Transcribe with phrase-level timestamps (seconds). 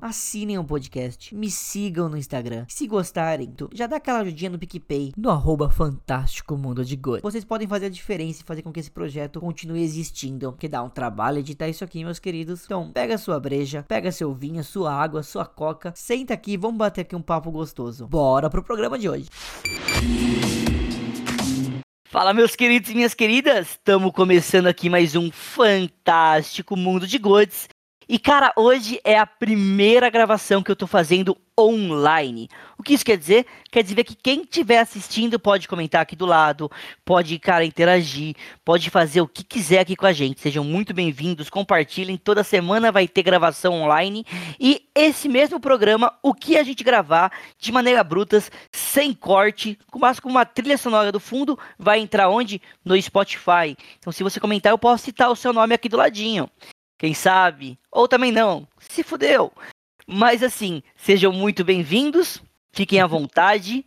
[0.00, 2.66] Assinem o podcast, me sigam no Instagram.
[2.68, 7.22] Se gostarem, já dá aquela ajudinha no PicPay, no arroba Fantástico Mundo de Good.
[7.22, 10.82] Vocês podem fazer a diferença e fazer com que esse projeto continue existindo, que dá
[10.82, 12.64] um trabalho editar isso aqui, meus queridos.
[12.64, 17.02] Então, pega sua breja, pega seu vinho, sua água, sua coca, senta aqui vamos bater
[17.02, 18.06] aqui um papo gostoso.
[18.06, 19.28] Bora pro programa de hoje.
[22.08, 23.70] Fala, meus queridos e minhas queridas!
[23.70, 27.68] Estamos começando aqui mais um fantástico mundo de Gods.
[28.08, 32.48] E cara, hoje é a primeira gravação que eu tô fazendo online.
[32.78, 33.44] O que isso quer dizer?
[33.68, 36.70] Quer dizer que quem estiver assistindo pode comentar aqui do lado,
[37.04, 40.40] pode, cara, interagir, pode fazer o que quiser aqui com a gente.
[40.40, 42.16] Sejam muito bem-vindos, compartilhem.
[42.16, 44.24] Toda semana vai ter gravação online.
[44.60, 50.20] E esse mesmo programa, o que a gente gravar de maneira brutas, sem corte, mas
[50.20, 52.62] com uma trilha sonora do fundo, vai entrar onde?
[52.84, 53.76] No Spotify.
[53.98, 56.48] Então, se você comentar, eu posso citar o seu nome aqui do ladinho.
[56.98, 57.78] Quem sabe?
[57.90, 58.66] Ou também não.
[58.78, 59.52] Se fudeu.
[60.06, 62.42] Mas assim, sejam muito bem-vindos.
[62.72, 63.84] Fiquem à vontade.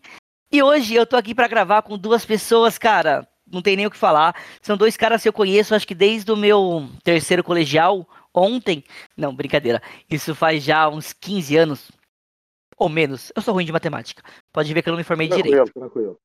[0.51, 3.27] E hoje eu tô aqui para gravar com duas pessoas, cara.
[3.51, 4.35] Não tem nem o que falar.
[4.61, 8.83] São dois caras que eu conheço, acho que desde o meu terceiro colegial, ontem.
[9.17, 9.81] Não, brincadeira.
[10.09, 11.91] Isso faz já uns 15 anos.
[12.77, 13.31] Ou menos.
[13.35, 14.23] Eu sou ruim de matemática.
[14.53, 15.73] Pode ver que eu não me informei tranquilo, direito.
[15.73, 16.19] Tranquilo.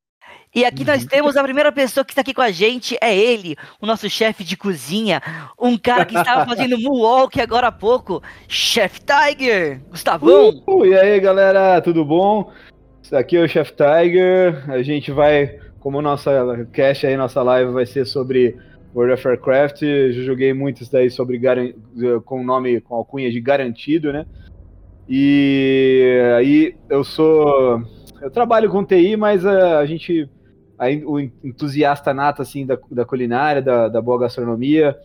[0.54, 1.08] E aqui nós uhum.
[1.08, 4.44] temos a primeira pessoa que está aqui com a gente, é ele, o nosso chefe
[4.44, 5.20] de cozinha,
[5.60, 10.62] um cara que estava fazendo moonwalk agora há pouco, Chef Tiger, Gustavão.
[10.64, 12.52] Uh, e aí galera, tudo bom?
[13.12, 17.84] Aqui é o Chef Tiger, a gente vai, como nossa cast aí, nossa live vai
[17.84, 18.56] ser sobre
[18.94, 21.40] World of Warcraft, eu joguei muitos daí sobre,
[22.24, 24.24] com o nome, com alcunha de garantido, né?
[25.08, 27.82] E aí eu sou
[28.20, 30.28] eu trabalho com TI, mas a, a gente,
[30.78, 34.96] a, o entusiasta nato, assim, da, da culinária, da, da boa gastronomia.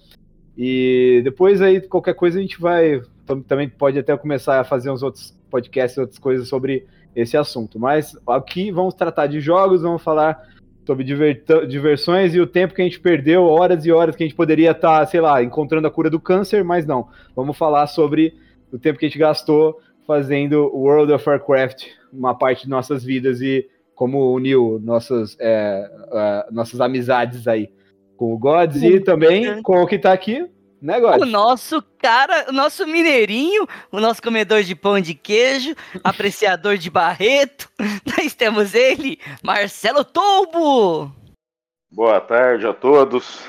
[0.58, 3.02] E depois aí, qualquer coisa, a gente vai,
[3.47, 7.80] também pode até começar a fazer uns outros podcasts, outras coisas sobre esse assunto.
[7.80, 10.41] Mas aqui vamos tratar de jogos, vamos falar
[10.86, 14.36] sobre diversões e o tempo que a gente perdeu, horas e horas que a gente
[14.36, 17.08] poderia estar, tá, sei lá, encontrando a cura do câncer, mas não.
[17.36, 18.34] Vamos falar sobre
[18.72, 23.42] o tempo que a gente gastou fazendo World of Warcraft uma parte de nossas vidas
[23.42, 27.72] e como uniu nossas, é, uh, nossas amizades aí
[28.18, 30.50] com o Gods e também com o que tá aqui,
[30.81, 31.22] né, Gods?
[31.22, 36.90] O nosso cara, o nosso mineirinho, o nosso comedor de pão de queijo, apreciador de
[36.90, 37.70] Barreto.
[38.18, 41.14] Nós temos ele, Marcelo Tolbo.
[41.91, 43.47] Boa tarde a todos.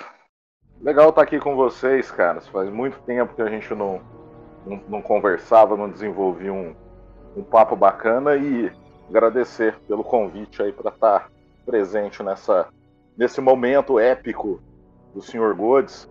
[0.82, 2.38] Legal estar aqui com vocês, cara.
[2.42, 4.19] Faz muito tempo que a gente não
[4.66, 6.74] não, não conversava, não desenvolvia um,
[7.36, 8.70] um papo bacana e
[9.08, 11.28] agradecer pelo convite aí para estar tá
[11.66, 12.68] presente nessa,
[13.16, 14.60] nesse momento épico
[15.14, 15.54] do Sr.
[15.54, 16.08] Godes,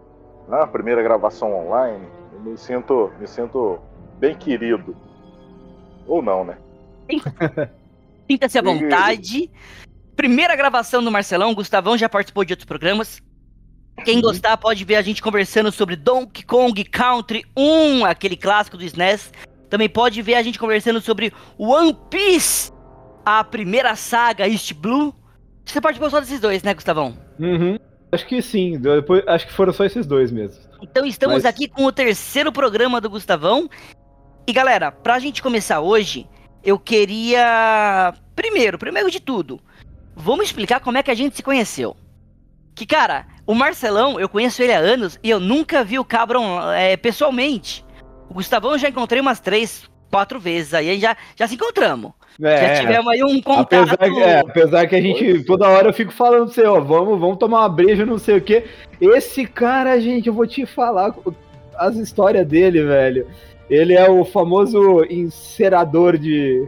[0.48, 2.08] na primeira gravação online.
[2.34, 3.80] Eu me sinto, me sinto
[4.18, 4.96] bem querido.
[6.08, 6.58] Ou não, né?
[8.30, 9.52] Sinta-se à vontade.
[10.16, 13.22] Primeira gravação do Marcelão, Gustavão já participou de outros programas.
[14.04, 14.22] Quem uhum.
[14.22, 19.32] gostar pode ver a gente conversando sobre Donkey Kong Country 1, aquele clássico do SNES.
[19.70, 22.72] Também pode ver a gente conversando sobre One Piece,
[23.26, 25.14] a primeira saga East Blue.
[25.64, 27.16] Você participou só desses dois, né, Gustavão?
[27.40, 27.78] Uhum.
[28.12, 30.60] Acho que sim, depois, acho que foram só esses dois mesmo.
[30.82, 31.46] Então estamos Mas...
[31.46, 33.70] aqui com o terceiro programa do Gustavão.
[34.48, 36.28] E galera, pra gente começar hoje,
[36.64, 38.14] eu queria.
[38.36, 39.60] Primeiro, primeiro de tudo,
[40.16, 41.96] vamos explicar como é que a gente se conheceu.
[42.74, 46.72] Que, cara, o Marcelão, eu conheço ele há anos e eu nunca vi o Cabron
[46.72, 47.84] é, pessoalmente.
[48.30, 52.12] O Gustavão eu já encontrei umas três, quatro vezes aí, já, já se encontramos.
[52.40, 53.92] É, já tivemos aí um contato.
[53.92, 56.80] Apesar que, é, apesar que a gente, toda hora eu fico falando pra você, ó,
[56.80, 58.66] vamos, vamos tomar uma breja, não sei o quê.
[59.02, 61.16] Esse cara, gente, eu vou te falar
[61.76, 63.26] as histórias dele, velho.
[63.68, 66.68] Ele é o famoso encerador de.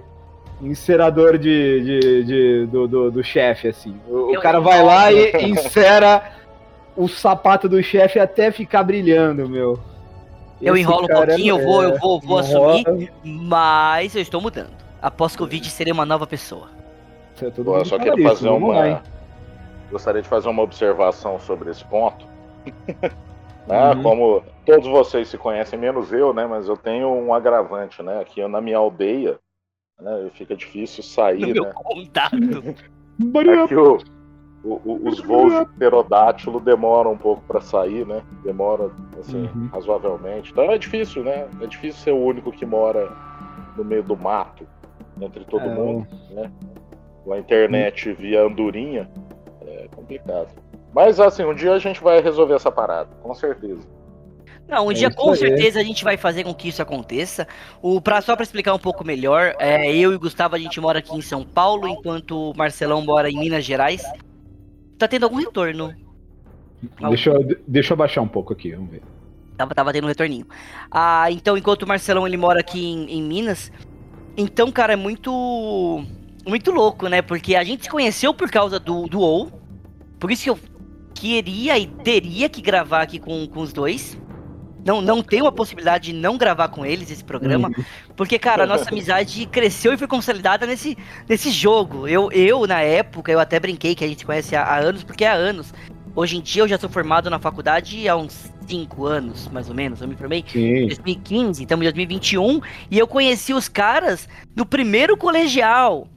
[0.59, 3.95] Encerador de, de, de do, do, do chefe, assim.
[4.07, 6.40] O, o cara vai lá e encera
[6.95, 9.79] o sapato do chefe até ficar brilhando, meu.
[10.61, 14.71] Eu enrolo um pouquinho, é, eu vou, eu vou, vou assumir, mas eu estou mudando.
[15.01, 16.69] Após Covid serei uma nova pessoa.
[17.63, 19.01] Pô, eu só quero fazer isso, uma.
[19.89, 22.25] Gostaria de fazer uma observação sobre esse ponto.
[22.95, 23.11] né?
[23.71, 24.03] Uhum.
[24.03, 26.45] Como todos vocês se conhecem, menos eu, né?
[26.45, 28.19] Mas eu tenho um agravante, né?
[28.19, 29.39] Aqui na minha aldeia,
[29.99, 30.29] né?
[30.33, 31.71] Fica difícil sair, no meu né?
[31.73, 32.75] condado.
[33.63, 33.99] Aqui o,
[34.63, 38.21] o, os voos de pterodátilo demoram um pouco para sair, né?
[38.43, 39.69] Demora, assim, uhum.
[39.71, 40.51] razoavelmente.
[40.51, 41.47] Então é difícil, né?
[41.59, 43.11] É difícil ser o único que mora
[43.75, 44.67] no meio do mato,
[45.19, 45.73] entre todo é...
[45.73, 46.51] mundo, né?
[47.23, 49.09] Com a internet via andorinha,
[49.61, 50.49] é complicado.
[50.93, 53.87] Mas, assim, um dia a gente vai resolver essa parada, com certeza.
[54.67, 57.47] Não, um é dia com certeza a gente vai fazer com que isso aconteça.
[57.81, 60.79] O, pra, só para explicar um pouco melhor, é, eu e o Gustavo a gente
[60.79, 64.03] mora aqui em São Paulo, enquanto o Marcelão mora em Minas Gerais.
[65.01, 65.95] Tá tendo algum retorno.
[67.09, 69.01] Deixa eu, deixa eu baixar um pouco aqui, vamos ver.
[69.57, 70.45] Tava, tava tendo um retorninho.
[70.91, 73.71] Ah, então, enquanto o Marcelão ele mora aqui em, em Minas,
[74.37, 76.05] então, cara, é muito.
[76.45, 77.23] Muito louco, né?
[77.23, 79.51] Porque a gente se conheceu por causa do, do WoW.
[80.19, 80.59] Por isso que eu
[81.15, 84.15] queria e teria que gravar aqui com, com os dois.
[84.83, 87.69] Não, não tem uma possibilidade de não gravar com eles esse programa.
[87.69, 87.83] Uhum.
[88.15, 90.97] Porque, cara, a nossa amizade cresceu e foi consolidada nesse,
[91.29, 92.07] nesse jogo.
[92.07, 95.23] Eu, eu, na época, eu até brinquei que a gente conhece há, há anos, porque
[95.25, 95.73] há anos.
[96.15, 99.75] Hoje em dia eu já sou formado na faculdade há uns 5 anos, mais ou
[99.75, 100.01] menos.
[100.01, 102.61] Eu me formei em 2015, estamos em 2021.
[102.89, 106.07] E eu conheci os caras no primeiro colegial.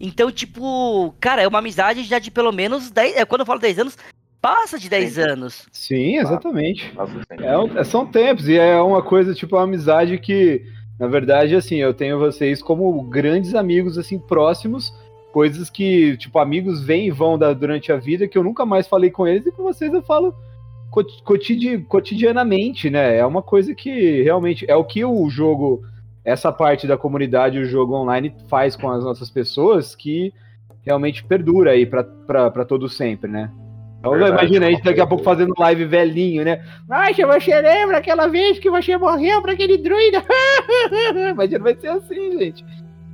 [0.00, 3.16] Então, tipo, cara, é uma amizade já de pelo menos 10.
[3.16, 3.98] É, quando eu falo 10 anos,
[4.42, 5.66] passa de 10 anos.
[5.70, 6.92] Sim, exatamente.
[7.30, 10.66] É, é, são tempos, e é uma coisa, tipo, uma amizade que,
[10.98, 14.92] na verdade, assim, eu tenho vocês como grandes amigos, assim, próximos,
[15.32, 18.88] coisas que, tipo, amigos vêm e vão da, durante a vida, que eu nunca mais
[18.88, 20.34] falei com eles, e com vocês eu falo
[21.24, 23.16] cotidi cotidianamente, né?
[23.16, 25.82] É uma coisa que realmente é o que o jogo,
[26.22, 30.34] essa parte da comunidade, o jogo online faz com as nossas pessoas, que
[30.82, 33.50] realmente perdura aí para todo sempre, né?
[34.02, 36.60] Então, imagina a gente daqui a pouco fazendo live velhinho, né?
[36.90, 40.24] Acha, você lembra aquela vez que você morreu pra aquele druida?
[41.30, 42.64] Imagina, vai ser assim, gente.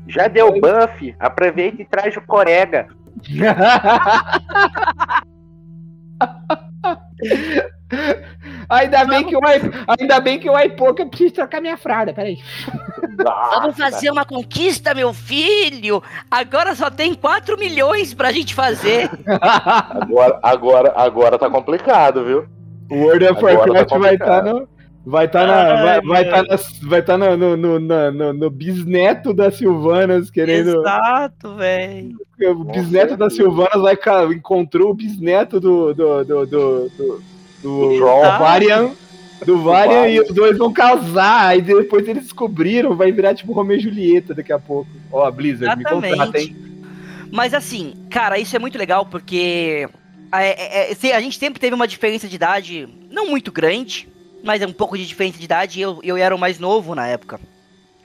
[0.07, 2.89] Já deu buff, aproveita e traz o corega.
[8.69, 9.41] Ainda bem, que o,
[9.87, 12.39] ainda bem que o Aipoca precisa trocar minha fralda, peraí.
[13.55, 16.03] Vamos fazer uma conquista, meu filho!
[16.31, 19.11] Agora só tem 4 milhões pra gente fazer.
[19.41, 22.47] Agora, agora, agora tá complicado, viu?
[22.91, 24.69] O World of Warcraft tá vai estar tá no.
[25.07, 28.51] Vai estar tá na, vai, vai tá na, vai tá no, no, no, no, no
[28.51, 30.81] bisneto da Silvanas querendo.
[30.81, 32.17] Exato, velho.
[32.51, 33.97] O bisneto da Silvanas vai,
[34.35, 37.23] encontrou o bisneto do, do, do, do,
[37.63, 38.91] do do, do Varian.
[39.45, 41.49] Do Varian e os dois vão casar.
[41.49, 44.91] Aí depois eles descobriram, vai virar tipo Romeo e Julieta daqui a pouco.
[45.13, 46.03] Ó, a Blizzard, Exatamente.
[46.03, 46.57] me contrata, hein?
[47.31, 49.89] Mas assim, cara, isso é muito legal porque
[50.33, 54.09] é, é, é a gente sempre teve uma diferença de idade não muito grande,
[54.43, 55.81] mas é um pouco de diferença de idade.
[55.81, 57.39] Eu, eu era o mais novo na época.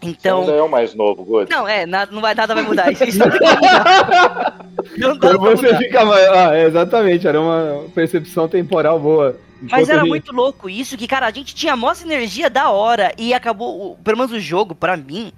[0.01, 0.43] Então.
[0.43, 1.49] Você é o mais novo, God.
[1.49, 2.91] Não, é, nada, não vai, nada vai mudar.
[2.93, 3.19] Isso, isso
[4.97, 6.27] não Quando você fica mais.
[6.27, 9.37] Ah, exatamente, era uma percepção temporal boa.
[9.69, 13.13] Mas era muito louco isso, que, cara, a gente tinha a maior energia da hora
[13.17, 15.31] e acabou, pelo menos o jogo, para mim,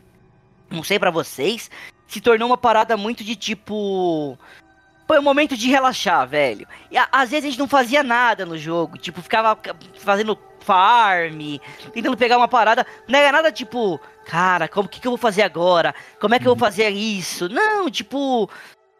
[0.69, 1.69] não sei para vocês,
[2.07, 4.37] se tornou uma parada muito de tipo.
[5.07, 6.67] Foi um momento de relaxar, velho.
[6.89, 9.57] E às vezes a gente não fazia nada no jogo, tipo, ficava
[9.99, 11.57] fazendo farm,
[11.93, 12.85] tentando pegar uma parada.
[13.07, 15.93] Não era nada tipo, cara, como que, que eu vou fazer agora?
[16.19, 17.47] Como é que eu vou fazer isso?
[17.47, 18.49] Não, tipo.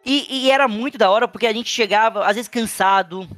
[0.04, 3.28] E, e era muito da hora porque a gente chegava, às vezes, cansado.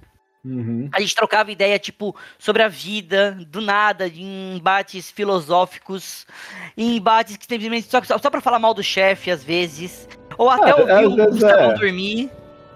[0.49, 0.89] Uhum.
[0.93, 6.27] A gente trocava ideia, tipo, sobre a vida, do nada, em embates filosóficos,
[6.77, 10.09] em embates que simplesmente só, só, só pra falar mal do chefe, às vezes.
[10.39, 11.75] Ou até ah, ouvir o Gustavo é.
[11.75, 12.31] dormir.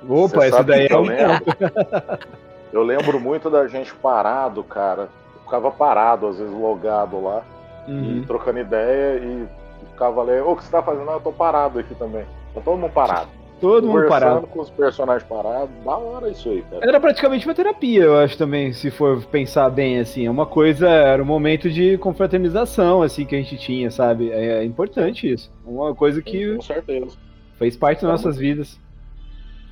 [0.06, 1.06] Opa, esse daí é um
[2.72, 5.08] Eu lembro muito da gente parado, cara.
[5.44, 7.42] ficava parado, às vezes logado lá,
[7.86, 8.18] uhum.
[8.18, 9.46] e trocando ideia, e
[9.90, 11.04] ficava ali, ô, o que você tá fazendo?
[11.04, 12.24] Não, eu tô parado aqui também.
[12.54, 13.28] Tá todo mundo parado.
[13.62, 14.44] Todo mundo parado.
[14.48, 16.84] com os personagens parados, da hora isso aí, cara.
[16.84, 20.26] Era praticamente uma terapia, eu acho também, se for pensar bem, assim.
[20.26, 24.32] É uma coisa, era um momento de confraternização, assim, que a gente tinha, sabe?
[24.32, 25.48] É, é importante isso.
[25.64, 26.56] Uma coisa que.
[26.56, 27.16] Com certeza.
[27.56, 28.80] Fez parte das nossas vidas.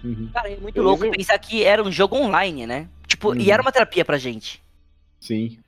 [0.05, 0.31] Uhum.
[0.33, 2.89] Cara, é muito louco pensar que era um jogo online, né?
[3.09, 3.41] Tipo, uhum.
[3.41, 4.63] e era uma terapia pra gente.
[5.19, 5.59] Sim.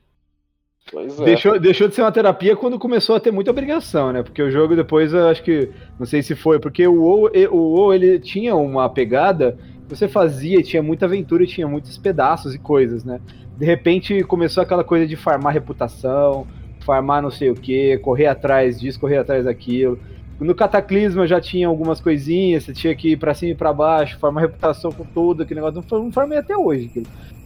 [0.91, 1.25] Pois é.
[1.25, 4.21] Deixou, deixou de ser uma terapia quando começou a ter muita obrigação, né?
[4.21, 5.69] Porque o jogo depois, eu acho que.
[5.99, 10.07] Não sei se foi, porque o WoW, o WoW ele tinha uma pegada que você
[10.07, 13.19] fazia, e tinha muita aventura e tinha muitos pedaços e coisas, né?
[13.57, 16.47] De repente começou aquela coisa de farmar reputação,
[16.85, 19.99] farmar não sei o que, correr atrás disso, correr atrás daquilo.
[20.39, 24.17] No Cataclisma já tinha algumas coisinhas, você tinha que ir pra cima e pra baixo,
[24.19, 25.83] farmar reputação com tudo, aquele negócio.
[25.91, 26.87] Não, farmei até hoje.
[26.87, 27.05] aquilo.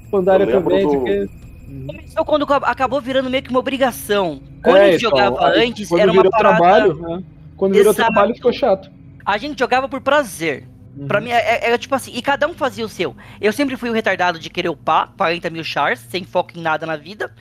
[0.10, 1.47] Pandaria também, do-.
[1.86, 4.42] Começou quando ac- acabou virando meio que uma obrigação.
[4.64, 6.56] Quando É, a gente então, jogava aí, antes, era uma parada.
[6.58, 7.24] trabalho, né?
[7.56, 8.12] Quando virou Exato.
[8.12, 8.90] trabalho ficou chato.
[9.26, 10.68] A gente jogava por prazer.
[11.08, 13.16] Pra mim, é- era tipo assim, e cada um fazia o seu.
[13.40, 16.88] Eu sempre fui o retardado de querer upar 40 mil chars, sem foco em nada
[16.88, 17.32] na vida.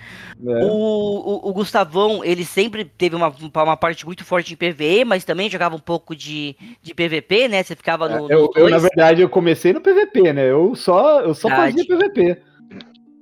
[0.46, 0.64] É.
[0.66, 5.24] O, o, o Gustavão, ele sempre teve uma, uma parte muito forte em PVE, mas
[5.24, 7.62] também jogava um pouco de, de PVP, né?
[7.62, 8.30] Você ficava no.
[8.30, 10.50] eu, nos eu, na verdade, eu comecei no PVP, né?
[10.50, 11.72] Eu só, eu só Verdade.
[11.78, 12.38] fazia PVP.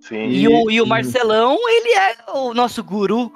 [0.08, 0.26] Sim.
[0.26, 0.86] E o, e o.
[0.86, 3.32] Marcelão, ele é o nosso guru.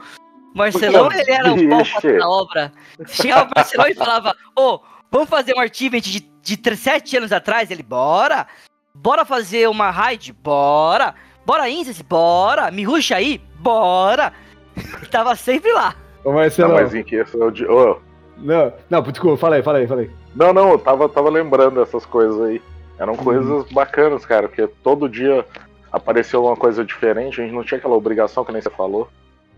[0.55, 2.19] Marcelão, ele era o pau Vixe.
[2.19, 2.73] da obra.
[3.07, 7.71] Chegava o Marcelão e falava: Ô, vamos fazer um achievement de, de sete anos atrás?
[7.71, 8.47] Ele, bora!
[8.95, 10.33] Bora fazer uma raid?
[10.33, 11.15] Bora!
[11.47, 12.03] Bora Instance?
[12.03, 12.71] Bora!
[12.71, 13.41] Me ruxa aí?
[13.61, 14.33] Bora!
[15.11, 15.95] Tava sempre lá.
[16.25, 17.65] Ô, Não, mas em questão de.
[17.65, 17.99] ô,
[18.37, 20.11] Não, não, desculpa, fala aí, fala aí, fala aí.
[20.35, 22.61] Não, não, eu tava, tava lembrando essas coisas aí.
[22.99, 23.19] Eram Uhum.
[23.25, 25.47] coisas bacanas, cara, porque todo dia
[25.93, 29.09] apareceu uma coisa diferente, a gente não tinha aquela obrigação que nem você falou.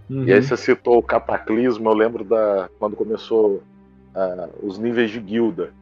[0.09, 0.25] Uhum.
[0.25, 3.63] E aí você citou o cataclismo, eu lembro da quando começou
[4.15, 5.73] ah, os níveis de guilda.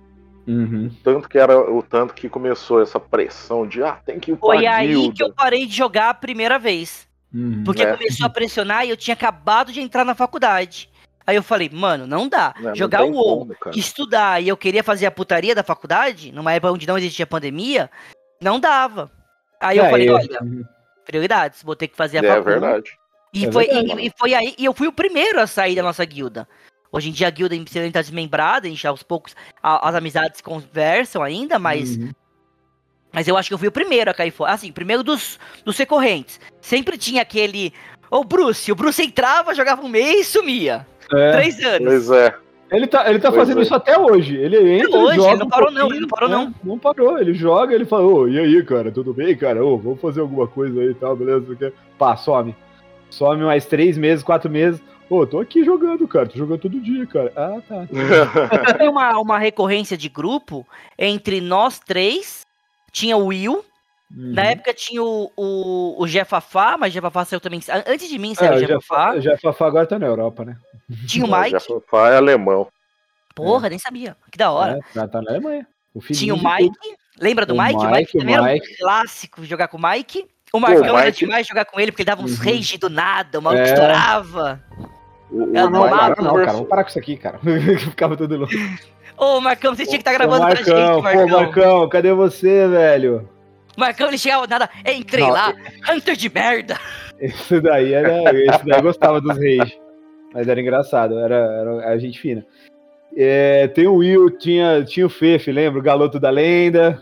[0.46, 0.90] Uhum.
[1.04, 4.62] Tanto que era o tanto que começou essa pressão de ah, tem que ir Foi
[4.62, 5.14] pra aí guilda.
[5.14, 7.06] que eu parei de jogar a primeira vez.
[7.32, 7.62] Uhum.
[7.64, 7.92] Porque É.
[7.92, 10.88] começou a pressionar e eu tinha acabado de entrar na faculdade.
[11.26, 12.54] Aí eu falei, mano, não dá.
[12.58, 16.54] Não Jogar tem o WoW, estudar e eu queria fazer a putaria da faculdade, numa
[16.54, 17.90] época onde não existia pandemia,
[18.40, 19.10] não dava.
[19.60, 20.64] Aí eu É, falei, e- olha, uhum.
[21.04, 22.60] prioridades, vou ter que fazer a É faculdade.
[22.60, 22.98] verdade.
[23.34, 24.00] E, É foi, verdade.
[24.02, 26.48] e, e foi aí, e eu fui o primeiro a sair da nossa guilda.
[26.90, 31.22] Hoje em dia a guilda está desmembrada, a gente aos poucos, a- as amizades conversam
[31.22, 32.10] ainda, mas Uhum.
[33.12, 34.52] mas eu acho que eu fui o primeiro a cair fora.
[34.52, 36.40] Assim, primeiro dos, dos recorrentes.
[36.60, 37.72] Sempre tinha aquele.
[38.10, 40.86] Ô, Bruce, o Bruce entrava, jogava um mês e sumia.
[41.12, 41.32] É.
[41.32, 41.88] Três anos.
[41.88, 42.34] Pois é.
[42.70, 43.62] Ele tá, ele tá Pois fazendo é.
[43.62, 44.36] isso até hoje.
[44.36, 46.36] Ele entra, hoje, joga ele não um parou não, pouquinho, ele não parou né?
[46.36, 46.54] não.
[46.64, 49.64] Não parou, ele joga, ele fala, ô, e aí, cara, tudo bem, cara?
[49.64, 51.40] Ô, vamos fazer alguma coisa aí e tal, beleza?
[51.40, 51.72] não sei o quê.
[51.98, 52.54] Pá, some.
[53.10, 54.82] Some mais três meses, quatro meses.
[55.08, 57.32] Ô, tô aqui jogando, cara, tô jogando todo dia, cara.
[57.34, 57.86] Ah, tá.
[58.76, 60.66] Tem uma, uma recorrência de grupo
[60.98, 62.46] entre nós três.
[62.92, 63.64] Tinha o Will.
[64.10, 64.32] Uhum.
[64.32, 67.60] Na época tinha o, o, o Jefafá, mas Jefafá saiu também.
[67.86, 69.14] Antes de mim saiu É, o o Jefafá.
[69.18, 70.56] Jeff- o Jeff agora tá na Europa, né?
[71.06, 71.58] Tinha o Mike.
[71.60, 72.66] Fafá é alemão.
[73.34, 74.16] Porra, nem sabia.
[74.32, 74.78] Que da hora.
[74.78, 75.66] É, tá, tá na Alemanha.
[75.94, 76.76] O Tinha o Mike.
[77.20, 77.74] Lembra do O Mike?
[77.76, 78.76] O Mike, Mike também o era um Mike.
[78.78, 80.26] clássico jogar com o Mike.
[80.52, 82.44] O Marcão era Mike- demais jogar com ele, porque ele dava uns Uhum.
[82.44, 83.66] rage do nada, o maluco É.
[83.72, 84.62] estourava.
[85.30, 85.68] O, o É.
[85.68, 87.38] Não, Mike para, não, conversou- cara, vamos parar com isso aqui, cara.
[87.78, 88.54] Ficava tudo louco.
[89.18, 91.26] Ô, Marcão, você tinha que estar Ô, gravando pra gente, Marcão, Marcão.
[91.28, 93.28] pô, Marcão, cadê você, velho?
[93.78, 95.54] Marcão, ele chegava nada, entrei Não, lá,
[95.90, 96.76] Hunter de merda.
[97.18, 98.34] Esse daí era.
[98.34, 99.78] Esse daí gostava dos reis.
[100.34, 102.44] Mas era engraçado, era, era a gente fina.
[103.16, 105.80] É, tem o Will, tinha, tinha o Fefe, lembra?
[105.80, 107.00] O galoto da lenda.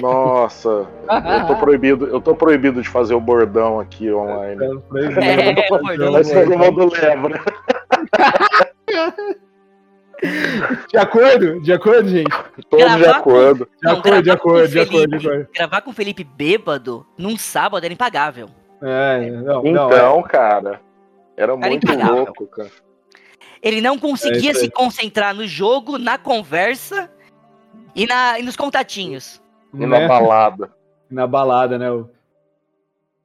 [0.00, 0.68] Nossa,
[1.08, 4.60] eu tô proibido, eu tô proibido de fazer o bordão aqui online.
[4.62, 6.12] É, bordão.
[6.12, 7.40] Mas todo mundo lembra.
[10.90, 11.60] De acordo?
[11.60, 12.30] De acordo, gente?
[12.70, 13.64] Todos de acordo.
[13.66, 15.28] De Não, acordo, de gravar com o acordo, de acordo, de Felipe.
[15.28, 15.48] acordo.
[15.54, 18.48] Gravar com o Felipe bêbado num sábado era impagável.
[18.82, 19.94] É, não, não, é.
[19.96, 20.80] Então, cara,
[21.36, 22.16] era Era muito impagável.
[22.24, 22.70] louco, cara.
[23.62, 27.10] Ele não conseguia É se concentrar no jogo, na conversa
[27.94, 29.42] e, na, e nos contatinhos.
[29.74, 30.08] E na né?
[30.08, 30.70] balada.
[31.10, 31.90] Na balada, né?
[31.90, 32.08] o-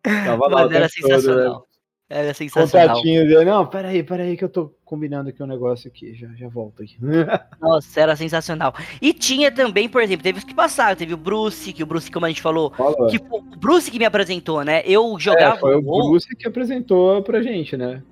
[0.26, 1.68] Tava lá Mano, era tempo todo, sensacional.
[2.14, 2.90] Era sensacional.
[2.96, 3.46] Contatinho dele.
[3.46, 6.14] Não, peraí, peraí, que eu tô combinando aqui um negócio aqui.
[6.14, 6.98] Já, já volto aqui.
[7.62, 8.76] Nossa, era sensacional.
[9.02, 10.96] E tinha também, por exemplo, teve os que passaram.
[10.98, 13.08] Teve o Bruce, que o Bruce, como a gente falou, Falou.
[13.08, 14.84] que o Bruce que me apresentou, né?
[14.86, 18.04] Eu É, jogava foi o WoW, Bruce que apresentou pra gente, né?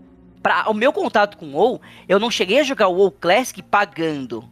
[0.41, 3.61] pra, o meu contato com o WoW, eu não cheguei a jogar o WoW Classic
[3.61, 4.45] pagando.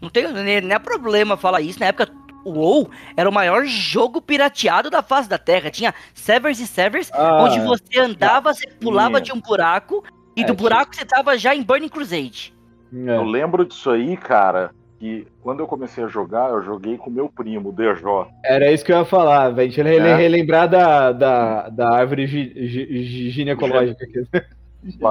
[0.00, 1.78] Não tem nem, nem é problema falar isso.
[1.80, 2.08] Na época,
[2.48, 5.70] o WoW era o maior jogo pirateado da face da Terra.
[5.70, 9.22] Tinha servers e servers Ah, onde você andava, você pulava tinha.
[9.22, 10.04] de um buraco,
[10.36, 10.56] e É, do tinha.
[10.56, 12.54] buraco você tava já em Burning Crusade.
[12.94, 13.16] é.
[13.16, 17.28] Eu lembro disso aí, cara, que quando eu comecei a jogar, eu joguei com meu
[17.28, 18.26] primo, o DJ.
[18.44, 19.68] Era isso que eu ia falar, velho.
[19.68, 20.14] A gente rele- É.
[20.16, 24.22] relembrar da, da, da árvore gi- gi- gi- ginecológica aqui.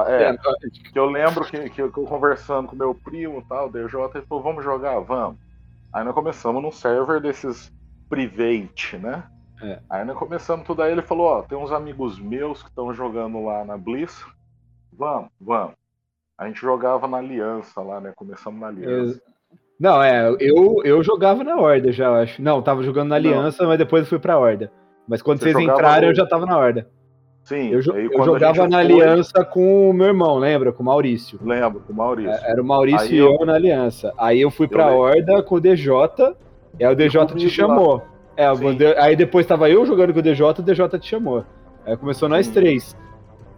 [0.07, 0.33] É,
[0.93, 3.71] que eu lembro que, que eu que eu conversando com meu primo e tal, o
[3.71, 4.99] DJ, ele falou, vamos jogar?
[5.01, 5.37] Vamos.
[5.95, 7.71] Aí nós começamos num server desses
[8.09, 9.23] private, né?
[9.63, 9.79] É.
[9.89, 13.43] Aí nós começamos tudo aí, ele falou, ó, tem uns amigos meus que estão jogando
[13.45, 14.23] lá na Bliss,
[14.97, 15.73] Vamos, vamos.
[16.37, 18.13] A gente jogava na Aliança lá, né?
[18.15, 19.21] Começamos na Aliança.
[19.79, 22.41] Não, é, eu, eu jogava na Horda já, eu acho.
[22.41, 24.71] Não, tava jogando na Aliança, mas depois eu fui pra Horda.
[25.07, 26.89] Mas quando Você vocês entraram, no- eu já tava na Horda.
[27.45, 30.73] Sim, Eu, aí eu jogava na foi- Aliança com o meu irmão, lembra?
[30.73, 31.39] Com o Maurício.
[31.43, 32.31] Lembro, com o Maurício.
[32.31, 34.11] É, Era o Maurício Aí e eu- eu na Aliança.
[34.17, 35.01] Aí eu fui pra lembro.
[35.01, 35.93] Horda com o DJ,
[36.79, 38.01] e aí o DJ te chamou.
[38.35, 38.51] É.
[38.73, 41.45] D- aí depois tava eu jogando com o DJ, o DJ te chamou.
[41.85, 42.53] Aí começou nós Sim.
[42.53, 42.95] três.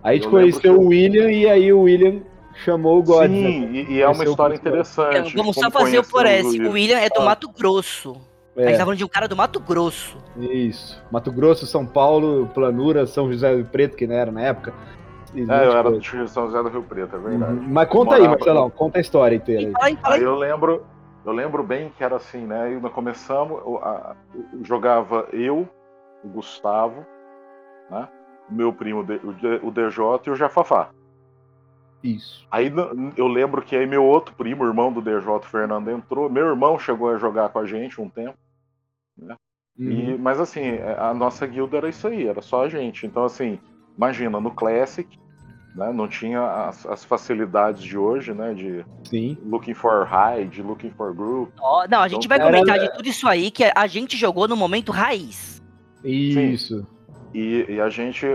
[0.03, 2.19] Aí a gente Eu conheceu o William e aí o William
[2.65, 3.29] chamou o God.
[3.31, 3.37] né?
[3.37, 5.33] Sim, e, e é uma história interessante.
[5.33, 6.03] Vamos como só fazer o.
[6.43, 6.59] Luiz.
[6.67, 7.25] O William é do Ah.
[7.25, 8.17] Mato Grosso.
[8.57, 10.17] A gente É, tá falando de um cara do Mato Grosso.
[10.37, 11.01] isso.
[11.11, 14.73] Mato Grosso, São Paulo, Planura, São José do Preto, que não era na época.
[15.33, 17.53] E É, eu era de São José do Rio Preto, é verdade.
[17.53, 17.67] Uhum.
[17.69, 19.61] Mas conta aí, Morava- Marcelão, conta a história inteira.
[19.61, 19.67] aí.
[19.67, 20.25] E fala aí, fala Aí aí.
[20.25, 20.83] eu lembro,
[21.25, 22.63] eu lembro bem que era assim, né?
[22.63, 25.67] Aí nós começamos, o- a- o- jogava eu,
[26.23, 27.05] o Gustavo,
[27.91, 28.07] né?
[28.49, 30.89] O meu primo, o DJ e o Jafafá.
[32.03, 32.47] Isso.
[32.49, 32.71] Aí
[33.17, 36.29] eu lembro que aí meu outro primo, irmão do DJ, o Fernando, entrou.
[36.29, 38.37] Meu irmão chegou a jogar com a gente um tempo.
[39.19, 39.35] Uhum.
[40.13, 43.05] E- mas assim, a nossa guilda era isso aí, era só a gente.
[43.05, 43.59] Então, assim,
[43.95, 45.07] imagina, no Classic,
[45.75, 48.53] né, não tinha as, as facilidades de hoje, né?
[48.53, 49.37] De Sim.
[49.45, 51.51] looking for raid, looking for group.
[51.59, 54.17] Ó, não, a gente vai Então, era- comentar de tudo isso aí que a gente
[54.17, 55.61] jogou no momento raiz.
[56.03, 56.85] Isso.
[57.33, 58.25] E, e a gente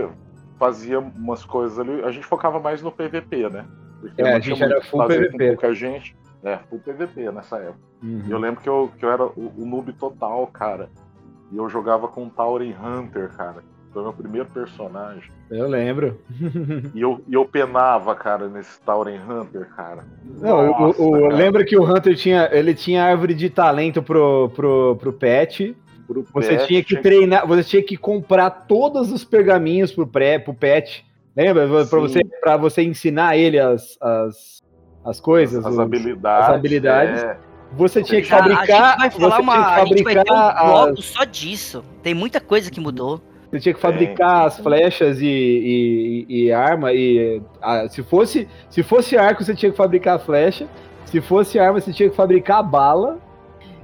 [0.57, 3.65] fazia umas coisas ali, a gente focava mais no PVP, né?
[3.99, 5.47] Porque É, a gente era full fazer com PVP.
[5.49, 6.15] pouca gente.
[6.43, 7.79] É, full PVP nessa época.
[8.03, 8.23] Uhum.
[8.29, 10.89] Eu lembro que eu, que eu era o, o noob total, cara.
[11.51, 13.63] E eu jogava com o Tauren Hunter, cara.
[13.93, 15.29] Foi meu primeiro personagem.
[15.51, 16.19] Eu lembro.
[16.95, 20.03] E eu, e eu penava, cara, nesse Tauren Hunter, cara.
[20.41, 21.35] Não, Nossa, o- cara.
[21.35, 25.77] lembra que o Hunter tinha, ele tinha árvore de talento pro, pro, pro pet.
[26.07, 30.39] Pro Você pet, tinha que treinar, você tinha que comprar todos os pergaminhos pro, pré,
[30.39, 31.05] pro pet.
[31.37, 31.67] Lembra?
[31.67, 31.99] Pra Sim.
[31.99, 34.62] você, pra você ensinar ele as, as,
[35.03, 35.65] as coisas.
[35.65, 36.49] as os- habilidades.
[36.49, 37.23] as habilidades.
[37.23, 37.37] é.
[37.75, 38.97] Você tinha que fabricar.
[38.99, 39.53] a gente vai falar você uma.
[39.53, 41.83] tinha que A gente vai ter um fabricar bloco as- só disso.
[42.03, 43.19] Tem muita coisa que mudou.
[43.51, 46.91] Você tinha que fabricar as flechas e, e, e- arma.
[46.93, 50.67] E, ah, se, fosse, se fosse arco, você tinha que fabricar a flecha.
[51.05, 53.19] Se fosse arma, você tinha que fabricar a bala.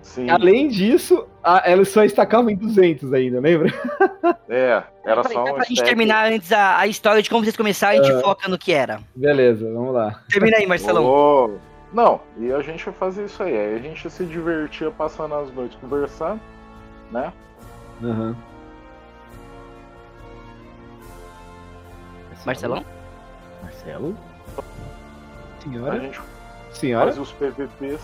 [0.01, 3.69] Sim, Além disso, a, elas só estacavam em 200 ainda, lembra?
[4.49, 4.83] é.
[5.05, 5.89] Era Pra, só pra um gente stack.
[5.89, 8.21] terminar antes a, a história de como vocês começaram, a gente É.
[8.21, 8.99] foca no que era.
[9.15, 10.21] Beleza, vamos lá.
[10.29, 11.59] Termina aí, Marcelão.
[11.93, 13.57] Não, e a gente fazia isso aí.
[13.57, 16.39] Aí a gente se divertia passando as noites conversando,
[17.11, 17.33] né?
[18.03, 18.35] Aham.
[22.45, 22.85] Marcelão?
[23.63, 24.15] Marcelo?
[24.57, 25.99] A Senhora?
[25.99, 26.19] gente
[26.71, 27.05] Senhora?
[27.07, 28.01] fazia os PVPs.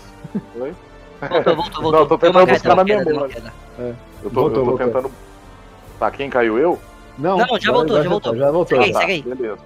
[0.60, 0.74] Oi?
[1.20, 1.92] Voltou, voltou, voltou.
[1.92, 3.52] Não, eu tô tentando buscar na deu uma queda.
[3.78, 5.10] Eu tô, Voltou, eu tô tentando.
[5.98, 6.78] Tá, quem caiu eu?
[7.18, 8.36] Não, Não, já voltou, já voltou.
[8.36, 8.78] Já voltou.
[8.78, 9.22] Segue tá, segue aí.
[9.22, 9.58] beleza.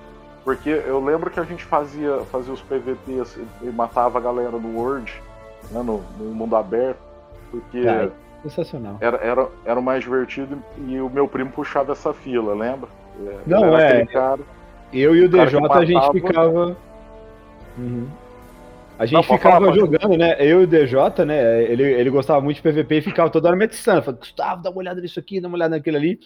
[0.44, 4.78] Porque eu lembro que a gente fazia, fazia os PVPs e matava a galera no
[4.78, 5.12] Word,
[5.70, 6.98] né, no, no mundo aberto,
[7.50, 8.08] porque Tá.
[8.42, 8.96] Sensacional.
[9.00, 12.88] era, era, era o mais divertido e o meu primo puxava essa fila, lembra?
[13.26, 14.06] É, Não, é.
[14.06, 14.40] Cara,
[14.92, 15.50] Eu e o O cara
[15.84, 16.76] DJ, a gente ficava.
[17.76, 18.08] Uhum.
[19.00, 20.36] A gente Não, ficava falar, jogando, né?
[20.38, 21.62] Eu e o DJ, né?
[21.64, 24.02] Ele, ele gostava muito de PVP e ficava toda hora me atiçando.
[24.02, 26.18] Falava, Gustavo, dá uma olhada nisso aqui, dá uma olhada naquilo ali.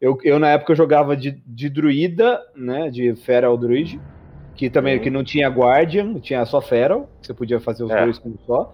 [0.00, 2.88] Eu, eu na época, eu jogava de, de druida, né?
[2.90, 4.00] De Feral Druid.
[4.54, 5.02] Que também Sim.
[5.02, 7.10] que não tinha Guardian, tinha só Feral.
[7.20, 8.04] que Você podia fazer os É.
[8.04, 8.72] dois com um só.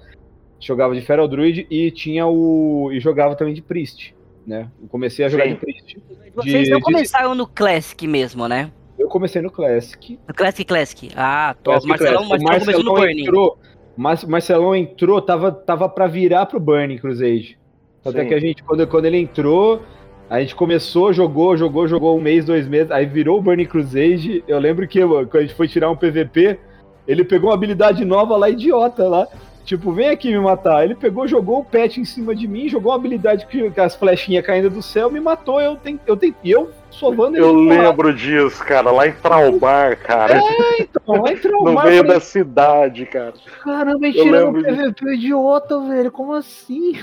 [0.60, 2.90] Jogava de Feral Druid e tinha o.
[2.92, 4.14] E jogava também de Priest.
[4.46, 4.68] Né?
[4.82, 5.50] Eu comecei a jogar Sim.
[5.54, 5.96] de Priest.
[6.34, 8.70] Vocês De- não de- começaram no Classic mesmo, né?
[8.98, 10.18] Eu comecei no Classic.
[10.26, 11.10] No Classic Classic.
[11.16, 11.86] Ah, top.
[11.86, 12.44] Classic, Marcelão, Classic.
[12.44, 13.22] Marcelão começou no Burning.
[13.22, 13.58] entrou,
[13.96, 17.58] Mar Marcelão entrou, tava, tava pra virar pro Burning Crusade.
[18.04, 18.28] Até Sim.
[18.28, 19.82] que a gente, quando, quando ele entrou,
[20.28, 24.42] a gente começou, jogou, jogou, jogou um mês, dois meses, aí virou o Burning Crusade.
[24.46, 26.58] Eu lembro que quando a gente foi tirar um PVP,
[27.06, 29.26] ele pegou uma habilidade nova lá, idiota lá.
[29.64, 30.84] Tipo, vem aqui me matar.
[30.84, 34.44] Ele pegou, jogou o pet em cima de mim, jogou uma habilidade que, as flechinhas
[34.44, 35.60] caindo do céu, me matou.
[35.60, 37.44] Eu tenho, eu tenho, e eu sovando ele.
[37.44, 40.40] eu de lembro disso, cara, lá em Traubar, cara.
[40.78, 43.34] Então, lá entrou no o mar, meio falei, da cidade, cara.
[43.62, 46.10] Caramba, Eu tirando um lembro PVP idiota, velho.
[46.10, 46.98] Como assim?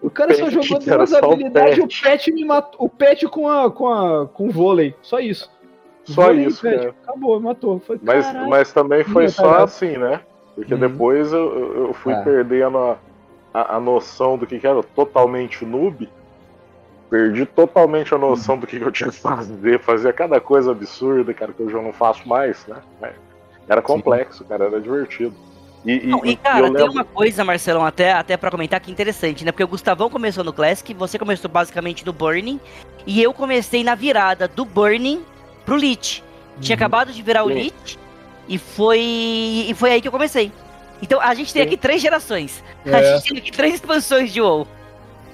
[0.00, 2.02] O cara só Pet, jogou duas só o habilidades, o pet.
[2.02, 2.86] pet me matou.
[2.86, 5.48] O pet com a com a com o vôlei, só isso.
[6.04, 6.78] Só Vôlei e isso, pet.
[6.78, 6.94] cara.
[7.04, 7.78] Acabou, matou.
[7.78, 8.48] Foi, Mas, caralho.
[8.50, 10.20] mas também foi só assim, né?
[10.56, 10.80] Porque Uhum.
[10.80, 12.22] depois eu, eu- eu fui Ah.
[12.22, 12.96] perdendo a,
[13.54, 16.08] a, a noção do que, que era totalmente noob.
[17.12, 19.78] Perdi totalmente a noção do que, que eu tinha que fazer.
[19.80, 23.12] Fazia cada coisa absurda, cara, que eu já não faço mais, né?
[23.68, 25.34] Era complexo, cara, era divertido.
[25.84, 28.80] E, Não, e e cara, eu tem lembro- uma coisa, Marcelão, até, até pra comentar
[28.80, 29.52] que é interessante, né?
[29.52, 32.58] Porque o Gustavão começou no Classic, você começou basicamente no Burning,
[33.06, 35.22] e eu comecei na virada do Burning
[35.66, 36.24] pro Lich.
[36.62, 37.54] Tinha acabado de virar o Sim.
[37.54, 37.98] Lich
[38.48, 39.00] e foi
[39.68, 40.50] e foi aí que eu comecei.
[41.02, 41.68] Então a gente tem Sim.
[41.68, 42.64] aqui três gerações.
[42.86, 43.16] A É.
[43.18, 44.66] gente tem aqui três expansões de WoW.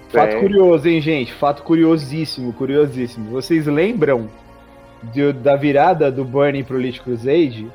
[0.09, 0.41] Fato Tem.
[0.41, 1.33] curioso, hein, gente?
[1.35, 3.31] Fato curiosíssimo, curiosíssimo.
[3.31, 4.29] Vocês lembram
[5.03, 7.71] de- da virada do Burning pro Lich Crusade?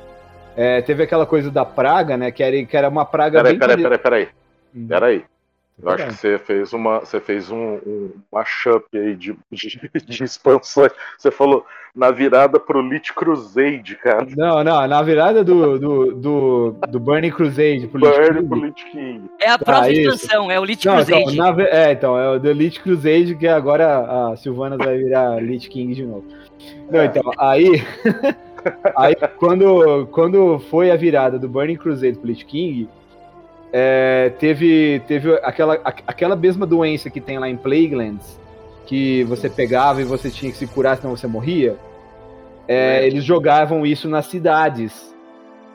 [0.56, 2.30] É, teve aquela coisa da praga, né?
[2.30, 4.28] Que era, que era uma praga Peraí, bem peraí, peraí, peraí.
[4.74, 5.24] Hum, Peraí.
[5.82, 10.24] Eu acho que você fez uma, você fez um, um mashup aí de, de, de
[10.24, 10.92] expansões.
[11.18, 14.26] Você falou na virada pro Lich Crusade, cara.
[14.36, 19.22] Não, não, na virada do, do, do, do Burning Crusade pro Burn pro King.
[19.40, 20.10] É a próxima isso.
[20.14, 21.36] expansão, é o Não, então, Crusade.
[21.36, 25.38] na ve- é, então, é o The Lich Crusade, que agora a Silvana vai virar
[25.42, 26.24] Lich King de novo.
[26.90, 27.06] Não, É.
[27.06, 27.82] então, aí.
[28.96, 32.88] aí, quando, quando foi a virada do Burning Crusade pro Lich King,
[33.76, 35.74] é, teve, teve aquela,
[36.06, 38.38] aquela mesma doença que tem lá em Plaguelands,
[38.86, 41.76] que você pegava e você tinha que se curar, senão você morria.
[42.68, 45.12] É, eles jogavam isso nas cidades.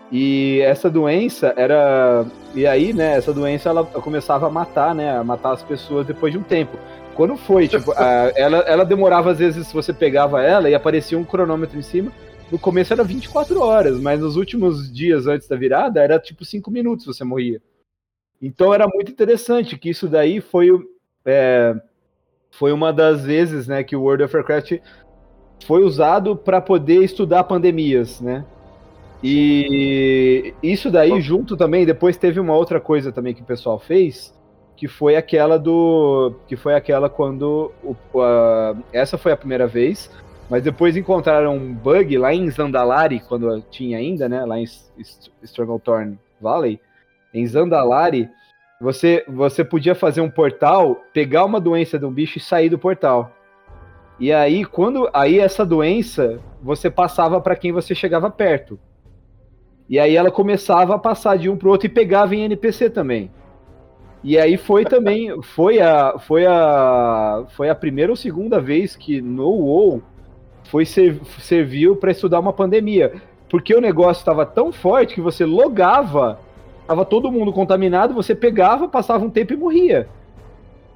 [0.10, 2.26] E essa doença era.
[2.56, 5.18] E aí, né, essa doença ela começava a matar, né?
[5.18, 6.78] A matar as pessoas depois de um tempo.
[7.16, 11.18] Quando foi, tipo, a- ela, ela demorava, às vezes, se você pegava ela e aparecia
[11.20, 12.14] um cronômetro em cima.
[12.50, 16.72] No começo era 24 horas, mas nos últimos dias antes da virada era tipo 5
[16.72, 17.62] minutos você morria.
[18.42, 20.70] Então era muito interessante que isso daí foi,
[21.26, 21.76] é,
[22.52, 24.80] foi uma das vezes né, que o World of Warcraft
[25.66, 28.46] foi usado para poder estudar pandemias, né?
[29.22, 34.34] E isso daí, junto também, depois teve uma outra coisa também que o pessoal fez,
[34.78, 36.34] que foi aquela do.
[36.48, 37.72] Que foi aquela quando.
[37.84, 40.10] O, a- essa foi a primeira vez,
[40.50, 44.46] mas depois encontraram um bug lá em Zandalari, quando tinha ainda, né?
[44.46, 44.66] Lá em
[45.44, 46.80] Stranglethorn Valley.
[47.34, 48.30] Em Zandalari,
[48.82, 52.80] você, você podia fazer um portal, pegar uma doença de um bicho e sair do
[52.80, 53.32] portal.
[54.20, 55.10] E aí, quando.
[55.14, 58.80] Aí essa doença você passava para quem você chegava perto.
[59.90, 63.32] E aí ela começava a passar de um pro outro e pegava em NPC também.
[64.24, 69.22] E aí foi também, foi a, foi a, foi a primeira ou segunda vez que
[69.22, 70.04] no WoW
[70.66, 73.14] foi ser, serviu para estudar uma pandemia,
[73.50, 76.40] porque o negócio estava tão forte que você logava,
[76.90, 80.08] tava todo mundo contaminado, você pegava, passava um tempo e morria.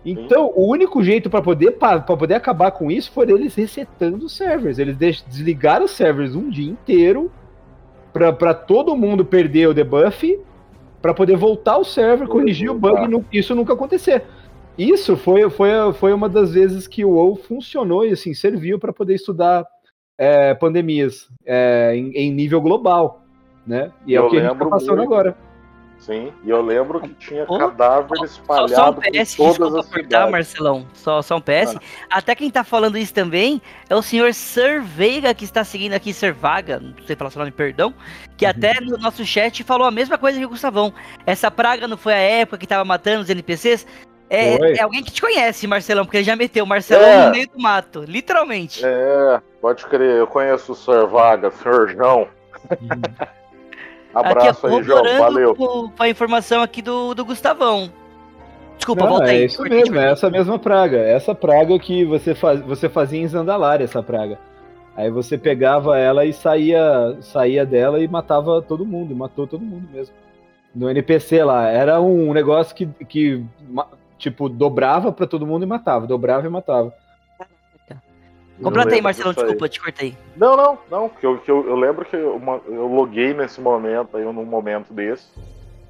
[0.04, 4.36] Então, o único jeito para poder para poder acabar com isso foi eles resetando os
[4.36, 4.80] servers.
[4.80, 7.32] Eles des- desligaram os servers um dia inteiro
[8.12, 10.40] para todo mundo perder o debuff,
[11.00, 14.24] para poder voltar o server, corrigir o bug e isso nunca acontecer.
[14.76, 18.92] Isso foi, foi, foi uma das vezes que o WoW funcionou e assim, serviu para
[18.92, 19.64] poder estudar
[20.18, 23.22] é, pandemias é, em, em nível global.
[23.66, 23.92] Né?
[24.08, 25.14] E é Eu o que a gente está passando muito.
[25.14, 25.53] agora.
[26.06, 29.54] Sim, e eu lembro que tinha Pô, cadáver Só, espalhado só um por PS, todas
[29.54, 30.32] desculpa as cortar, cidades.
[30.32, 30.88] Marcelão.
[30.94, 31.78] Só, só um PS.
[32.10, 36.12] Até quem tá falando isso também é o senhor Sir Veiga, que está seguindo aqui,
[36.14, 37.94] Sir Vaga, não sei falar seu nome, perdão,
[38.36, 40.94] que até no nosso chat falou a mesma coisa que o Gustavão.
[41.26, 43.88] Essa praga não foi a época que tava matando os NPCs?
[44.30, 47.26] É, é alguém que te conhece, Marcelão, porque ele já meteu o Marcelão É.
[47.28, 48.82] no meio do mato, literalmente.
[48.84, 51.08] É, pode crer, eu conheço o Sr.
[51.08, 51.96] Vaga, Sr.
[54.14, 55.56] Abraço aqui, aí, João, valeu.
[55.56, 57.92] com a informação aqui do, do Gustavão.
[58.78, 59.44] Desculpa, Não, volta aí.
[59.44, 60.98] é isso mesmo, é essa mesma praga.
[60.98, 64.38] Essa praga que você, faz, você fazia em Zandalar, essa praga.
[64.96, 69.88] Aí você pegava ela e saía, saía dela e matava todo mundo, matou todo mundo
[69.92, 70.14] mesmo.
[70.76, 73.44] No NPC lá, era um negócio que, que
[74.18, 76.94] tipo, dobrava pra todo mundo e matava, dobrava e matava.
[78.62, 79.14] Completa aí, aí.
[79.14, 80.18] desculpa, te cortei.
[80.36, 84.16] Não, não, não, que eu, que eu, eu lembro que eu, eu loguei nesse momento,
[84.16, 85.28] aí num momento desse,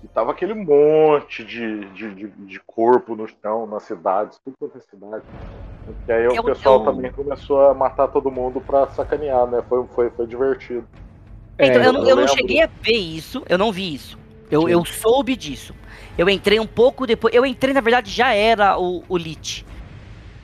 [0.04, 4.78] e tava aquele monte de, de, de, de corpo no chão, nas cidades, tudo quanto
[4.78, 5.24] é cidade.
[6.08, 9.62] E aí Eu- o pessoal eu- também começou a matar todo mundo pra sacanear, né?
[9.68, 10.88] Foi, foi, foi divertido.
[11.60, 14.18] Então, É, eu, não, eu não cheguei a ver isso, eu não vi isso.
[14.50, 15.74] Eu, eu soube disso.
[16.18, 17.34] Eu entrei um pouco depois.
[17.34, 19.66] Eu entrei, na verdade, já era o, o Lich.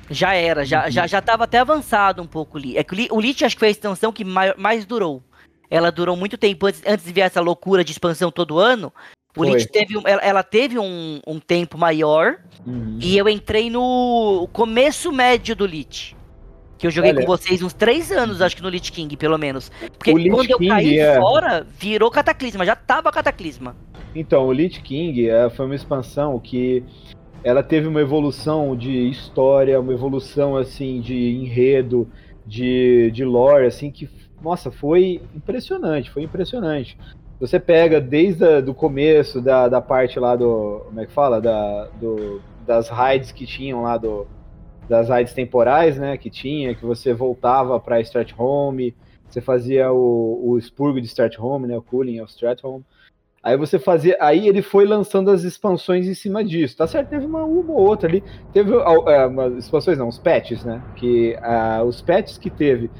[0.09, 0.91] Já era, já, Uhum.
[0.91, 2.77] já, já tava até avançado um pouco Lich.
[2.77, 5.23] É que o Lich, Lich acho que foi a expansão que mai- mais durou.
[5.69, 8.91] Ela durou muito tempo antes, antes de vir essa loucura de expansão todo ano.
[9.37, 9.43] O.
[9.43, 12.37] Lich teve, um- ela, ela teve um, um tempo maior.
[12.65, 12.97] Uhum.
[13.01, 16.15] E eu entrei no começo médio do Lich.
[16.79, 17.21] Que eu joguei Olha.
[17.21, 19.69] com vocês uns três anos, acho que no Lich King, pelo menos.
[19.97, 23.75] Porque O Lich quando eu King caí é- fora, virou cataclisma, já tava cataclisma.
[24.15, 26.83] Então, o Lich King é, foi uma expansão que
[27.43, 32.07] ela teve uma evolução de história, uma evolução assim de enredo,
[32.45, 34.09] de, de lore, assim que
[34.41, 36.97] nossa, foi impressionante, foi impressionante.
[37.39, 41.41] Você pega desde o do começo da, da parte lá do, como é que fala,
[41.41, 44.27] da, do, das raids que tinham lá do
[44.89, 48.95] das raids temporais, né, que tinha, que você voltava para Strat Home,
[49.29, 51.77] Você fazia o, o expurgo de Start Home, né?
[51.77, 52.83] O cooling of Start Home.
[53.43, 54.17] Aí você fazia.
[54.19, 56.77] Aí ele foi lançando as expansões em cima disso.
[56.77, 58.23] Tá certo, teve uma, uma ou outra ali.
[58.51, 60.81] Teve umas expansões, não, os patches, né?
[60.95, 62.91] Que uh, os patches que teve,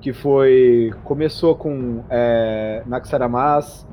[0.00, 0.92] que foi.
[1.04, 3.86] Começou com é, Naxaramas,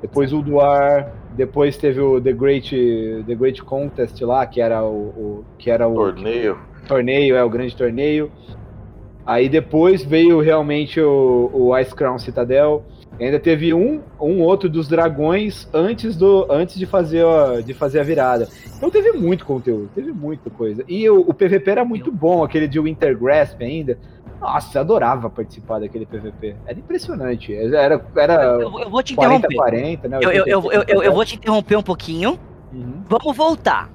[0.00, 5.44] depois Ulduar, depois teve o The Great, The Great Contest lá, que era o, o
[5.58, 6.58] que era o torneio.
[6.88, 8.32] torneio, é o grande torneio.
[9.24, 12.84] Aí depois veio realmente o, o Ice Crown Citadel.
[13.24, 18.00] Ainda teve um, um outro dos dragões antes do antes de fazer a, de fazer
[18.00, 18.48] a virada.
[18.76, 20.84] Então teve muito conteúdo, teve muita coisa.
[20.88, 23.98] E o, o PVP era muito bom, aquele de Wintergrasp ainda.
[24.40, 26.56] Nossa, eu adorava participar daquele PVP.
[26.66, 27.54] Era impressionante.
[27.54, 29.54] Era, era eu, eu vou te interromper.
[29.54, 30.18] 40, né?
[30.20, 32.38] Eu, eu, eu, eu, eu, vou te interromper um pouquinho.
[32.72, 33.04] Uhum.
[33.08, 33.88] Vamos voltar.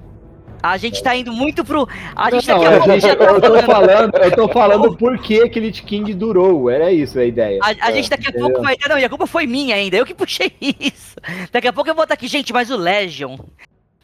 [0.62, 1.88] A gente tá indo muito pro.
[2.16, 5.18] A gente não, daqui a pouco já tá eu tô falando, eu tô falando por
[5.18, 6.68] que aquele King durou.
[6.68, 7.60] Era isso a ideia.
[7.62, 8.76] A, a gente daqui a pouco vai.
[8.88, 9.96] Não, e a culpa foi minha ainda.
[9.96, 11.16] Eu que puxei isso.
[11.52, 13.36] Daqui a pouco eu vou estar aqui, gente, mas o Legion.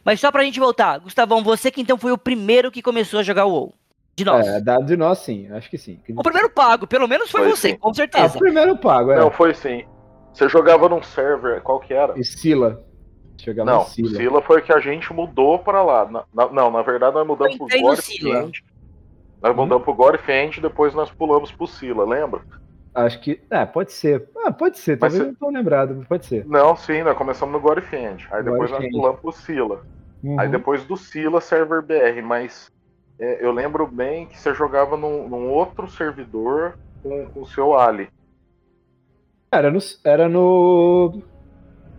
[0.03, 3.23] Mas só pra gente voltar, Gustavão, você que então foi o primeiro que começou a
[3.23, 3.73] jogar o WoW.
[4.15, 4.47] De nós.
[4.47, 5.99] É, dado de nós, sim, acho que sim.
[6.15, 7.77] O primeiro pago, pelo menos foi, foi você, sim.
[7.77, 8.35] com certeza.
[8.35, 9.17] Ah, o primeiro pago, é.
[9.17, 9.83] Não, foi sim.
[10.33, 12.13] Você jogava num server, qual que era?
[12.23, 12.81] Sila.
[13.37, 14.17] Chegava não, Sila.
[14.17, 16.05] Sila foi que a gente mudou pra lá.
[16.05, 18.63] Na, na, não, na verdade nós mudamos pro Gorefend.
[19.41, 19.55] Nós hum?
[19.55, 22.41] mudamos pro Gorefend e depois nós pulamos pro Sila, lembra?
[22.93, 23.41] Acho que.
[23.49, 24.29] É, pode ser.
[24.37, 26.45] Ah, pode ser, talvez não tô lembrado, pode ser.
[26.45, 28.27] Não, sim, nós começamos no Gorefend.
[28.31, 29.83] Aí depois nós pulamos pro Sila.
[30.23, 30.39] Uhum.
[30.39, 32.71] Aí depois do Sila, server BR, mas
[33.19, 38.09] é, eu lembro bem que você jogava num, num outro servidor com o seu Ali.
[39.51, 41.21] Era no, era no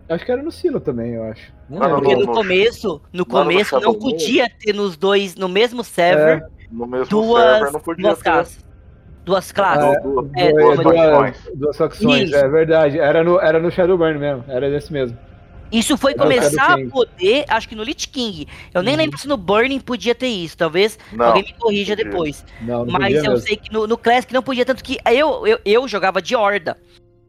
[0.09, 1.51] Acho que era no Silo também, eu acho.
[1.69, 5.83] Não ah, Porque no, no, começo, no começo não podia ter nos dois, no mesmo
[5.83, 6.47] server, é.
[6.71, 8.67] no mesmo duas, server não podia duas classes.
[9.25, 9.97] Duas classes.
[9.97, 12.97] É, duas, é, duas, duas, facções, é verdade.
[12.97, 15.17] Era no, era no Shadowburn mesmo, era desse mesmo.
[15.71, 18.47] Isso foi era começar a poder, acho que no Lich King.
[18.73, 19.01] Eu nem uhum.
[19.01, 20.57] lembro se no Burning podia ter isso.
[20.57, 22.45] Talvez não, alguém me corrija depois.
[22.61, 23.37] Não, não Mas eu mesmo.
[23.39, 26.77] sei que no, no Classic não podia, tanto que eu, eu, eu jogava de Horda.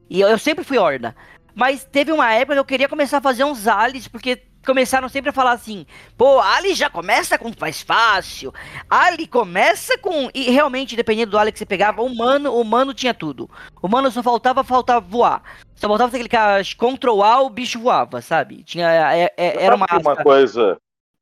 [0.08, 1.14] E eu, eu sempre fui Horda.
[1.54, 5.30] Mas teve uma época que eu queria começar a fazer uns alis, porque começaram sempre
[5.30, 8.52] a falar assim: pô, Ali já começa com mais fácil.
[8.88, 10.28] Ali começa com.
[10.34, 13.48] E realmente, dependendo do Ali que você pegava, o humano, o humano tinha tudo.
[13.80, 15.42] O humano só faltava faltava voar.
[15.74, 18.62] Só faltava você clicar Ctrl A, o bicho voava, sabe?
[18.62, 18.88] Tinha.
[19.14, 19.86] É, é, era uma.
[20.00, 20.76] Uma coisa.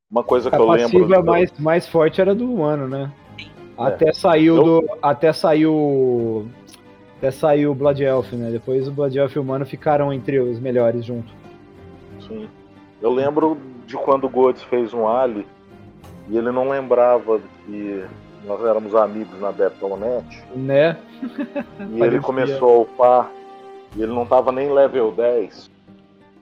[0.09, 1.15] Uma coisa que a eu lembro.
[1.15, 3.11] A mais, mais forte era do humano, né?
[3.37, 3.51] Sim.
[3.77, 4.13] Até é.
[4.13, 4.63] saiu eu...
[4.63, 4.97] do.
[5.01, 6.49] Até saiu
[7.17, 8.51] até saiu o Blood Elf, né?
[8.51, 11.33] Depois o Blood Elf e o Humano ficaram entre os melhores junto.
[12.27, 12.47] Sim.
[13.01, 15.45] Eu lembro de quando o Godes fez um Ali
[16.29, 18.05] e ele não lembrava que
[18.45, 20.43] nós éramos amigos na Battle.net.
[20.55, 20.97] Né?
[21.91, 23.31] E ele começou a upar
[23.95, 25.71] e ele não tava nem level 10.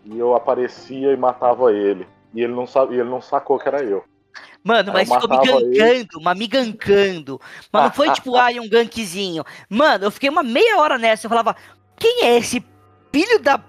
[0.06, 2.06] E eu aparecia e matava ele.
[2.34, 4.04] E ele não, sabia, ele não sacou que era eu.
[4.66, 7.40] Mano, mas ficou me gankando, mas me gankando.
[7.72, 9.44] Mas não foi tipo, ai, um gankzinho.
[9.70, 11.28] Mano, eu fiquei uma meia hora nessa.
[11.28, 11.56] Eu falava,
[11.96, 12.66] quem é esse
[13.14, 13.64] filho da.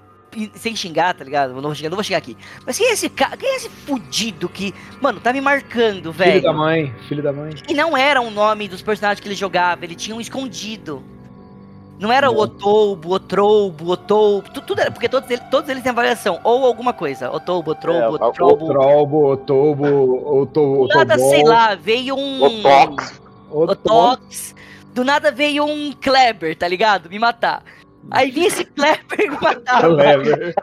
[0.54, 1.52] Sem xingar, tá ligado?
[1.52, 2.35] Não vou xingar, não vou xingar aqui.
[2.64, 3.37] Mas quem é esse cara?
[3.37, 6.32] Quem é esse fudido que, mano, tá me marcando, velho?
[6.32, 7.52] Filho da mãe, filho da mãe.
[7.68, 11.04] E não era o nome dos personagens que ele jogava, ele tinha um escondido.
[11.98, 15.92] Não era o Otoubo, Otroubo, Otoubo, tudo, tudo era, porque todos eles, todos eles têm
[15.92, 17.30] variação, ou alguma coisa.
[17.30, 18.66] Otoubo, Otroubo, é, Otroubo.
[18.66, 20.88] Otroubo, Otoubo, Otoubo.
[20.88, 22.42] Do nada, sei lá, veio um.
[22.42, 23.20] Otox.
[23.50, 24.54] Otox.
[24.92, 27.09] Do nada veio um Kleber, tá ligado?
[27.09, 27.62] Me matar.
[28.11, 29.88] Aí vinha esse Kleber e me matava.
[29.88, 30.54] Kleber.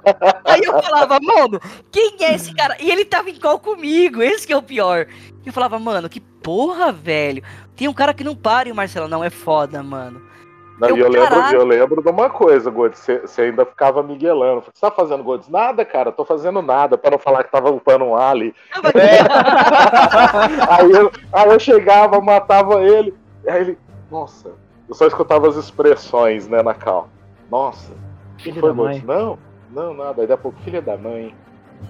[0.45, 1.59] Aí eu falava, mano,
[1.91, 2.77] quem é esse cara?
[2.79, 5.07] E ele tava em call comigo, esse que é o pior.
[5.43, 7.43] E eu falava, mano, que porra, velho.
[7.75, 10.32] Tem um cara que não para e o Marcelo não é foda, mano.
[10.79, 12.99] Não, eu, eu, lembro, eu lembro de uma coisa, Godes.
[12.99, 14.59] Você ainda ficava miguelando.
[14.59, 15.47] O que você tá fazendo, Godes?
[15.47, 18.55] Nada, cara, tô fazendo nada, para não falar que tava upando um Ali.
[18.95, 19.21] É.
[20.69, 23.13] aí, eu, aí eu chegava, matava ele.
[23.47, 23.77] Aí ele.
[24.09, 24.51] Nossa,
[24.89, 27.07] eu só escutava as expressões, né, na cal.
[27.51, 27.93] Nossa,
[28.39, 29.03] filho foi, Godes?
[29.03, 29.37] Não,
[29.71, 30.21] não, nada.
[30.21, 31.35] Aí daqui a pouco, filha da mãe.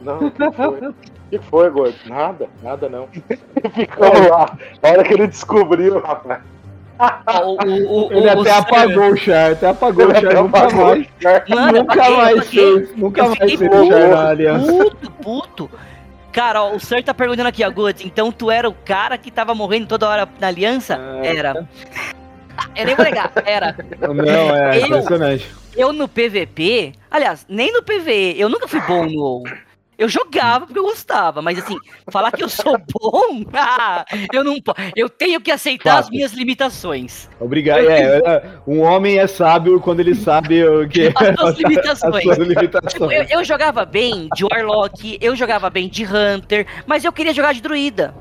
[0.02, 0.88] Não, o que foi?
[0.88, 0.94] O
[1.30, 1.96] que foi?
[2.06, 3.08] Nada, nada não.
[3.74, 4.58] Ficou lá.
[4.82, 6.42] Na hora que ele descobriu, rapaz
[7.44, 11.08] o, o, ele até apagou o char, até apagou o char, nunca mais.
[11.50, 14.72] Mano, nunca mais fez, nunca mais fez o char na aliança.
[14.72, 15.72] Puto, puto.
[16.32, 17.72] Cara, ó, o Sir tá perguntando aqui, ó,
[18.04, 21.00] então tu era o cara que tava morrendo toda hora na aliança?
[21.22, 21.36] É.
[21.36, 21.68] Era.
[22.76, 23.76] Eu nem vou negar, era.
[24.00, 25.52] Não, é eu, impressionante.
[25.76, 29.44] Eu no PVP, aliás, nem no PVE, eu nunca fui bom no WoW.
[29.98, 31.78] Eu jogava porque eu gostava, mas assim,
[32.10, 34.78] falar que eu sou bom, ah, eu não posso.
[34.96, 36.14] Eu tenho que aceitar as Fato.
[36.14, 37.30] minhas limitações.
[37.40, 37.88] Obrigado.
[37.90, 42.16] É, é, um homem é sábio quando ele sabe o que As suas limitações.
[42.16, 43.32] As suas Tipo, limitações.
[43.32, 47.54] eu, eu jogava bem de Warlock, eu jogava bem de Hunter, mas eu queria jogar
[47.54, 48.14] de druida.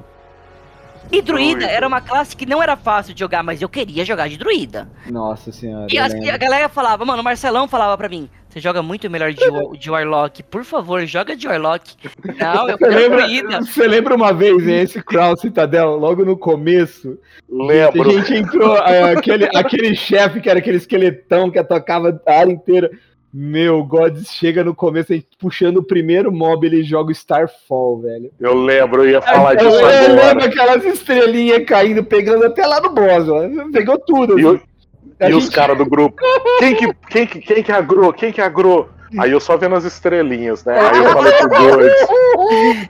[1.12, 1.66] E druida, Druida.
[1.66, 4.88] era uma classe que não era fácil de jogar, mas eu queria jogar de druida.
[5.10, 5.86] Nossa senhora.
[5.90, 9.08] E, as- e a galera falava, mano, o Marcelão falava pra mim, você joga muito
[9.10, 9.44] melhor de,
[9.78, 11.94] de Warlock, por favor, joga de Warlock.
[12.38, 13.60] Não, eu Você quero lembra, druida.
[13.62, 17.18] você lembra uma vez, hein, esse Crown Citadel, logo no começo?
[17.48, 18.08] Lembro.
[18.10, 22.52] A gente entrou, é, aquele, aquele chefe que era aquele esqueletão que atacava a área
[22.52, 22.90] inteira.
[23.34, 28.00] Meu, Gods chega no começo, a gente puxando o primeiro mob, ele joga o Starfall,
[28.02, 28.30] velho.
[28.38, 30.44] Eu lembro, eu ia falar eu, disso eu lembro agora.
[30.46, 33.40] aquelas estrelinhas caindo, pegando até lá no boss, ó.
[33.72, 34.38] pegou tudo.
[34.38, 34.62] E, o- assim.
[35.32, 36.20] E os gente- caras do grupo.
[36.58, 38.12] Quem que, quem, que, quem que agrou?
[38.12, 38.90] Quem que agrou?
[39.18, 40.78] Aí eu só vendo as estrelinhas, né?
[40.78, 41.92] Aí eu falei pro Gordes.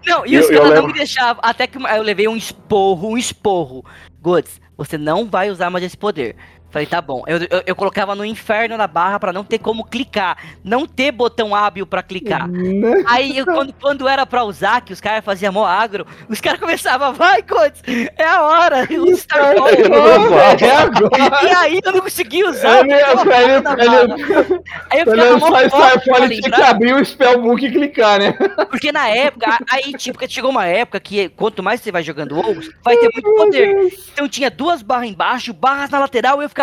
[0.06, 0.86] Não, e Eu- os eu caras não lembro.
[0.88, 3.84] me deixavam, até que eu levei um esporro, um esporro.
[4.20, 6.36] Goods, você não vai usar mais esse poder.
[6.72, 7.22] Falei, tá bom.
[7.26, 10.38] Eu, eu, eu colocava no inferno na barra pra não ter como clicar.
[10.64, 12.48] Não ter botão hábil pra clicar.
[12.48, 13.04] Né?
[13.06, 16.58] Aí eu- quando, quando era pra usar, que os caras faziam mó agro, os caras
[16.58, 17.82] começavam, vai, Goods,
[18.16, 18.88] é a hora.
[18.90, 19.68] O Starfall.
[19.68, 20.64] Eu não usava.
[20.64, 21.44] É agora.
[21.46, 22.80] E aí eu não conseguia usar.
[22.80, 27.66] Ele, ele, ele, Aí eu ficava mó lançar forte ele tinha que abrir o Spellbook
[27.66, 28.32] e clicar, né?
[28.70, 32.60] Porque na época, aí tipo, chegou uma época que quanto mais você vai jogando WoW,
[32.82, 33.92] vai ter muito poder.
[34.12, 36.61] Então tinha duas barras embaixo, barras na lateral, e eu ficava,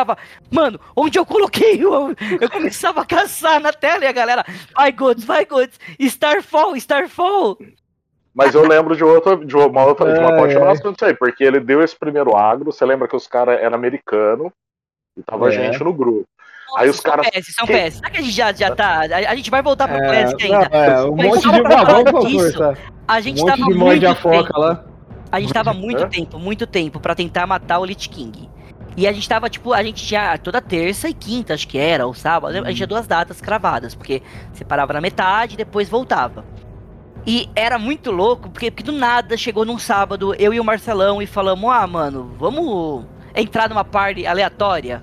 [0.51, 1.83] mano, onde eu coloquei?
[1.83, 6.75] Eu, eu começava a caçar na tela e a galera, vai Gods, vai Gods, Starfall,
[6.75, 7.57] Starfall.
[8.33, 11.59] Mas eu lembro de, outra, de uma outra de uma continuação disso aí, porque ele
[11.59, 12.71] deu esse primeiro agro.
[12.71, 14.51] Você lembra que os caras eram americanos
[15.17, 15.51] e tava É.
[15.51, 16.25] gente no grupo.
[16.77, 17.95] Aí os são caras- PS, são que- PS.
[17.95, 18.99] Será que a gente já, já tá.
[19.01, 20.69] A, gente vai voltar pro É, não, ainda.
[20.71, 21.61] é, um Mas monte só de.
[21.63, 22.77] pra falar vamos disso, conversar.
[23.07, 24.85] A Um gente monte tava de muito de foca tempo- lá.
[25.31, 28.47] A gente tava muito tempo, muito tempo pra tentar matar o Lich King.
[28.99, 32.05] E a gente tava, tipo, a gente tinha toda terça e quinta, acho que era,
[32.05, 35.87] ou sábado, a gente tinha duas datas cravadas, porque você parava na metade e depois
[35.87, 36.43] voltava.
[37.25, 41.21] E era muito louco, porque, porque do nada chegou num sábado, eu e o Marcelão,
[41.21, 45.01] e falamos, ah, mano, vamos entrar numa party aleatória?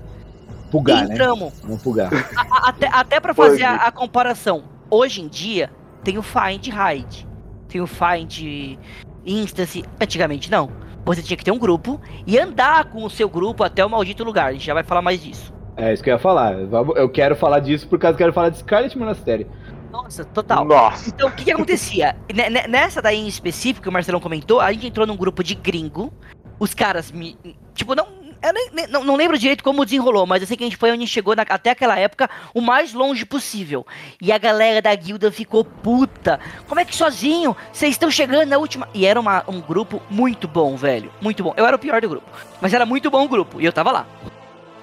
[0.69, 1.13] Pugar, e né?
[1.15, 1.51] entramos.
[1.63, 2.11] Vamos pugar.
[2.35, 5.71] A- Até, até pra fazer a, a comparação, hoje em dia
[6.03, 7.27] tem o Find Hide,
[7.67, 8.77] tem o Find
[9.25, 10.69] Instance, antigamente não.
[11.07, 14.23] Você tinha que ter um grupo e andar com o seu grupo até o maldito
[14.23, 15.53] lugar, a gente já vai falar mais disso.
[15.75, 16.53] É isso que eu ia falar.
[16.95, 19.47] Eu quero falar disso por causa que eu quero falar de Scarlet Monastery.
[19.91, 20.65] Nossa, total.
[20.65, 21.09] Nossa.
[21.09, 22.15] Então, o que, que acontecia?
[22.33, 25.43] Ne- ne- Nessa daí em específico, que o Marcelão comentou, a gente entrou num grupo
[25.43, 26.11] de gringo.
[26.59, 27.37] Os caras me.
[27.73, 28.16] Tipo, não.
[28.41, 30.77] Eu nem, nem- não, não lembro direito como desenrolou, mas eu sei que a gente
[30.77, 33.85] foi onde a chegou na- até aquela época o mais longe possível.
[34.21, 36.39] E a galera da guilda ficou puta.
[36.67, 37.55] Como é que sozinho?
[37.71, 38.87] Vocês estão chegando na última.
[38.93, 41.11] E era uma- um grupo muito bom, velho.
[41.21, 41.53] Muito bom.
[41.57, 42.27] Eu era o pior do grupo.
[42.61, 43.59] Mas era muito bom o grupo.
[43.59, 44.05] E eu tava lá.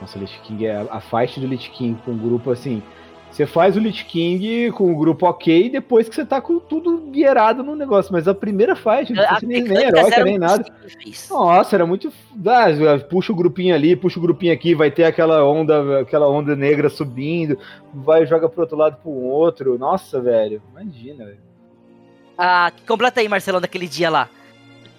[0.00, 2.82] Nossa, Lich King é a fight do Lich King com o grupo assim.
[3.34, 6.98] Você faz o Lich King com o grupo ok depois que você tá com tudo
[7.10, 8.12] guiarado no negócio.
[8.12, 10.64] Mas a primeira fight, não precisa nem, nem mecânicas heróica, nem nada.
[11.28, 12.12] Nossa, era muito.
[12.46, 12.66] Ah,
[13.10, 16.88] puxa o grupinho ali, puxa o grupinho aqui, vai ter aquela onda, aquela onda negra
[16.88, 17.58] subindo,
[17.92, 19.76] vai joga pro outro lado pro outro.
[19.76, 20.62] Nossa, velho.
[20.70, 21.38] Imagina, velho.
[22.38, 24.28] Ah, completa aí, Marcelão, daquele dia lá.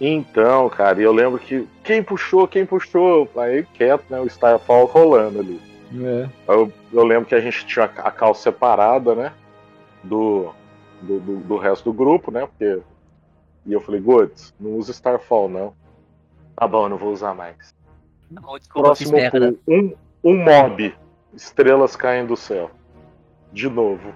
[0.02, 4.20] Então, cara, eu lembro que quem puxou, quem puxou, aí quieto, né?
[4.20, 5.75] O Starfall rolando ali.
[6.04, 6.30] É.
[6.48, 9.34] Eu, eu lembro que a gente tinha a calça separada, né?
[10.04, 10.54] Do,
[11.02, 12.46] do, do, do resto do grupo, né?
[12.46, 12.82] Porque.
[13.66, 15.74] E eu falei, Goods, não usa Starfall, não.
[16.56, 17.74] Tá bom, eu não vou usar mais.
[18.30, 20.94] Não, desculpa, fiz Próximo pulo, um, um mob.
[21.34, 22.72] Estrelas caem do céu.
[23.52, 24.14] De novo.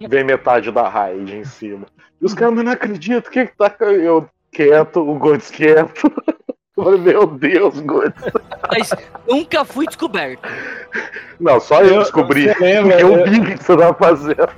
[0.00, 1.86] Vem metade da raid em cima.
[2.20, 3.70] E os caras, "Mas não acredito, o que que tá.
[3.70, 6.12] ca-" Eu quieto, o Goods quieto.
[6.74, 8.14] Eu falei, meu Deus, Goods.
[8.70, 8.90] Mas
[9.28, 10.48] nunca fui descoberto.
[11.38, 12.48] Não, só eu, descobri.
[12.48, 14.48] Você lembra, Porque eu eu, vi o que você tava fazendo.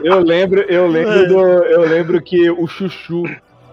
[0.00, 3.24] eu lembro, eu lembro do, eu lembro que o Chuchu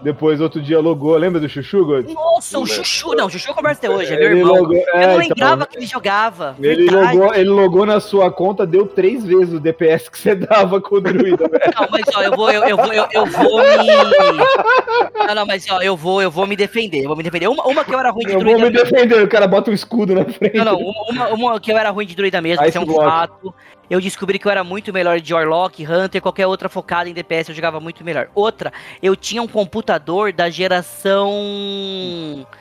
[0.02, 2.08] depois outro dia logou, lembra do Chuchu, God?
[2.10, 3.14] Nossa, o Chuchu.
[3.14, 4.54] Não, o Chuchu conversa até hoje, é meu Ele irmão.
[4.56, 6.56] logou- Eu é, não então, lembrava que ele jogava.
[6.60, 7.16] Ele verdade.
[7.16, 10.96] logou, ele logou na sua conta, deu três vezes o DPS que você dava com
[10.96, 11.72] o druida, velho.
[11.78, 15.26] Não, mas ó, eu vou, eu, eu vou, eu, eu vou me.
[15.26, 17.02] Não, não, mas ó, eu vou, eu vou me defender.
[17.02, 17.48] Eu vou me defender.
[17.48, 18.84] Uma, uma que eu era ruim de Eu vou me druida.
[18.84, 20.56] defender, o cara bota um escudo na frente.
[20.56, 22.84] Não, não, uma, uma, uma que eu era ruim de druida mesmo, isso é um
[22.86, 23.04] Block.
[23.04, 23.54] fato.
[23.90, 27.48] Eu descobri que eu era muito melhor de Warlock, Hunter, qualquer outra focada em DPS,
[27.48, 28.30] eu jogava muito melhor.
[28.36, 28.72] Outra,
[29.02, 31.28] eu tinha um computador da geração.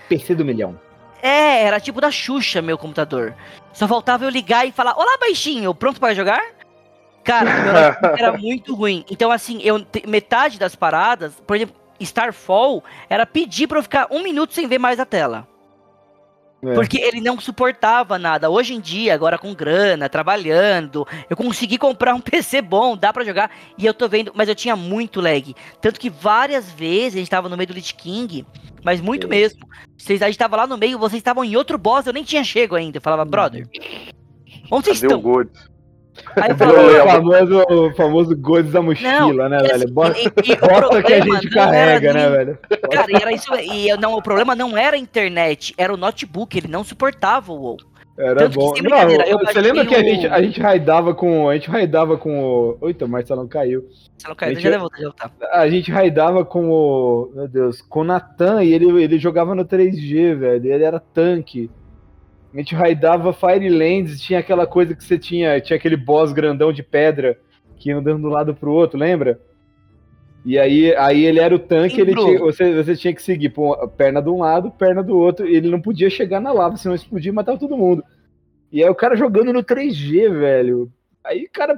[0.10, 0.80] PC do milhão.
[1.22, 3.36] É, era tipo da Xuxa, meu computador.
[3.72, 6.42] Só faltava eu ligar e falar: Olá, baixinho, pronto para jogar?
[7.24, 9.06] Cara, meu era muito ruim.
[9.08, 14.24] Então, assim, eu metade das paradas, por exemplo, Starfall, era pedir pra eu ficar um
[14.24, 15.48] minuto sem ver mais a tela.
[16.62, 16.74] É.
[16.74, 18.50] Porque ele não suportava nada.
[18.50, 23.24] Hoje em dia, agora com grana, trabalhando, eu consegui comprar um PC bom, dá pra
[23.24, 23.50] jogar.
[23.78, 25.56] E eu tô vendo, mas eu tinha muito lag.
[25.82, 28.46] Tanto que várias vezes a gente tava no meio do Lich King,
[28.84, 29.30] mas muito Sim.
[29.30, 29.68] mesmo.
[29.98, 32.44] Vocês, a gente tava lá no meio, vocês estavam em outro boss, eu nem tinha
[32.44, 32.98] chego ainda.
[32.98, 33.68] Eu falava, brother,
[34.70, 35.46] onde vocês Cadê o estão?
[36.36, 39.76] Aí eu O falava, famoso, o famoso Godes da mochila, né, e velho?
[39.76, 42.58] assim, Bota, e- e o bota que a gente não carrega, né, velho?
[42.92, 43.54] Cara, e era isso.
[43.56, 47.52] E eu, não, o problema não era a internet, era o notebook, ele não suportava
[47.52, 47.78] o WoW.
[48.18, 48.76] Era Tanto que, bom.
[48.76, 51.48] sem Não, você lembra que a o- gente, a gente raidava com.
[51.48, 52.88] A gente raidava com o.
[52.88, 53.86] Eita, o Marcelão caiu.
[54.28, 55.32] Não caiu, Gente, já voltar, já voltar.
[55.54, 57.32] A gente raidava com o.
[57.34, 60.70] Meu Deus, com o Natan e ele, ele jogava no 3G, velho.
[60.74, 61.72] Ele era tanque.
[62.54, 65.60] A gente raidava Firelands, tinha aquela coisa que você tinha.
[65.62, 67.38] Tinha aquele boss grandão de pedra
[67.78, 69.40] que ia andando de um lado pro outro, lembra?
[70.46, 73.76] E aí, aí ele era o tanque, ele tinha- você, você tinha que seguir pô,
[73.90, 76.96] perna de um lado, perna do outro, e ele não podia chegar na lava, senão
[76.96, 78.04] explodia e matava todo mundo.
[78.72, 80.92] E aí o cara jogando no 3G, velho.
[81.24, 81.78] Aí o cara,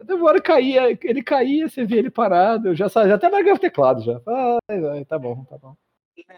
[0.00, 3.56] até uma hora caía, ele caía, você via ele parado, eu já, já até largava
[3.56, 4.20] o teclado já.
[4.26, 4.58] Ah,
[5.08, 5.74] tá bom, tá bom.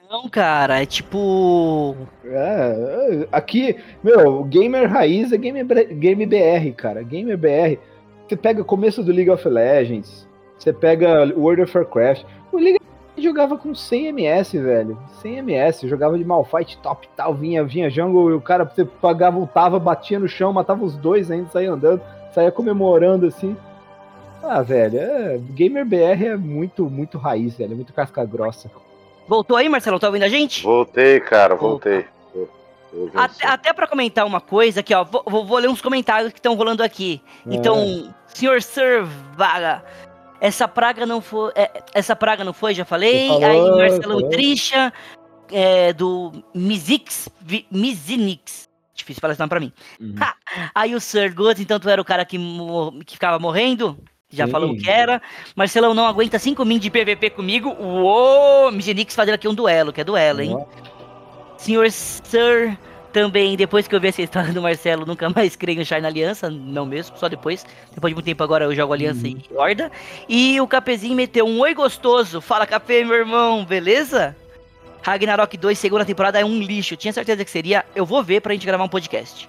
[0.09, 1.97] Não, cara, é tipo.
[2.25, 7.03] É, aqui, meu, gamer raiz é game, game BR, cara.
[7.03, 7.81] Gamer BR.
[8.29, 12.25] Você pega o começo do League of Legends, você pega World of Warcraft.
[12.53, 12.79] O League
[13.18, 14.99] jogava com 100 ms, velho.
[15.20, 19.37] 100 ms, jogava de Malfight top tal, vinha, vinha jungle e o cara, você pagava,
[19.37, 22.01] voltava, batia no chão, matava os dois ainda, saía andando,
[22.33, 23.57] saía comemorando assim.
[24.43, 28.70] Ah, velho, é, Gamer BR é muito, muito raiz, velho, é muito casca grossa.
[29.27, 29.99] Voltou aí, Marcelo?
[29.99, 30.62] Tá ouvindo a gente?
[30.62, 32.07] Voltei, cara, voltei.
[33.14, 35.03] Até, até pra comentar uma coisa aqui, ó.
[35.03, 37.20] Vou, vou- vou ler uns comentários que estão rolando aqui.
[37.47, 37.55] É.
[37.55, 39.05] Então, senhor Sir
[39.37, 39.85] Vaga,
[40.41, 41.51] essa praga não foi.
[41.57, 43.27] é, essa praga não foi, já falei.
[43.29, 44.29] Falou, Aí Marcelo falou.
[44.31, 44.93] Trisha,
[45.51, 47.29] é, do Mizix,
[47.70, 48.68] Mizinix.
[48.95, 49.72] Difícil falar esse nome pra mim.
[50.01, 50.14] Uhum.
[50.72, 52.39] Aí o Sir Goods, então tu era o cara que,
[53.05, 53.99] que ficava morrendo?
[54.35, 54.53] Já Sim.
[54.53, 55.22] falamos que era.
[55.55, 57.74] Marcelão não aguenta 5 min de PVP comigo.
[57.78, 58.70] Uou!
[58.72, 60.57] Mizinix fazendo aqui um duelo, que é duelo, hein?
[61.57, 62.76] Senhor Sir,
[63.14, 66.51] também, depois que eu vi essa história do Marcelo, nunca mais creio em Shine Aliança,
[66.51, 67.64] não mesmo, só depois.
[67.95, 69.91] Depois de muito tempo agora eu jogo Aliança e Horda.
[70.28, 72.41] E o Capezinho meteu um oi gostoso.
[72.41, 74.37] Fala, Capê, meu irmão, beleza?
[75.01, 76.97] Ragnarok 2, segunda temporada, é um lixo.
[76.97, 77.85] Tinha certeza que seria.
[77.95, 79.49] Eu vou ver pra gente gravar um podcast.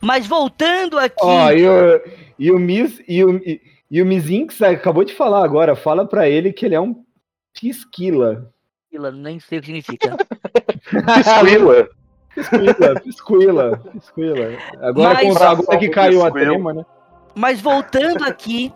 [0.00, 1.14] Mas voltando aqui.
[1.22, 2.00] Ó, e o,
[2.36, 3.60] e o Miz e o, e,
[3.90, 5.74] e o Mizinx acabou de falar agora.
[5.76, 7.04] Fala pra ele que ele é um
[7.52, 8.50] pisquila.
[8.90, 10.16] Fila, Nem sei o que significa.
[10.84, 11.88] Pisquila.
[12.34, 14.58] Pisquila, pisquila, pisquila.
[14.80, 16.50] Agora, Mas- com, agora que caiu a Pisquila.
[16.52, 16.86] trema, né?
[17.34, 18.72] Mas voltando aqui.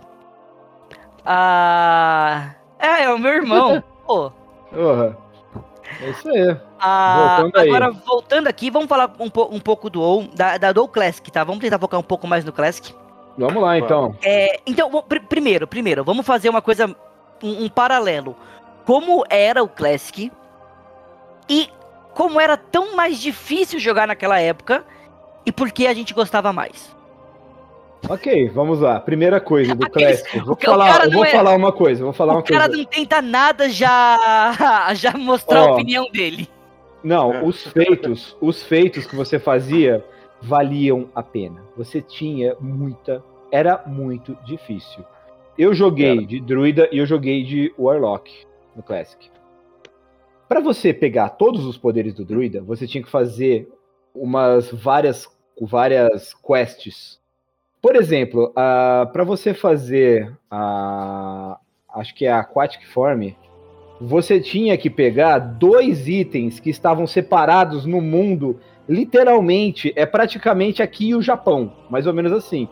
[1.24, 2.54] A.
[2.78, 3.82] É, é o meu irmão.
[4.06, 4.30] Pô.
[4.70, 5.16] Porra.
[6.00, 6.56] É isso aí.
[6.78, 7.68] Ah, Voltando aí.
[7.68, 11.42] agora, voltando aqui, vamos falar um, po- um pouco do da, da do Classic, tá?
[11.42, 12.94] Vamos tentar focar um pouco mais no Classic.
[13.38, 14.16] Vamos lá, então.
[14.22, 16.86] É, então, pr- primeiro, primeiro, vamos fazer uma coisa,
[17.42, 18.34] um, um paralelo.
[18.84, 20.32] Como era o Classic
[21.48, 21.68] e
[22.14, 24.84] como era tão mais difícil jogar naquela época
[25.46, 26.96] e por que a gente gostava mais.
[28.08, 28.98] Ok, vamos lá.
[29.00, 30.40] Primeira coisa do Aqueles- Classic.
[30.46, 32.76] Vou falar, eu vou é- falar uma coisa, vou falar o uma cara coisa.
[32.76, 34.52] não tenta nada já,
[34.94, 35.72] já mostrar a Ó.
[35.74, 36.48] opinião dele.
[37.04, 40.04] Não, os feitos, os feitos que você fazia
[40.42, 41.62] valiam a pena.
[41.78, 45.04] Você tinha muita, era muito difícil.
[45.56, 48.30] Eu joguei de druida e eu joguei de warlock
[48.74, 49.30] no classic.
[50.48, 53.68] Para você pegar todos os poderes do druida, você tinha que fazer
[54.12, 55.28] umas várias
[55.60, 57.20] várias quests.
[57.80, 61.60] Por exemplo, para você fazer a
[61.94, 63.30] acho que é a aquatic form,
[64.00, 71.14] você tinha que pegar dois itens que estavam separados no mundo, literalmente, é praticamente aqui
[71.14, 72.68] o Japão, mais ou menos assim.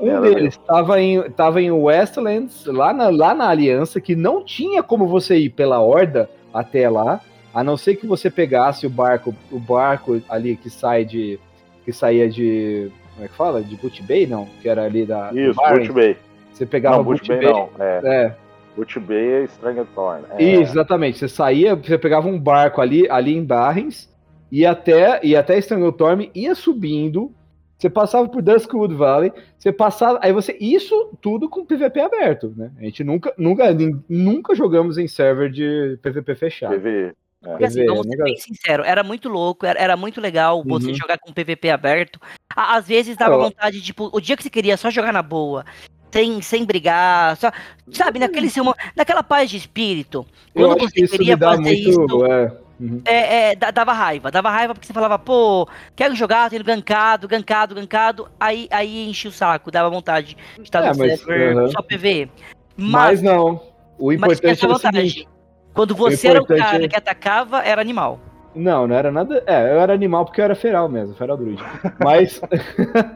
[0.00, 4.82] Um deles estava em, tava em Westlands, lá na, lá na Aliança, que não tinha
[4.82, 7.20] como você ir pela Horda até lá,
[7.54, 11.38] a não ser que você pegasse o barco, o barco ali que sai de.
[11.84, 12.90] que saía de.
[13.14, 13.62] Como é que fala?
[13.62, 14.48] De Boot Bay, não?
[14.60, 15.30] Que era ali da.
[15.32, 15.54] Isso.
[15.54, 16.16] Boot Bay.
[16.52, 17.52] Você pegava Não, Boot Bay Bay.
[17.52, 17.68] não.
[17.78, 18.36] É, É,
[18.76, 20.24] Boot Bay é Stranglethorn.
[20.36, 21.18] É, Isso, exatamente.
[21.18, 24.11] Você saía, você pegava um barco ali, ali em Barrens,
[24.52, 27.32] ia até, ia até Stranglethorn, ia subindo,
[27.78, 32.70] você passava por Duskwood Valley, você passava, aí você, isso tudo com PVP aberto, né?
[32.78, 33.64] A gente nunca, nunca,
[34.08, 36.74] nunca jogamos em server de PVP fechado.
[36.74, 37.12] PV.
[37.40, 40.88] Porque assim, vamos ser né, bem sincero, era muito louco, era, era muito legal você
[40.90, 40.94] Uhum.
[40.94, 42.20] jogar com PVP aberto.
[42.54, 45.64] Às vezes dava Eu- vontade, tipo, o dia que você queria só jogar na boa
[46.12, 47.50] sem, sem brigar, só,
[47.90, 50.24] sabe, naquele seu, mo- naquela paz de espírito.
[50.54, 51.90] Quando você queria fazer muito.
[51.90, 52.52] isso, é,
[52.82, 53.00] uhum.
[53.04, 57.28] é, é, da- dava raiva, dava raiva porque você falava, pô, quero jogar, tendo gankado,
[57.28, 61.56] gankado, gankado, aí, aí enchia o saco, dava vontade de estar É, no mas, server
[61.56, 61.68] aham.
[61.70, 62.28] só PV.
[62.76, 63.60] Mas Mas, não.
[63.98, 65.28] O mas importante essa é o seguinte.
[65.72, 68.18] Quando você era o cara é- que atacava, era animal.
[68.54, 69.42] Não, não era nada.
[69.46, 71.62] É, eu era animal porque eu era feral mesmo, feral druid.
[72.04, 72.38] Mas.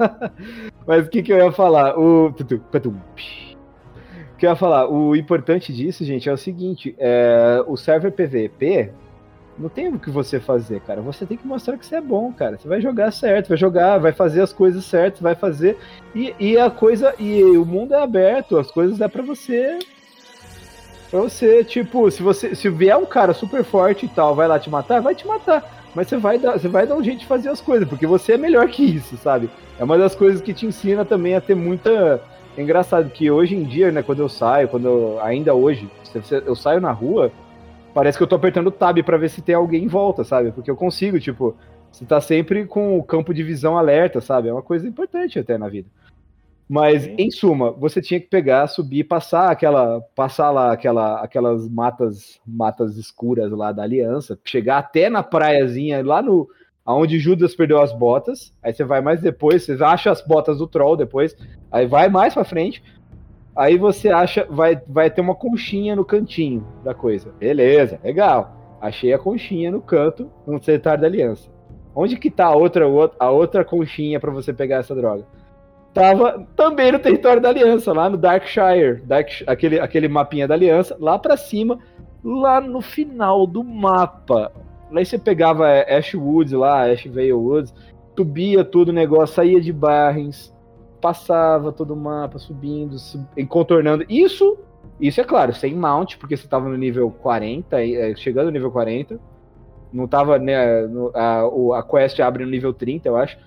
[0.87, 1.99] Mas o que, que eu ia falar?
[1.99, 2.29] O.
[2.29, 2.35] O
[4.39, 4.89] que eu ia falar?
[4.89, 8.93] O importante disso, gente, é o seguinte: é, o server PVP
[9.59, 11.01] não tem o que você fazer, cara.
[11.01, 12.59] Você tem que mostrar que você é bom, cara.
[12.59, 15.79] Você vai jogar certo, vai jogar, vai fazer as coisas certas, vai fazer.
[16.15, 17.15] E, e a coisa.
[17.19, 19.79] E o mundo é aberto, as coisas é pra você.
[21.11, 24.59] Pra você, tipo, se você se vier um cara super forte e tal, vai lá
[24.59, 25.89] te matar, vai te matar.
[25.95, 28.33] Mas você vai dar, você vai dar um jeito de fazer as coisas, porque você
[28.33, 29.49] é melhor que isso, sabe?
[29.79, 32.21] É uma das coisas que te ensina também a ter muita.
[32.57, 35.89] É engraçado que hoje em dia, né, quando eu saio, quando eu, ainda hoje,
[36.45, 37.31] eu saio na rua,
[37.97, 40.53] parece que eu tô apertando o tab pra ver se tem alguém em volta, sabe?
[40.53, 41.57] Porque eu consigo, tipo,
[41.91, 44.49] você tá sempre com o campo de visão alerta, sabe?
[44.49, 45.89] É uma coisa importante até na vida.
[46.69, 47.15] Mas, Sim.
[47.17, 52.99] em suma, você tinha que pegar, subir, passar aquela, passar lá aquela, aquelas matas, matas
[52.99, 56.47] escuras lá da Aliança, chegar até na praiazinha lá no,
[56.85, 58.53] aonde Judas perdeu as botas.
[58.63, 61.35] Aí você vai mais depois, você acha as botas do Troll depois,
[61.73, 62.85] aí vai mais pra frente.
[63.57, 67.33] Aí você acha, vai, vai ter uma conchinha no cantinho da coisa.
[67.39, 68.55] Beleza, legal.
[68.81, 71.51] Achei a conchinha no canto, no setar da Aliança.
[71.95, 72.85] Onde que tá a outra,
[73.19, 75.25] a outra conchinha pra você pegar essa droga?
[75.95, 80.95] Tava também no território da Aliança, lá no Darkshire, Dark, aquele, aquele mapinha da Aliança,
[81.01, 81.79] lá pra cima,
[82.23, 84.53] lá no final do mapa.
[84.91, 87.75] Lá você pegava Ash Woods lá, Ash Vale Woods,
[88.15, 90.55] subia tudo o negócio, saía de Barrens,
[91.07, 94.05] passava todo o mapa, subindo, sub, e contornando.
[94.09, 94.59] Isso,
[95.01, 98.51] isso é claro, sem mount, porque você tava no nível 40, e, é, chegando no
[98.53, 99.21] nível 40.
[99.93, 103.39] Não tava, né, no- a, a quest abre no nível 30, eu acho.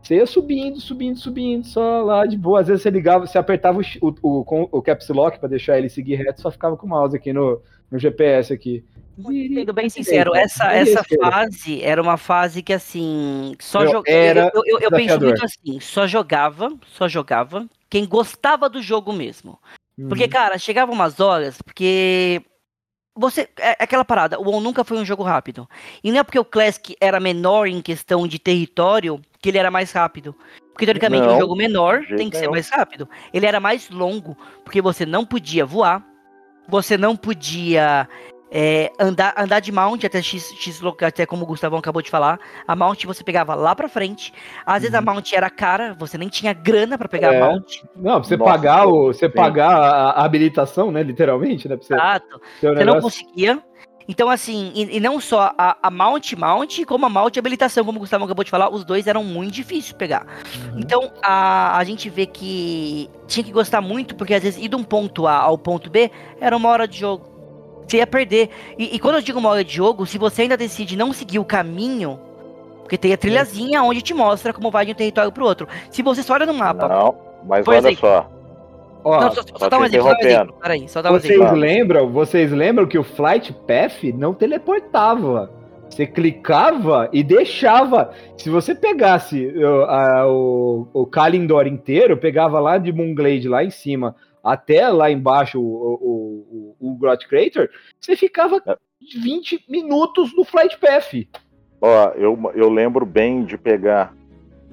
[0.00, 2.60] Você ia subindo, subindo, subindo, só lá de boa.
[2.60, 5.88] Às vezes você ligava, você apertava o, o, o, o caps lock pra deixar ele
[5.88, 7.60] seguir reto, só ficava com o mouse aqui no,
[7.90, 8.84] no GPS aqui.
[9.26, 11.30] Sendo bem sincero, essa, Direita, essa esquerda.
[11.30, 13.54] fase era uma fase que assim.
[13.58, 14.04] Só jogava.
[14.16, 19.12] era Eu, eu, eu penso muito assim, só jogava, só jogava quem gostava do jogo
[19.12, 19.58] mesmo.
[20.08, 20.30] Porque, Uhum.
[20.30, 22.40] cara, chegava umas horas, porque.
[23.16, 23.48] Você.
[23.58, 25.68] É é aquela parada, o WoW nunca foi um jogo rápido.
[26.04, 29.72] E não é porque o Classic era menor em questão de território que ele era
[29.72, 30.32] mais rápido.
[30.72, 32.52] Porque, teoricamente, um Não, jogo menor tem que ser nenhum.
[32.52, 33.08] mais rápido.
[33.34, 36.06] Ele era mais longo, porque você não podia voar,
[36.68, 38.08] você não podia.
[38.50, 42.38] É, andar, andar de mount até X, X até como o Gustavão acabou de falar.
[42.66, 44.32] A mount você pegava lá pra frente.
[44.64, 47.40] Às vezes a mount era cara, você nem tinha grana pra pegar É.
[47.42, 47.82] a mount.
[47.94, 49.06] Não, pra você Nossa, pagar o.
[49.08, 51.02] Você pagar a, a habilitação, né?
[51.02, 51.76] Literalmente, né?
[51.76, 52.40] Pra você Exato.
[52.60, 53.02] Você não negócio.
[53.02, 53.62] conseguia.
[54.10, 57.98] Então, assim, e, e não só a, a Mount Mount, como a Mount Habilitação, como
[57.98, 60.26] o Gustavo acabou de falar, os dois eram muito difíceis de pegar.
[60.78, 64.76] Então, a, a gente vê que tinha que gostar muito, porque às vezes ir de
[64.76, 67.37] um ponto A ao ponto B era uma hora de jogo.
[67.88, 68.50] Você ia perder.
[68.78, 71.38] E, e quando eu digo uma hora de jogo, se você ainda decide não seguir
[71.38, 72.20] o caminho,
[72.82, 75.66] porque tem a trilhazinha onde te mostra como vai de um território pro outro.
[75.90, 76.86] Se você só olha no mapa.
[76.86, 77.16] Não,
[77.46, 78.30] mas olha exemplo, só.
[79.04, 80.28] Ó, não, só, só só dá um te exemplo, só dá um interrompendo.
[80.28, 80.54] exemplo.
[80.60, 81.56] Peraí, só dá um vocês exemplo.
[81.56, 82.10] Lembram?
[82.12, 85.50] Vocês lembram que o Flight Path não teleportava.
[85.88, 88.10] Você clicava e deixava.
[88.36, 93.70] Se você pegasse uh, a- o, o Kalindor inteiro, pegava lá de Moonglade lá em
[93.70, 94.14] cima
[94.52, 97.70] até lá embaixo o, o, o, o Grot Crater,
[98.00, 98.76] você ficava É.
[99.22, 101.14] 20 minutos no Flight Path.
[101.80, 104.14] Ó, eu, eu lembro bem de pegar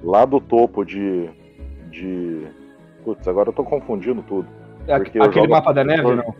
[0.02, 1.28] lá do topo de.
[1.90, 2.46] de.
[3.04, 4.48] Putz, agora eu tô confundindo tudo.
[4.88, 6.34] Eu Aquele jogo- mapa da neve, não?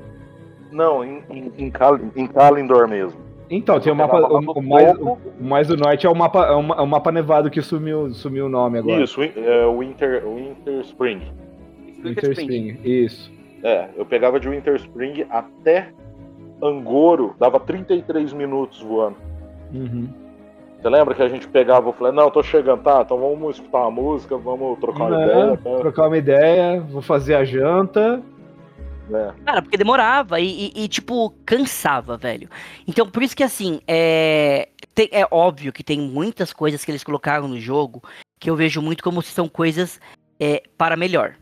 [0.73, 3.21] Não, em, em, em, Cal, em Kalendor mesmo.
[3.49, 4.21] Então, tem o mapa.
[4.21, 7.13] O, o mais, o mais do norte é o mapa, é o, é o mapa
[7.13, 9.01] nevado que sumiu, sumiu o nome agora.
[9.03, 9.31] Isso, é,
[9.79, 11.23] Winter, Winter Spring.
[12.09, 12.81] Winter Spring.
[12.85, 13.31] Isso.
[13.63, 15.93] É, eu pegava de Winter Spring até
[16.63, 19.17] Angoro, dava 33 minutos voando.
[19.75, 20.09] Uhum.
[20.81, 23.03] Você lembra que a gente pegava e falei, não, tô chegando, tá?
[23.05, 25.57] Então vamos escutar uma música, vamos trocar uma Não, ideia.
[25.57, 25.77] Tá?
[25.79, 28.23] trocar uma ideia, vou fazer a janta.
[29.09, 29.35] né?
[29.45, 32.49] Cara, porque demorava e, e- e, tipo, cansava, velho.
[32.87, 34.69] Então, por isso que, assim, é...
[34.95, 38.03] tem- é óbvio que tem muitas coisas que eles colocaram no jogo
[38.39, 39.99] que eu vejo muito como se são coisas
[40.39, 41.35] é, para melhor.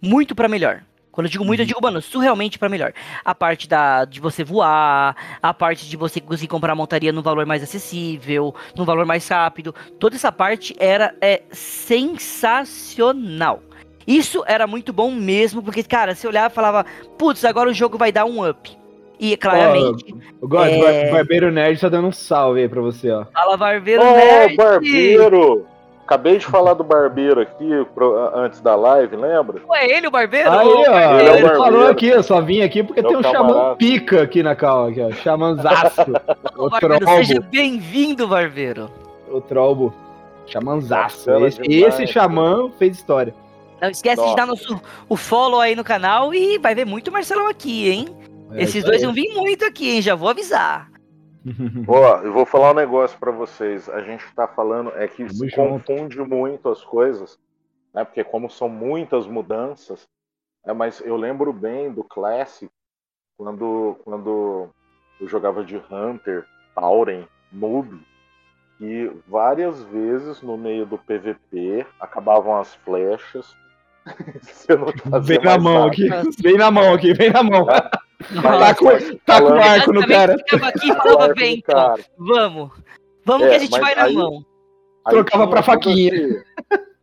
[0.00, 0.82] Muito para melhor.
[1.10, 2.92] Quando eu digo muito, eu digo, mano, surrealmente para melhor.
[3.24, 7.22] A parte da, de você voar, a parte de você conseguir comprar a montaria num
[7.22, 9.74] valor mais acessível, num valor mais rápido.
[9.98, 13.62] Toda essa parte era é, sensacional.
[14.06, 16.86] Isso era muito bom mesmo, porque, cara, você olhava e falava,
[17.18, 18.78] putz, agora o jogo vai dar um up.
[19.20, 20.14] E claramente.
[20.40, 21.10] O God, É.
[21.10, 23.24] Barbeiro Nerd tá dando um salve aí pra você, ó.
[23.34, 24.56] Fala Barbeiro Ô, Nerd!
[24.56, 25.66] barbeiro!
[26.08, 29.60] Acabei de falar do barbeiro aqui pro- antes da live, lembra?
[29.68, 30.50] Ué, ele o Barbeiro?
[30.50, 31.56] Aí, ó, Ele é o ele barbeiro.
[31.58, 33.52] falou aqui, eu só vim aqui porque Meu tem um camarada.
[33.58, 35.10] xamã pica aqui na cal, aqui, ó.
[35.12, 36.00] Xamanzaço.
[36.56, 38.90] Ô, o Barbeiro, seja bem-vindo, Barbeiro.
[39.30, 39.92] O trombo.
[40.46, 41.30] Xamanzaço.
[41.44, 43.34] Esse, esse xamã fez história.
[43.78, 44.34] Não esquece de Nossa.
[44.36, 44.80] dar nosso,
[45.10, 48.08] o follow aí no canal e vai ver muito Marcelão aqui, hein?
[48.52, 50.00] É Esses dois vão vir muito aqui, hein?
[50.00, 50.88] Já vou avisar.
[51.86, 53.88] Ó, eu vou falar um negócio pra vocês.
[53.88, 55.84] A gente tá falando é que se junto.
[55.84, 57.38] confunde muito as coisas,
[57.94, 58.04] né?
[58.04, 60.08] Porque como são muitas mudanças,
[60.64, 62.70] é, mas eu lembro bem do Classic
[63.36, 64.68] quando quando
[65.20, 68.00] eu jogava de Hunter, Tauren, Noob,
[68.80, 73.56] e várias vezes no meio do PVP acabavam as flechas.
[75.10, 75.86] Não Vem na mão nada.
[75.88, 76.08] aqui.
[76.40, 77.66] Vem na mão aqui, vem na mão.
[78.18, 80.36] Tá Mas- com, mas tá com falando- arco no cara.
[80.38, 82.04] Ficava aqui e falava, então, cara.
[82.18, 82.70] vamos.
[83.24, 84.44] Vamos É, que a gente vai na aí- mão.
[85.04, 86.12] Aí Trocava pra faquinha.
[86.14, 86.44] esse-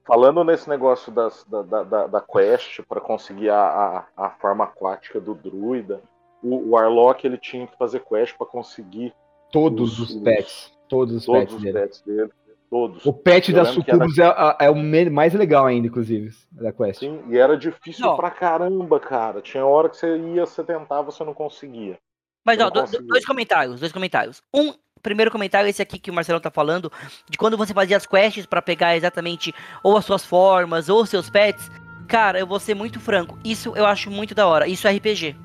[0.05, 4.63] Falando nesse negócio das- da, da, da, da quest para conseguir a, a, a forma
[4.65, 6.01] aquática do druida,
[6.43, 9.13] o, o Warlock ele tinha que fazer quest para conseguir
[9.51, 10.71] Todos Os- os pets.
[10.89, 11.79] Todos os todos pets os dele.
[11.79, 12.31] pets dele.
[12.69, 13.05] Todos.
[13.05, 14.75] O pet Eu da que era- Sucubus é, é o
[15.11, 16.99] mais legal ainda, inclusive, da quest.
[16.99, 18.15] Sim, e era difícil Não.
[18.15, 19.41] pra caramba, cara.
[19.41, 21.97] Tinha hora que você ia, você tentava, você não conseguia.
[22.43, 23.03] Mas, ó, não consigo.
[23.07, 24.41] dois comentários, dois comentários.
[24.53, 26.91] Um, primeiro comentário, esse aqui que o Marcelão tá falando,
[27.29, 29.53] de quando você fazia as quests pra pegar exatamente
[29.83, 31.69] ou as suas formas, ou os seus pets.
[32.07, 34.67] Cara, eu vou ser muito franco, isso eu acho muito da hora.
[34.67, 35.35] Isso é RPG.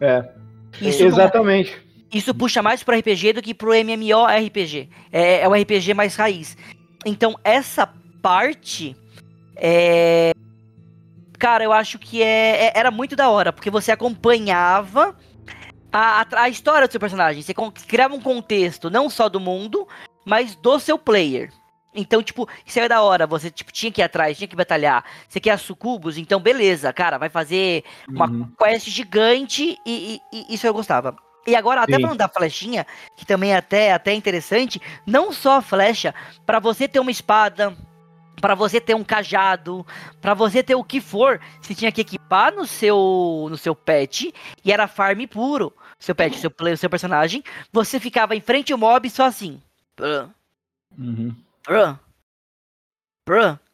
[0.00, 0.28] É,
[0.80, 1.89] Isso, não- exatamente.
[2.12, 4.88] Isso puxa mais pro RPG do que pro MMORPG.
[5.12, 6.56] É, é o RPG mais raiz.
[7.06, 7.86] Então, essa
[8.20, 8.96] parte.
[9.56, 10.32] É.
[11.38, 15.16] Cara, eu acho que é, é- era muito da hora, porque você acompanhava
[15.92, 17.42] a, a, a história do seu personagem.
[17.42, 17.54] Você
[17.86, 19.88] criava um contexto não só do mundo,
[20.26, 21.50] mas do seu player.
[21.94, 23.26] Então, tipo, isso é da hora.
[23.26, 25.04] Você tipo, tinha que ir atrás, tinha que batalhar.
[25.28, 26.18] Você quer sucubus?
[26.18, 28.48] Então, beleza, cara, vai fazer uma Uhum.
[28.58, 31.16] quest gigante e, e- e isso eu gostava.
[31.46, 32.02] E agora, até Sim.
[32.02, 32.86] falando da flechinha,
[33.16, 36.14] que também é até, até interessante, não só a flecha,
[36.44, 37.76] pra você ter uma espada,
[38.40, 39.86] pra você ter um cajado,
[40.20, 44.32] pra você ter o que for, você tinha que equipar no seu no seu pet
[44.64, 45.72] e era farm puro.
[45.98, 49.60] Seu pet, seu play, seu personagem, você ficava em frente ao mob só assim.
[50.98, 51.34] Uhum.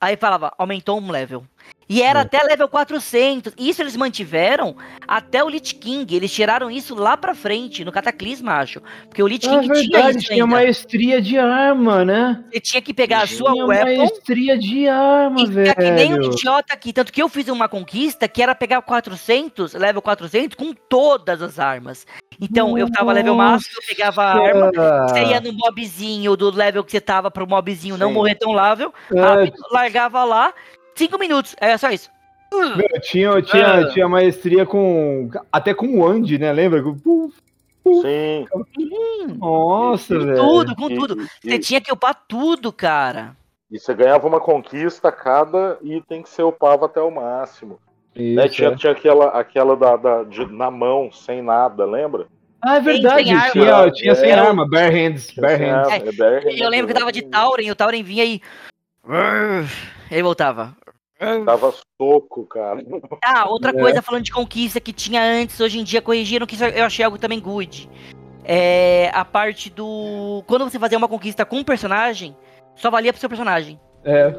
[0.00, 1.46] Aí falava, aumentou um level.
[1.88, 2.22] E era É.
[2.22, 3.52] até level 400.
[3.56, 4.76] Isso eles mantiveram
[5.06, 6.16] até o Lich King.
[6.16, 8.80] Eles tiraram isso lá pra frente, no Cataclisma, acho.
[9.08, 10.56] Porque o Lich É King tinha verdade, isso tinha ainda.
[10.56, 12.44] maestria de arma, né?
[12.52, 16.12] Você tinha que pegar a sua Tinha weapon maestria de arma, e ficar que nem
[16.14, 16.32] um velho.
[16.32, 16.92] idiota aqui.
[16.92, 21.58] Tanto que eu fiz uma conquista que era pegar 400, level 400, com todas as
[21.58, 22.04] armas.
[22.40, 24.70] Então, eu tava level máximo, eu pegava a arma,
[25.08, 28.14] você ia no mobzinho do level que você tava pro mobzinho não Sim.
[28.14, 30.52] morrer tão lável, É, largava lá,
[30.96, 32.10] cinco minutos, era só isso.
[32.52, 33.88] meu, tinha, tinha, Ah.
[33.92, 35.28] tinha maestria com.
[35.52, 36.52] Até com o Andy, né?
[36.52, 36.82] Lembra?
[36.82, 37.34] Puf,
[38.02, 38.46] Sim.
[39.38, 40.36] Nossa, Com velho.
[40.36, 41.22] tudo, com E- tudo.
[41.22, 43.36] e- Você tinha que upar tudo, cara.
[43.70, 47.78] E você ganhava uma conquista, cada item que você upava até o máximo.
[48.14, 48.46] Né?
[48.46, 48.74] Isso, Tinha, é.
[48.76, 52.26] tinha aquela, aquela da, da- de- na mão, sem nada, lembra?
[52.62, 53.24] Ah, é verdade.
[53.24, 53.50] sem arma.
[53.52, 55.32] Tinha, tinha sem Era- arma, bare hands.
[55.36, 55.88] Bare sem hands.
[55.92, 58.40] arma, é bare Eu lembro que eu tava de Tauren, o Tauren vinha aí.
[60.10, 60.74] Ele voltava.
[61.44, 62.84] Dava soco, cara.
[63.24, 63.80] Ah, outra É.
[63.80, 67.04] coisa falando de conquista que tinha antes, hoje em dia corrigiram, que isso eu achei
[67.04, 67.88] algo também good.
[68.44, 70.44] É a parte do.
[70.46, 72.36] Quando você fazia uma conquista com um personagem,
[72.74, 73.80] só valia pro seu personagem.
[74.08, 74.32] É.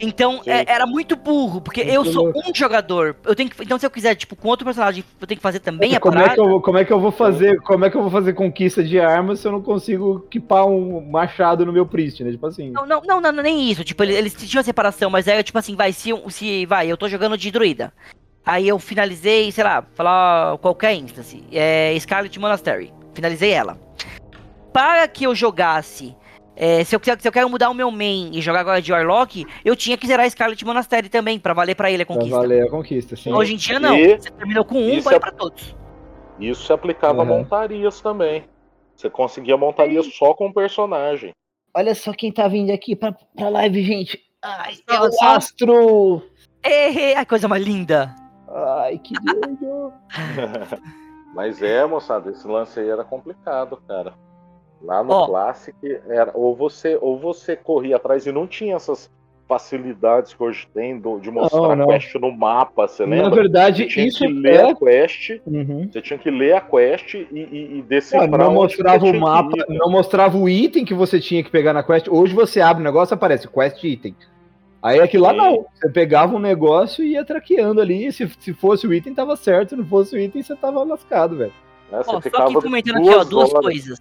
[0.00, 2.40] Então é- era muito burro, porque eu Muito sou louco.
[2.50, 3.14] um jogador.
[3.22, 5.60] Eu tenho que, então, se eu quiser, tipo, com outro personagem, eu tenho que fazer
[5.60, 6.34] também a como, é parada.
[6.34, 7.60] que eu, vou- como é que eu vou fazer?
[7.60, 11.00] Como é que eu vou fazer conquista de armas se eu não consigo equipar um
[11.10, 12.30] machado no meu priest, né?
[12.30, 12.70] Tipo assim.
[12.70, 13.84] Não, não, não, não, nem isso.
[13.84, 16.96] Tipo, eles, eles tinham a separação, mas aí, tipo assim, vai, se, se vai, eu
[16.96, 17.92] tô jogando de druida.
[18.44, 21.44] Aí eu finalizei, sei lá, falar qualquer instance.
[21.52, 22.92] É Scarlet Monastery.
[23.14, 23.78] Finalizei ela.
[24.72, 26.16] Para que eu jogasse.
[26.56, 28.92] É, se, eu, quiser- se eu quero mudar o meu main e jogar agora de
[28.92, 32.36] Warlock, eu tinha que zerar Scarlet Monastery também, pra valer pra ele a Pra conquista.
[32.38, 33.32] valer a conquista, sim.
[33.32, 33.96] Hoje em dia não.
[33.96, 35.74] E- Você terminou com um, vale é- pra todos.
[36.38, 37.38] Isso se aplicava a Uhum.
[37.38, 38.44] montarias também.
[38.94, 41.32] Você conseguia montarias só com o personagem.
[41.76, 44.18] Olha só quem tá vindo aqui pra, pra live, gente.
[44.42, 46.22] Ai, é o Astro!
[46.62, 48.14] Ei, a coisa mais linda.
[48.48, 49.92] Ai, que doido!
[51.34, 54.14] Mas é, moçada, esse lance aí era complicado, cara.
[54.84, 55.26] Lá no Ó.
[55.26, 55.74] Classic
[56.08, 59.10] era ou você ou você corria atrás e não tinha essas
[59.48, 61.86] facilidades que hoje tem do- de mostrar não.
[61.86, 63.28] quest no mapa, você lembra?
[63.28, 64.70] Na verdade, Você tinha isso que ler é.
[64.70, 65.88] a quest, Uhum.
[65.92, 69.50] você tinha que ler a quest e, e, e decifrar não onde mostrava o mapa,
[69.56, 69.76] ir, né?
[69.78, 72.08] não mostrava o item que você tinha que pegar na quest.
[72.08, 74.14] Hoje você abre o negócio aparece quest item.
[74.82, 75.64] Aí aquilo lá não.
[75.74, 78.10] Você pegava um negócio e ia traqueando ali.
[78.12, 79.70] Se, se fosse o item, tava certo.
[79.70, 81.52] Se não fosse o item, você tava lascado, velho.
[81.90, 82.02] né?
[82.02, 82.30] Você Ó, só que
[82.66, 83.98] comentando aqui, ó, duas horas- coisas.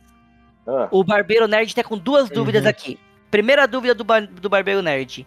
[0.68, 2.70] Ah, O Barbeiro Nerd tá com duas dúvidas Uhum.
[2.70, 2.99] aqui.
[3.30, 5.26] Primeira dúvida do, Bar- do Barbeiro Nerd.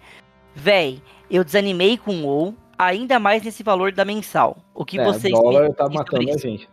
[0.55, 4.59] Véi, eu desanimei com o WoW, ainda mais nesse valor da mensal.
[4.75, 6.39] O que é, vocês o dólar tá matando a isso?
[6.41, 6.69] gente.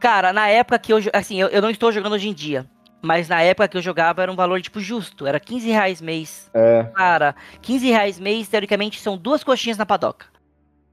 [0.00, 0.98] Cara, na época que eu...
[1.12, 2.64] Assim, eu, eu não estou jogando hoje em dia.
[3.02, 5.26] Mas na época que eu jogava era um valor, tipo, justo.
[5.26, 6.50] Era 15 reais mês.
[6.54, 10.26] É, Cara, 15 reais mês, teoricamente, são duas coxinhas na padoca.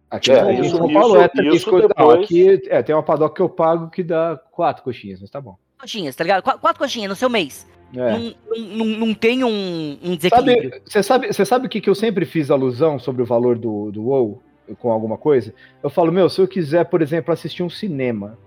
[0.09, 1.89] aqui É, em isso- São Paulo é isso- isso coisas.
[1.97, 5.29] Não, depois- aqui é, tem uma padoca que eu pago que dá quatro coxinhas, mas
[5.31, 5.57] tá bom.
[5.85, 6.43] Coxinhas, tá ligado?
[6.43, 7.67] Qu- quatro coxinhas no seu mês.
[7.95, 8.17] É.
[8.17, 10.71] Não, não, tem um, um desequilíbrio.
[10.71, 13.57] Sabe, você sabe, você sabe o que, que eu sempre fiz alusão sobre o valor
[13.57, 14.41] do, do WoW
[14.79, 15.53] com alguma coisa?
[15.81, 18.37] Eu falo, meu, se eu quiser, por exemplo, assistir um cinema,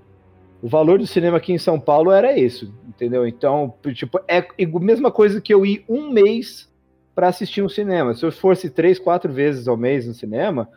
[0.61, 3.27] o valor do cinema aqui em São Paulo era isso, entendeu?
[3.27, 6.69] Então, tipo, é a mesma coisa que eu ir um mês
[7.15, 8.15] para assistir um cinema.
[8.15, 10.69] Se eu fosse três, quatro vezes ao mês no cinema,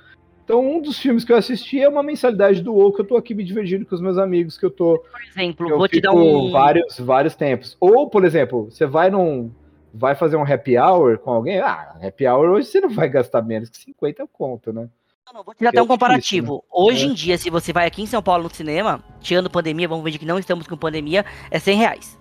[0.51, 3.15] então um dos filmes que eu assisti é uma mensalidade do WoW que eu tô
[3.15, 6.01] aqui me divertindo com os meus amigos, que eu tô Por exemplo, eu vou te
[6.01, 6.51] dar um.
[6.51, 7.77] vários, vários tempos.
[7.79, 9.49] Ou, por exemplo, você vai num.
[9.93, 11.59] Vai fazer um happy hour com alguém?
[11.59, 14.89] Ah, happy hour hoje você não vai gastar menos que 50 conto, né?
[15.27, 16.63] Não, não, vou te dar até é um comparativo.
[16.69, 17.07] Hoje É.
[17.09, 20.17] em dia, se você vai aqui em São Paulo no cinema, tirando pandemia, vamos ver
[20.17, 22.19] que não estamos com pandemia, é 100 reais.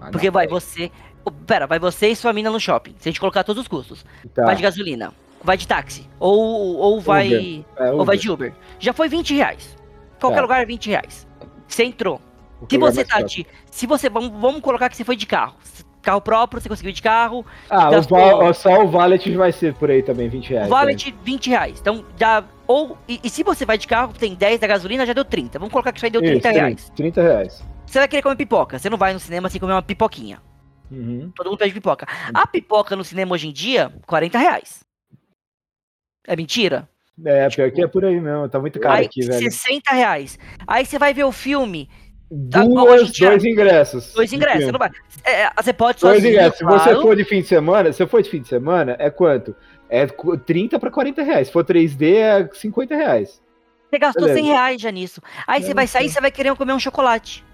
[0.00, 0.60] Ah, Porque não, vai peraí.
[0.60, 0.90] você.
[1.46, 2.94] Pera, vai você e sua mina no shopping.
[2.98, 4.04] Se a gente colocar todos os custos.
[4.34, 5.12] Tá, Vai de gasolina,
[5.46, 6.06] vai de táxi.
[6.20, 7.64] Ou, ou vai.
[7.78, 8.52] é, Ou vai de Uber.
[8.78, 9.76] Já foi 20 reais.
[10.20, 10.42] Qualquer Tá.
[10.42, 11.26] lugar é 20 reais.
[11.66, 12.20] Você entrou.
[12.60, 13.46] o Se lugar você tá de.
[13.70, 14.08] Se você.
[14.10, 15.54] Vamos, vamos colocar que você foi de carro.
[16.02, 17.44] Carro próprio, você conseguiu de carro.
[17.68, 20.66] Ah, o val- só o valet vai ser por aí também, 20 reais.
[20.68, 20.96] O vale né?
[20.96, 21.80] de 20 reais.
[21.80, 22.44] Então, já.
[22.66, 22.96] Ou.
[23.08, 25.58] E, e se você vai de carro, tem 10 da gasolina, já deu 30.
[25.58, 26.92] Vamos colocar que isso aí deu 30 Isso, reais.
[26.94, 27.64] 30 reais.
[27.86, 28.78] Você vai querer comer pipoca.
[28.78, 30.40] Você não vai no cinema sem comer uma pipoquinha.
[30.90, 31.32] Uhum.
[31.34, 32.06] Todo mundo pede pipoca.
[32.32, 34.85] A pipoca no cinema hoje em dia, 40 reais.
[36.26, 36.88] É mentira?
[37.24, 39.40] É, pior que é por aí mesmo, tá muito caro aí, aqui, velho.
[39.50, 40.38] 60 reais.
[40.66, 41.88] Aí você vai ver o filme,
[42.50, 44.12] Tá, Duas, dia- dois ingressos.
[44.12, 44.64] dois ingressos.
[44.64, 44.90] Você não vai.
[45.24, 46.58] É, você pode Dois sozinho, ingressos.
[46.58, 46.82] Se claro.
[46.96, 49.54] você for de fim de semana, se for de fim de semana, é quanto?
[49.88, 51.46] É cu- 30 para 40 reais.
[51.46, 53.40] Se for 3D, é 50 reais.
[53.88, 54.40] Você gastou Beleza.
[54.40, 55.22] 100 reais já nisso.
[55.46, 57.44] Aí você É, vai sair e você vai querer comer um chocolate.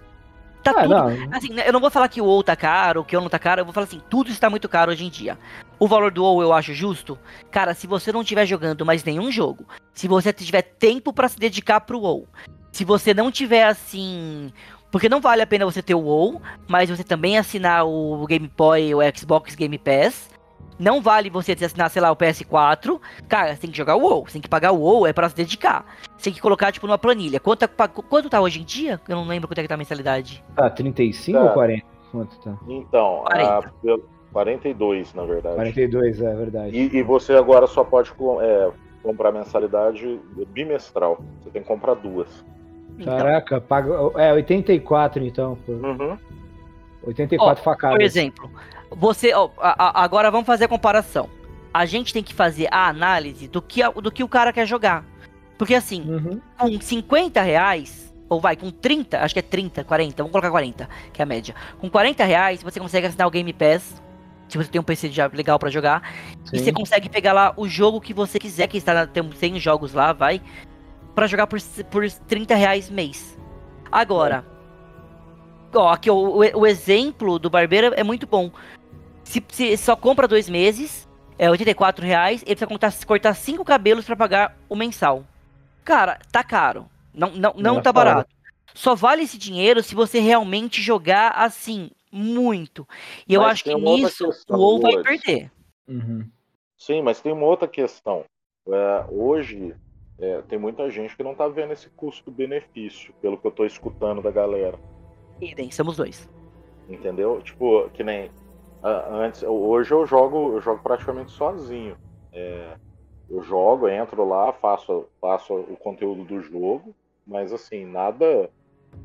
[0.65, 0.89] Tá Ah, tudo.
[0.89, 1.09] não.
[1.37, 3.39] Assim, né, eu não vou falar que o WoW tá caro, que o não tá
[3.39, 5.37] caro, eu vou falar assim, tudo está muito caro hoje em dia.
[5.83, 7.19] O valor do WoW eu acho justo.
[7.51, 11.37] Cara, se você não estiver jogando mais nenhum jogo, se você tiver tempo pra se
[11.37, 12.29] dedicar pro WoW,
[12.71, 14.53] se você não tiver assim,
[14.93, 18.49] porque não vale a pena você ter o WoW, mas você também assinar o Game
[18.57, 20.31] Boy, o Xbox Game Pass.
[20.79, 23.01] Não vale você assinar, sei lá, o PS4.
[23.29, 25.29] Cara, você tem que jogar o WoW, você tem que pagar o WoW, é pra
[25.29, 25.85] se dedicar.
[26.17, 27.41] Você tem que colocar, tipo, numa planilha.
[27.41, 27.67] Quanto,
[28.09, 29.01] quanto tá hoje em dia?
[29.09, 30.45] Eu não lembro quanto é que tá a mensalidade.
[30.55, 31.45] Tá, 35 Tá.
[31.45, 31.87] ou 40?
[32.13, 32.57] Quanto tá?
[32.69, 33.51] Então, 40.
[33.59, 35.57] a, pelo- 42, na verdade.
[35.57, 36.77] 42, é verdade.
[36.77, 38.11] E, e você agora só pode
[38.41, 38.71] é,
[39.03, 40.19] comprar mensalidade
[40.53, 41.23] bimestral.
[41.43, 42.45] Você tem que comprar duas.
[42.99, 43.91] Então, Caraca, paga.
[44.17, 45.57] É, 84 então.
[45.67, 46.19] Por, Uhum.
[47.05, 47.97] 84 facadas.
[47.97, 48.51] Por exemplo,
[48.91, 49.33] você.
[49.35, 51.29] ó, a- a- agora vamos fazer a comparação.
[51.75, 54.67] A gente tem que fazer a análise do que, a- do que o cara quer
[54.67, 55.05] jogar.
[55.57, 56.41] Porque assim, Uhum.
[56.59, 60.89] com 50 reais, ou vai, com 30, acho que é 30, 40, vamos colocar 40,
[61.13, 61.55] que é a média.
[61.79, 64.02] Com 40 reais, você consegue assinar o Game Pass.
[64.53, 66.03] Se você tem um PC já legal pra jogar.
[66.53, 66.65] E Sim.
[66.65, 70.13] você consegue pegar lá o jogo que você quiser, que está tem 100 jogos lá,
[70.13, 70.43] vai.
[71.15, 71.59] Pra jogar por,
[71.91, 73.39] por 30 reais mês.
[73.91, 74.45] Agora,
[75.73, 78.51] ó, aqui ó, o, o exemplo do barbeiro é muito bom.
[79.25, 84.05] Se, se só compra dois meses, é 84 reais, ele precisa contar, cortar cinco cabelos
[84.05, 85.25] pra pagar o mensal.
[85.83, 86.91] Cara, tá caro.
[87.15, 88.29] Não, não, não É tá barato.
[88.75, 92.87] Só vale esse dinheiro se você realmente jogar assim, muito.
[93.27, 95.51] E eu Mas acho que nisso questão, o WoW vai perder.
[95.89, 96.29] Uhum.
[96.77, 98.25] Sim, mas tem uma outra questão.
[98.69, 99.75] É, hoje
[100.19, 104.21] é, tem muita gente que não tá vendo esse custo-benefício, pelo que eu tô escutando
[104.21, 104.79] da galera.
[105.41, 106.29] Idem, somos dois.
[106.89, 107.41] Entendeu?
[107.41, 108.31] Tipo, que nem
[108.83, 109.43] antes.
[109.43, 111.97] Hoje eu jogo, eu jogo praticamente sozinho.
[112.33, 112.77] É,
[113.29, 116.95] eu jogo, entro lá, faço, faço o conteúdo do jogo,
[117.27, 118.51] mas assim, nada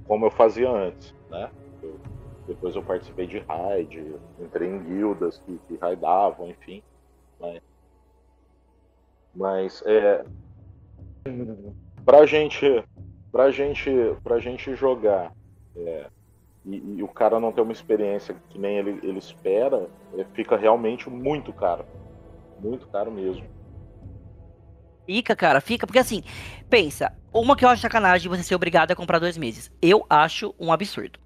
[0.03, 1.49] como eu fazia antes, né?
[1.81, 1.99] Eu-
[2.47, 6.81] depois eu participei de raid, entrei em guildas que, que raidavam, enfim.
[7.39, 7.61] Mas,
[9.35, 10.25] mas é,
[12.05, 12.83] pra gente,
[13.31, 13.91] pra gente,
[14.23, 15.33] pra gente jogar
[15.75, 16.07] é,
[16.65, 20.55] e, e o cara não ter uma experiência que nem ele, ele espera, é, fica
[20.55, 21.85] realmente muito caro.
[22.59, 23.45] Muito caro mesmo.
[25.05, 25.85] Fica, cara, fica.
[25.87, 26.23] Porque assim,
[26.69, 29.71] pensa, uma que eu acho sacanagem você ser obrigado a comprar dois meses.
[29.81, 31.19] Eu acho um absurdo.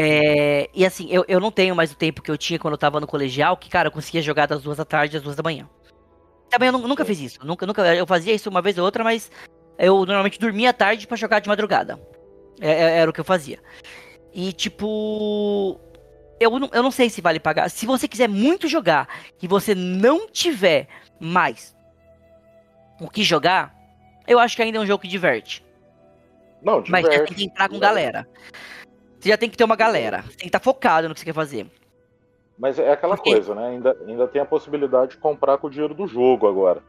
[0.00, 2.78] É, e assim, eu, eu não tenho mais o tempo que eu tinha quando eu
[2.78, 5.42] tava no colegial, que, cara, eu conseguia jogar das duas da tarde às duas da
[5.42, 5.68] manhã.
[6.48, 7.44] Também eu nu- nunca fiz isso.
[7.44, 9.30] Nunca, nunca, eu fazia isso uma vez ou outra, mas
[9.76, 11.98] eu normalmente dormia à tarde pra jogar de madrugada.
[12.60, 13.58] É- é- era o que eu fazia.
[14.32, 15.80] E tipo.
[16.40, 17.68] Eu não, eu não sei se vale pagar.
[17.68, 19.08] Se você quiser muito jogar
[19.42, 20.86] e você não tiver
[21.18, 21.76] mais
[23.00, 23.74] o que jogar,
[24.26, 25.64] eu acho que ainda é um jogo que diverte.
[26.62, 27.34] Não, Mas já tem diverte.
[27.34, 27.94] que entrar com diverte.
[27.94, 28.28] galera.
[29.18, 30.22] Você já tem que ter uma galera.
[30.22, 31.66] Você tem que estar focado no que você quer fazer.
[32.58, 33.68] Mas é aquela Porque- coisa, né?
[33.68, 36.82] Ainda, ainda tem a possibilidade de comprar com o dinheiro do jogo agora.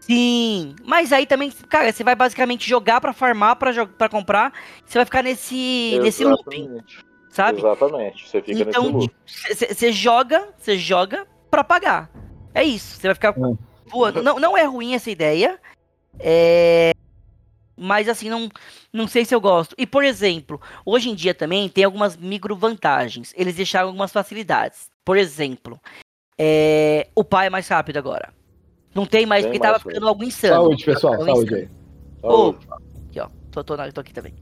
[0.00, 4.52] Sim, mas aí também, cara, você vai basicamente jogar pra farmar, pra comprar.
[4.84, 6.80] Você vai ficar nesse, nesse looping,
[7.28, 7.58] sabe?
[7.60, 8.28] Exatamente.
[8.28, 9.14] Você fica Então, nesse loop.
[9.74, 12.10] Você joga, você joga pra pagar.
[12.52, 12.96] É isso.
[13.00, 13.56] Você vai ficar Hum.
[13.86, 14.22] voando.
[14.24, 15.58] Não, não é ruim essa ideia.
[16.18, 16.92] É.
[17.76, 18.48] Mas assim, não,
[18.92, 19.74] não sei se eu gosto.
[19.78, 23.32] E, por exemplo, hoje em dia também tem algumas micro vantagens.
[23.36, 24.90] Eles deixaram algumas facilidades.
[25.04, 25.80] Por exemplo,
[26.38, 28.32] é, o pai é mais rápido agora.
[28.94, 30.54] Não tem mais, Tem porque tava mais, ficando algo insano.
[30.54, 31.12] Saúde, pessoal.
[31.14, 31.70] Tava Saúde insano.
[32.22, 32.30] aí.
[32.30, 32.54] Ô,
[33.08, 33.28] Aqui, ó.
[33.50, 34.34] Tô, tô, tô aqui também.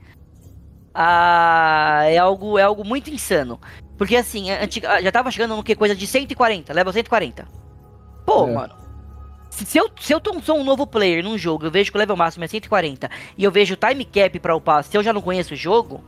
[0.93, 3.61] Ah, é algo, é algo muito insano.
[3.97, 5.77] Porque assim, antiga, já tava chegando no que?
[5.77, 7.47] Coisa de 140, level 140.
[8.27, 8.53] Pô, É.
[8.53, 8.75] mano.
[9.51, 12.01] Se, eu, se eu tô- sou um novo player num jogo, eu vejo que o
[12.01, 15.13] level máximo é 140 e eu vejo o time cap pra upar, se eu já
[15.13, 16.03] não conheço o jogo,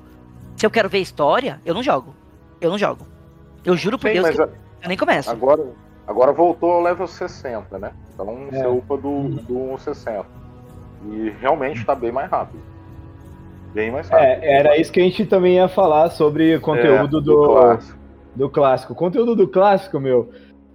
[0.56, 2.14] se eu quero ver história, eu não jogo.
[2.60, 3.06] Eu não jogo.
[3.64, 4.48] Eu juro por Sim, Deus que a-
[4.82, 5.30] eu nem começo.
[5.30, 5.66] agora,
[6.06, 7.92] agora voltou ao level 60, né?
[8.14, 8.58] Então É.
[8.58, 10.24] você upa do, do 60.
[11.10, 12.60] E realmente tá bem mais rápido.
[13.74, 14.26] Bem mais rápido.
[14.44, 17.98] É, era isso que a gente também ia falar sobre conteúdo É, do, clássico.
[18.36, 18.94] do clássico.
[18.94, 20.30] Conteúdo do clássico, meu.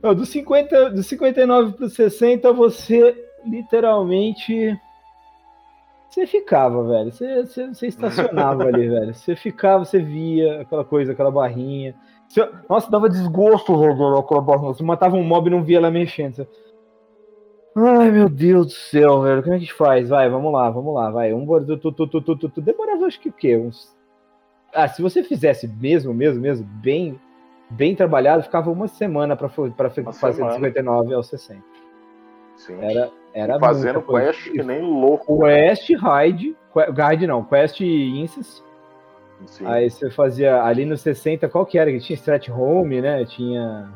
[0.07, 4.79] Meu do, 50, do 59 pro 60, você literalmente.
[6.09, 7.11] Você ficava, velho.
[7.11, 9.13] Você, você, você estacionava ali, velho.
[9.13, 11.95] Você ficava, você via aquela coisa, aquela barrinha.
[12.27, 14.73] Você- nossa, dava desgosto, velho, aquela barrinha.
[14.73, 16.35] Você matava um mob e não via ela mexendo.
[16.35, 16.47] Você-
[17.75, 19.43] Ai, meu Deus do céu, velho.
[19.43, 20.09] Como é que a gente faz?
[20.09, 21.31] Vai, vamos lá, vamos lá, vai.
[21.33, 22.61] Um tu, tu, tu, tu, tu, tu.
[22.61, 23.55] Demorava, acho que o quê?
[23.55, 23.95] Uns.
[24.73, 27.19] Ah, se você fizesse mesmo, mesmo, mesmo, bem,
[27.69, 29.35] bem trabalhado, ficava uma semana
[30.09, 30.53] Uma fazer semana.
[30.53, 31.61] de 59 ao 60.
[32.55, 32.77] Sim.
[32.81, 35.39] Era, era Fazendo quest que nem louco.
[35.41, 38.23] Quest, raid, que- raid não, quest e.
[39.45, 39.65] Sim.
[39.67, 41.91] Aí você fazia ali no 60, qual que era?
[41.91, 43.23] Que tinha strat home, né?
[43.25, 43.87] Tinha.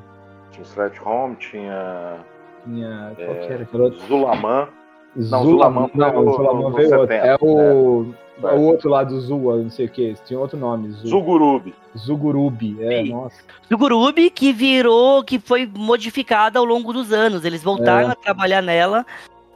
[0.52, 2.18] Tinha Strat Home, tinha
[2.66, 3.66] tinha qual É, que era?
[4.06, 4.68] Zulaman.
[5.16, 7.16] Não, Zulaman, Zulaman não, Zulaman veio outro.
[7.16, 8.14] 70, É o,
[8.44, 8.54] É.
[8.54, 10.16] o outro lá do Zua, não sei o que.
[10.26, 10.92] Tinha outro nome.
[10.92, 11.74] Zu, Zugurubi.
[11.98, 12.78] Zugurubi.
[12.84, 13.10] É, Sim.
[13.10, 13.36] nossa.
[13.70, 17.44] Do Gurubi que virou, que foi modificada ao longo dos anos.
[17.46, 18.12] Eles voltaram É.
[18.12, 19.06] a trabalhar nela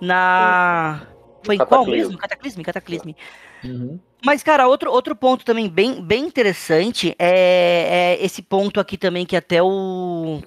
[0.01, 1.01] na.
[1.43, 2.17] Foi em qual mesmo?
[2.17, 3.15] Cataclisme, Cataclisme.
[3.63, 3.99] Uhum.
[4.25, 9.23] Mas, cara, outro, outro ponto também bem, bem interessante é, é esse ponto aqui também
[9.25, 10.41] que até o,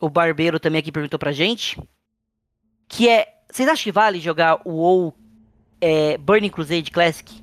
[0.00, 1.78] o Barbeiro também aqui perguntou pra gente.
[2.88, 3.26] Que é.
[3.50, 5.14] Vocês acham que vale jogar o WoW
[5.80, 7.42] é, Burning Crusade Classic?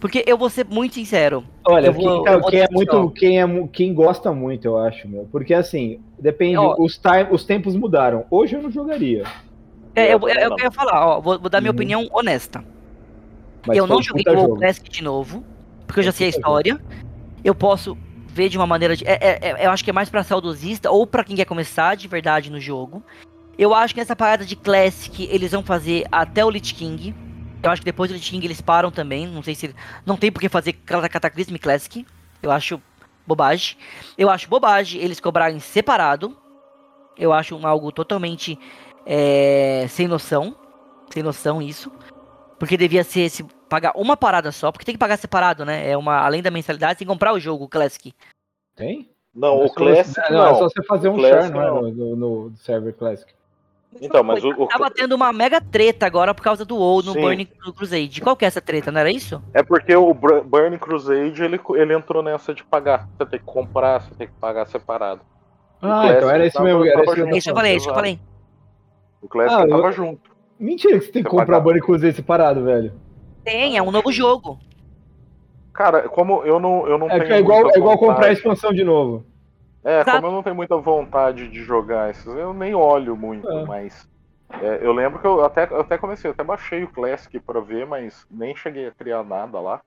[0.00, 1.42] Porque eu vou ser muito sincero.
[1.66, 5.26] Olha, vou- quem, vou quem é muito, quem, é, quem gosta muito, eu acho, meu.
[5.32, 6.76] Porque assim, depende, Ó.
[6.78, 8.24] os, time, os tempos mudaram.
[8.30, 9.24] Hoje eu não jogaria.
[9.94, 11.76] É, Eu eu, também eu, eu quero falar, ó, vou, vou dar minha Uhum.
[11.76, 12.62] opinião honesta.
[13.66, 14.56] Mas eu não joguei o.
[14.56, 15.42] Classic de novo,
[15.86, 16.80] porque eu já Foi sei a história.
[17.42, 17.96] Eu posso
[18.28, 19.04] ver de uma maneira de.
[19.06, 21.96] é- é- é- eu acho que é mais pra saudosista ou pra quem quer começar
[21.96, 23.02] de verdade no jogo.
[23.58, 27.14] Eu acho que nessa parada de Classic eles vão fazer até o Lich King.
[27.66, 29.26] Eu acho que depois do Lich King eles param também.
[29.26, 29.74] Não sei se.
[30.04, 32.06] Não tem por que fazer Cata- Cataclysm Classic.
[32.42, 32.80] Eu acho
[33.26, 33.76] bobagem.
[34.16, 36.36] Eu acho bobagem eles cobrarem separado.
[37.18, 38.58] Eu acho algo totalmente
[39.04, 40.54] é, sem noção.
[41.10, 41.90] Sem noção isso.
[42.58, 45.90] Porque devia ser se pagar uma parada só, porque tem que pagar separado, né?
[45.90, 48.14] É uma além da mensalidade, tem que comprar o jogo Classic.
[48.74, 49.10] Tem?
[49.34, 50.46] Não, É o Classic você- não.
[50.46, 51.66] É só você fazer O um share, não é?
[51.66, 51.82] não.
[51.82, 52.16] No, no-
[52.50, 53.30] no server Classic.
[54.00, 57.12] Então, mas o, o- Tava tendo uma mega treta agora por causa do WoW no
[57.12, 57.20] Sim.
[57.20, 58.20] Burning Crusade.
[58.20, 59.42] Qual que é essa treta, não era isso?
[59.54, 63.08] é porque o Bur- Burning Crusade ele, ele entrou nessa de pagar.
[63.16, 65.20] Você tem que comprar, você tem que pagar separado.
[65.82, 66.84] O Ah, Classic então era isso tava- mesmo.
[66.84, 68.18] Era tava isso eu isso eu falei, isso eu falei.
[69.22, 70.30] O Classic Ah, eu- tava junto.
[70.58, 71.60] Mentira que você tem que comprar pagar.
[71.60, 72.92] Bunny Cruzeiro separado, velho.
[73.44, 74.58] Tem, é um novo jogo.
[75.72, 77.34] Cara, como eu não, eu não É, tenho.
[77.34, 79.24] é igual, é igual comprar a expansão de novo.
[79.86, 80.16] É, Exato.
[80.16, 83.64] como eu não tenho muita vontade de jogar esses, eu nem olho muito, É.
[83.64, 84.08] mas.
[84.60, 87.60] é, eu lembro que eu até, eu até comecei, eu até baixei o Classic pra
[87.60, 89.80] ver, mas nem cheguei a criar nada lá.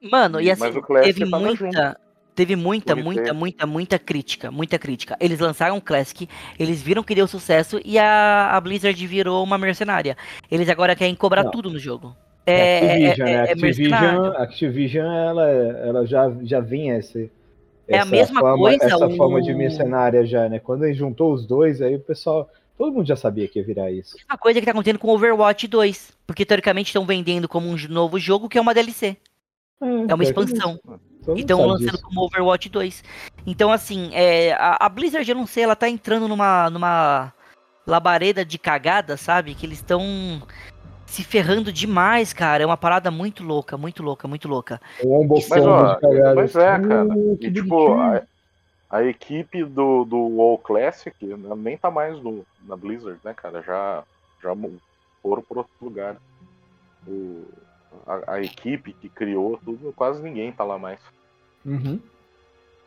[0.00, 1.98] Mano, e assim, o Classic teve muita.
[2.34, 5.14] Teve muita, muita, muita, muita crítica, muita crítica.
[5.20, 6.26] Eles lançaram o Classic,
[6.58, 10.16] eles viram que deu sucesso e a, a Blizzard virou uma mercenária.
[10.50, 11.50] Eles agora querem cobrar Não.
[11.50, 12.16] tudo no jogo.
[12.46, 13.52] É, É, Activision, é- né?
[13.52, 14.24] é mercenário.
[14.26, 17.30] Activision, Activision ela, ela já, já vinha esse,
[17.88, 20.58] É a essa mesma fama, coisa, essa o- fama de mercenária já, né?
[20.58, 23.90] Quando ele juntou os dois, aí o pessoal, todo mundo já sabia que ia virar
[23.90, 24.16] isso.
[24.16, 26.12] Mesma coisa que tá acontecendo com Overwatch 2.
[26.26, 29.16] Porque teoricamente estão vendendo como um novo jogo que é uma DLC.
[29.80, 30.80] É uma pior que expansão.
[31.36, 32.02] Então lançando disso.
[32.02, 33.04] como Overwatch 2.
[33.46, 37.32] Então, assim, é, a, a Blizzard, eu não sei, ela tá entrando numa, numa
[37.86, 39.54] labareda de cagada, sabe?
[39.54, 40.42] Que eles estão
[41.12, 42.62] se ferrando demais, cara.
[42.62, 44.80] É uma parada muito louca, muito louca, muito louca.
[45.04, 45.98] Um ombocombo Mas, ó,
[46.34, 47.08] mas é, cara.
[47.38, 48.22] E, tipo, a,
[48.88, 53.60] a equipe do, do WoW Classic né, nem tá mais no, na Blizzard, né, cara?
[53.62, 54.02] Já,
[54.42, 54.54] já
[55.22, 56.16] foram por outro lugar.
[57.06, 57.44] O,
[58.06, 60.98] a, a equipe que criou tudo, quase ninguém tá lá mais.
[61.62, 62.00] Uhum.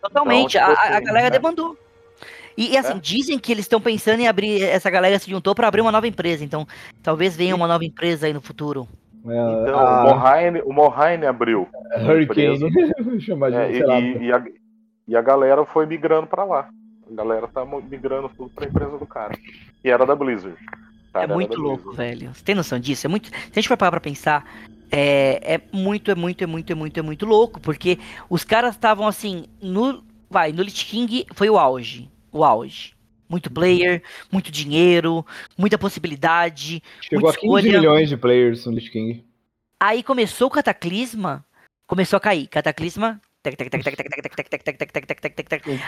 [0.02, 1.30] Totalmente, Então, tipo a, a assim, galera né?
[1.30, 1.78] demandou.
[2.58, 3.00] E, e, assim, É.
[3.00, 4.62] dizem que eles estão pensando em abrir.
[4.64, 6.44] Essa galera se juntou pra abrir uma nova empresa.
[6.44, 6.66] Então,
[7.04, 8.88] talvez venha uma nova empresa aí no futuro.
[9.28, 11.68] É, Então, a o Mohine, o Mohine abriu.
[11.98, 12.58] Hurricane,
[13.04, 14.44] vou chamar de, É, lá, e, e a,
[15.08, 16.70] e a galera foi migrando pra lá.
[17.12, 19.34] A galera tá migrando tudo pra empresa do cara.
[19.82, 20.56] Que era da Blizzard.
[21.12, 21.98] Cara É era muito louco, Blizzard.
[22.20, 22.34] velho.
[22.34, 23.06] Você tem noção disso?
[23.06, 23.28] É muito.
[23.30, 24.44] Se a gente for parar pra pensar,
[24.92, 27.60] é, é muito, é muito, é muito, é muito, é muito louco.
[27.60, 28.00] Porque
[28.30, 30.04] os caras estavam assim, no
[30.36, 32.12] vai, no Lich King foi o auge.
[32.30, 32.94] O auge.
[33.30, 35.26] Muito player, muito dinheiro,
[35.58, 36.84] muita possibilidade.
[37.02, 37.80] Chegou muita a 15 escolha.
[37.80, 39.26] milhões de players no Lich King.
[39.82, 41.46] Aí começou o Cataclisma,
[41.88, 42.48] começou a cair.
[42.48, 43.22] Cataclisma.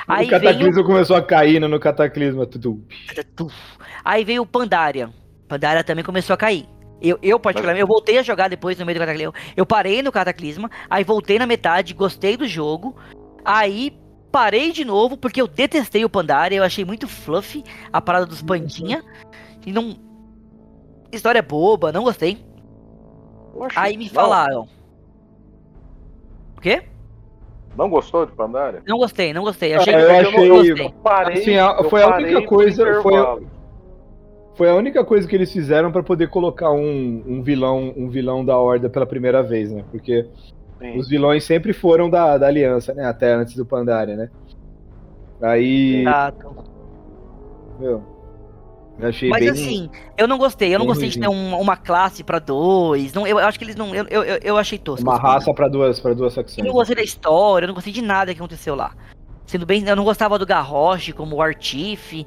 [0.07, 0.85] Aí o Cataclisma veio...
[0.85, 2.45] começou a cair no Cataclisma.
[2.45, 2.85] Tudo.
[4.05, 5.09] Aí veio o Pandaria.
[5.47, 6.65] Pandaria também começou a cair.
[7.01, 9.33] Eu, eu particularmente, eu voltei a jogar depois no meio do Cataclisma.
[9.55, 12.95] Eu parei no Cataclisma, aí voltei na metade, gostei do jogo.
[13.43, 13.93] Aí
[14.31, 18.41] parei de novo, porque eu detestei o Pandaria, eu achei muito fluffy a parada dos
[18.41, 19.03] pandinha.
[19.65, 19.95] E não.
[21.11, 22.37] História boba, não gostei.
[23.55, 24.67] Oxe, Aí me não- falaram.
[26.57, 26.83] O quê?
[27.77, 28.81] Não gostou de Pandaria?
[28.87, 29.73] Não gostei, não gostei.
[29.75, 30.85] Achei Ah, que eu não achei- gostei.
[30.87, 33.37] Eu parei, Assim, a- eu foi a única coisa- foi a-.
[34.55, 38.43] Foi a única coisa que eles fizeram pra poder colocar um, um vilão um vilão
[38.43, 39.85] da Horda pela primeira vez, né?
[39.91, 40.27] Porque
[40.79, 40.97] Sim.
[40.97, 43.05] os vilões sempre foram da, da Aliança, né?
[43.05, 44.29] Até antes do Pandaria, né?
[45.41, 46.55] Aí, Exato.
[47.79, 48.03] meu,
[48.99, 49.49] eu achei Mas bem...
[49.49, 50.69] assim, eu não gostei.
[50.73, 53.13] Eu não bem gostei de ter um- uma classe pra dois.
[53.13, 53.93] Não, eu, eu acho que eles não.
[53.93, 55.03] Eu, eu, eu- eu achei tosco.
[55.05, 55.21] uma assim.
[55.23, 56.65] raça pra duas, pra duas Eu facções.
[56.67, 58.93] não gostei da história, eu não gostei de nada que aconteceu lá.
[59.45, 62.25] Sendo bem, eu não gostava do Garrosh como o Artif.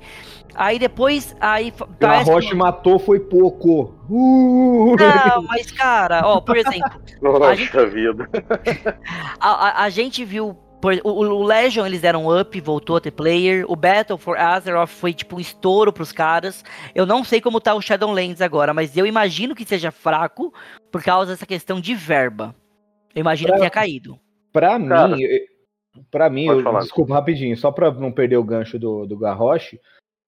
[0.54, 3.94] Aí depois, aí A parece que- Roche matou foi pouco.
[4.08, 4.96] Uh!
[4.96, 8.28] Não, mas cara, ó, por exemplo, Poxa vida.
[9.40, 10.54] a, a, a gente viu.
[10.80, 13.64] por- o, o Legion eles deram up, voltou a ter player.
[13.68, 16.64] O Battle for Azeroth foi tipo um estouro pros caras.
[16.94, 20.52] Eu não sei como tá o Shadowlands agora, mas eu imagino que seja fraco
[20.90, 22.54] por causa dessa questão de verba.
[23.14, 24.18] Eu imagino que Pra- tenha caído.
[24.52, 25.22] Pra Cara, mim,
[26.10, 29.76] pra mim, eu- desculpa rapidinho, só pra não perder o gancho do, do Garrosh,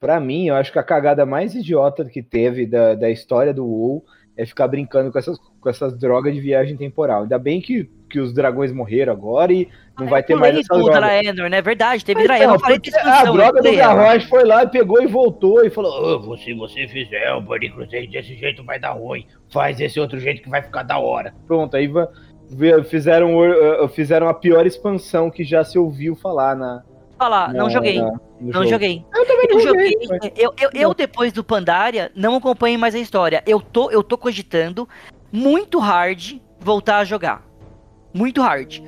[0.02, 3.64] pra mim, eu acho que a cagada mais idiota que teve da, da história do
[3.64, 4.04] WoW
[4.36, 7.22] é ficar brincando com essas, com essas drogas de viagem temporal.
[7.22, 10.74] Ainda bem que, que os dragões morreram agora e não vai ter mais pulei essa
[10.74, 11.00] do droga.
[11.00, 11.62] Draenor, né?
[11.62, 12.56] Verdade, teve Então, Draenor.
[12.56, 13.76] Eu falei expansão, a droga do.
[13.76, 18.08] Garrosh foi lá, pegou e voltou e falou: "Ô, se você fizer o Burning Crusade
[18.08, 19.24] desse jeito vai dar ruim.
[19.52, 21.32] Faz esse outro jeito que vai ficar da hora.
[21.46, 21.88] Pronto, aí
[22.88, 26.82] fizeram, uh, fizeram a pior expansão que já se ouviu falar na.
[27.22, 28.00] Falar, não na- joguei.
[28.00, 28.66] Não jogo.
[28.68, 29.04] joguei.
[29.14, 29.92] Eu também Eu não joguei.
[29.92, 30.08] joguei.
[30.08, 33.42] mas- Eu, eu, eu, depois do Pandaria, não acompanhei mais a história.
[33.46, 34.88] Eu tô, eu tô cogitando
[35.30, 37.42] muito hard voltar a jogar.
[38.12, 38.80] Muito hard.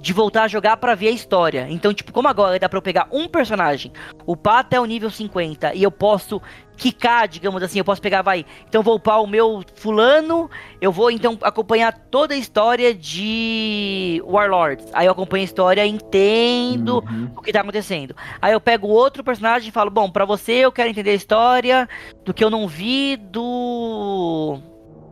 [0.00, 1.66] De voltar a jogar pra ver a história.
[1.68, 3.92] Então, tipo, como agora dá pra eu pegar um personagem,
[4.26, 6.40] upar até o nível 50 e eu posso
[6.80, 8.46] quicar, digamos assim, eu posso pegar, vai.
[8.66, 10.50] Então, vou upar o meu fulano,
[10.80, 14.86] eu vou então acompanhar toda a história de Warlords.
[14.94, 17.30] Aí eu acompanho a história, entendo Uhum.
[17.36, 18.16] o que tá acontecendo.
[18.40, 21.86] Aí eu pego outro personagem e falo, bom, pra você eu quero entender a história
[22.24, 24.58] do que eu não vi do.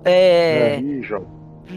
[0.07, 0.81] É.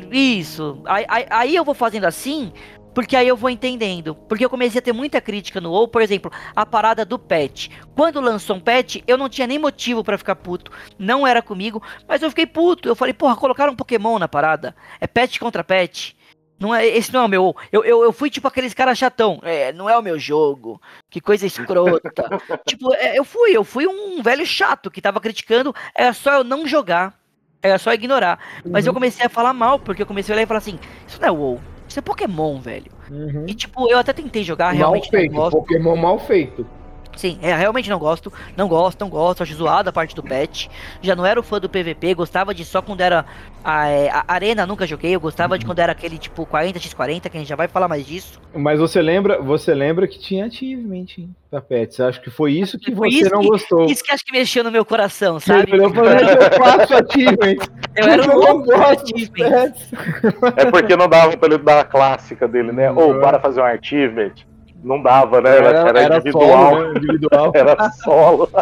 [0.10, 0.82] Isso.
[0.86, 2.54] Aí, aí, aí eu vou fazendo assim,
[2.94, 4.16] porque aí eu vou entendendo.
[4.16, 7.70] Porque eu comecei a ter muita crítica no WoW, por exemplo, a parada do patch.
[7.96, 10.72] Quando lançou um patch, eu não tinha nem motivo pra ficar puto.
[10.98, 12.88] Não era comigo, mas eu fiquei puto.
[12.88, 14.76] Eu falei, porra, colocaram um Pokémon na parada.
[15.00, 16.14] É patch contra patch.
[16.60, 17.56] Não é, esse não é o meu.
[17.72, 19.40] Eu, eu, eu fui tipo aqueles caras chatão.
[19.42, 20.80] É, não é o meu jogo.
[21.10, 22.12] Que coisa escrota.
[22.68, 25.74] tipo, é, eu fui, eu fui um velho chato que tava criticando.
[25.96, 27.20] Era só eu não jogar.
[27.64, 28.40] Era só ignorar.
[28.64, 31.20] Mas eu comecei a falar mal, porque eu comecei a olhar e falar assim: Isso
[31.20, 31.71] não é WoW.
[31.92, 32.90] Isso é Pokémon, velho.
[33.10, 33.44] Uhum.
[33.46, 35.36] E tipo, eu até tentei jogar, Mal realmente feito.
[35.36, 36.66] Pokémon mal feito.
[37.16, 38.32] Sim, é, realmente não gosto.
[38.58, 39.44] Não gosto, não gosto.
[39.44, 40.68] Acho zoado a parte do patch.
[41.02, 43.26] Já não era o fã do PVP, gostava de só quando era
[43.64, 45.14] a, é, a Arena, nunca joguei.
[45.16, 48.06] Eu gostava de quando era aquele tipo 40x40, que a gente já vai falar mais
[48.06, 48.40] disso.
[48.56, 52.00] Mas você lembra, você lembra que tinha achievement hein, pra Pets.
[52.00, 53.86] Acho que foi isso que Foi você isso não que- gostou.
[53.86, 55.64] Isso que acho que mexeu no meu coração, sabe?
[55.74, 57.56] Ele olhou e falou, eu faço achievement.
[57.96, 58.70] Eu era um eu louco
[59.34, 59.92] pets.
[60.58, 62.90] É porque não dava pra ele dar a clássica dele, né?
[62.92, 63.22] Ou Uhum.
[63.22, 64.32] para fazer um achievement.
[64.84, 65.58] Não dava, né?
[65.58, 66.48] Era, Era, era individual.
[66.72, 66.94] solo, né?
[66.98, 67.52] individual.
[67.56, 68.50] Era solo.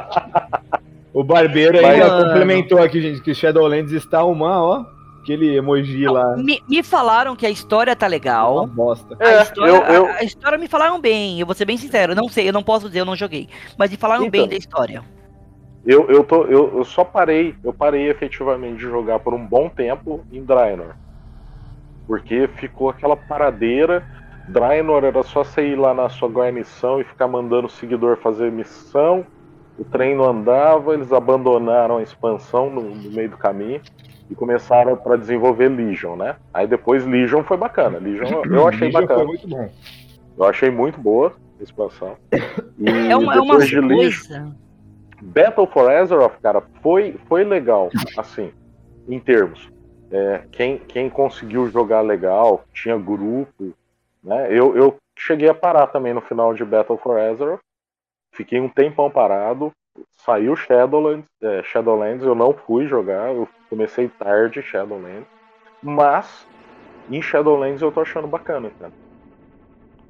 [1.12, 2.26] O barbeiro Mas- ainda Mano.
[2.28, 4.86] complementou aqui, gente, que Shadowlands está uma, ó,
[5.22, 6.38] aquele emoji lá.
[6.38, 8.68] Me, me falaram que a história tá Uma legal.
[8.68, 9.18] bosta.
[9.20, 11.78] A, É, história, eu- eu- a- a história me falaram bem, eu vou ser bem
[11.78, 13.50] sincero, não sei, eu não posso dizer, eu não joguei.
[13.76, 14.32] Mas me falaram Então.
[14.32, 15.02] bem da história.
[15.84, 19.68] Eu, eu, tô, eu, eu só parei, eu parei efetivamente de jogar por um bom
[19.68, 20.94] tempo em Draenor.
[22.06, 24.06] Porque ficou aquela paradeira.
[24.50, 28.52] Draenor era só você ir lá na sua guarnição e ficar mandando o seguidor fazer
[28.52, 29.26] missão.
[29.78, 33.80] O trem não andava, eles abandonaram a expansão no, no meio do caminho
[34.30, 36.36] e começaram para desenvolver Legion, né?
[36.52, 38.00] Aí depois Legion foi bacana.
[38.00, 39.20] Legion eu achei Legion bacana.
[39.20, 39.70] Foi muito bom.
[40.38, 42.18] Eu achei muito boa a expansão.
[42.78, 44.56] E É uma, é uma de Legion, coisa.
[45.22, 48.52] Battle for Azeroth, cara, foi, foi legal, assim,
[49.08, 49.70] em termos.
[50.12, 53.76] É, quem, quem conseguiu jogar legal, tinha grupo,
[54.24, 54.48] né?
[54.52, 57.60] Eu, eu cheguei a parar também no final de Battle for Azeroth.
[58.34, 59.72] Fiquei um tempão parado.
[60.12, 65.28] Saiu Shadowlands, é, Shadowlands, eu não fui jogar, eu comecei tarde Shadowlands.
[65.82, 66.48] Mas
[67.10, 68.94] em Shadowlands eu tô achando bacana, cara.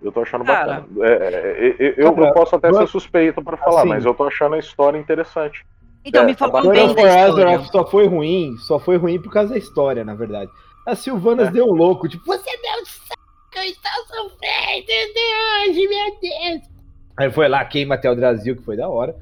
[0.02, 0.82] Eu tô achando Cara.
[0.82, 1.08] bacana.
[1.08, 4.14] É, é, é, eu, Cara, eu posso até ser suspeito pra falar, assim, mas eu
[4.14, 5.66] tô achando a história interessante.
[6.06, 7.60] Então, É, me falaram Battle bem Battle da for história.
[7.72, 10.50] Só foi ruim, só foi ruim por causa da história, na verdade.
[10.88, 11.52] A Sylvanas É.
[11.52, 13.22] deu um louco, tipo, você deu saco,
[13.60, 16.70] eu estou sofrendo de hoje, meu Deus.
[17.18, 19.16] Aí foi lá, queima até o Brasil, que foi da hora.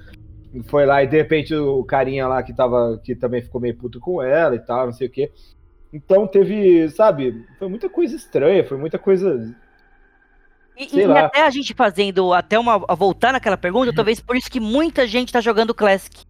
[0.65, 3.99] Foi lá e de repente o carinha lá que tava, que também ficou meio puto
[3.99, 5.31] com ela e tal, não sei o quê.
[5.91, 9.55] Então teve, sabe, foi muita coisa estranha, foi muita coisa.
[10.77, 11.25] E, Sei e lá.
[11.25, 15.33] até a gente fazendo, até uma, voltar naquela pergunta, talvez por isso que muita gente
[15.33, 16.26] tá jogando Classic.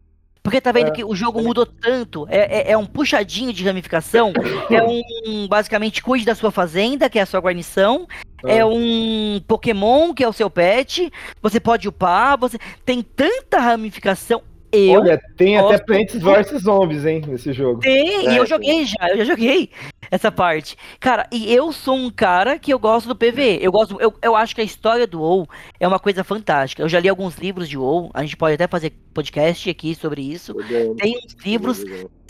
[0.48, 0.92] Porque tá vendo É.
[0.92, 2.26] que o jogo mudou tanto.
[2.30, 4.32] É, é, é um puxadinho de ramificação.
[4.72, 8.08] é um, basicamente, cuide da sua fazenda, que é a sua guarnição.
[8.46, 11.12] É um Pokémon, que é o seu pet.
[11.42, 12.38] Você pode upar.
[12.40, 14.42] Você tem tanta ramificação.
[14.72, 17.80] Eu Olha, tem até Plants vs Zombies, hein, nesse jogo.
[17.80, 19.70] Tem, É, e eu joguei já, eu já joguei
[20.12, 20.76] essa parte.
[21.00, 23.60] Cara, e eu sou um cara que eu gosto do PV.
[23.62, 25.48] Eu gosto, eu, eu acho que a história do WoW
[25.80, 26.82] é uma coisa fantástica.
[26.82, 30.22] Eu já li alguns livros de WoW, a gente pode até fazer podcast aqui sobre
[30.22, 30.54] isso.
[30.98, 31.84] Tem uns livros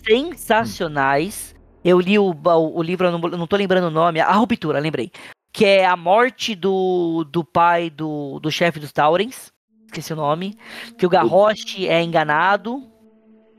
[0.07, 1.55] sensacionais.
[1.83, 4.79] Eu li o, o, o livro, eu não, não tô lembrando o nome, A Ruptura,
[4.79, 5.11] lembrei.
[5.51, 9.51] Que é a morte do, do pai do, do chefe dos Taurens.
[9.87, 10.55] Esqueci o nome.
[10.97, 12.83] Que o Garrosh é enganado.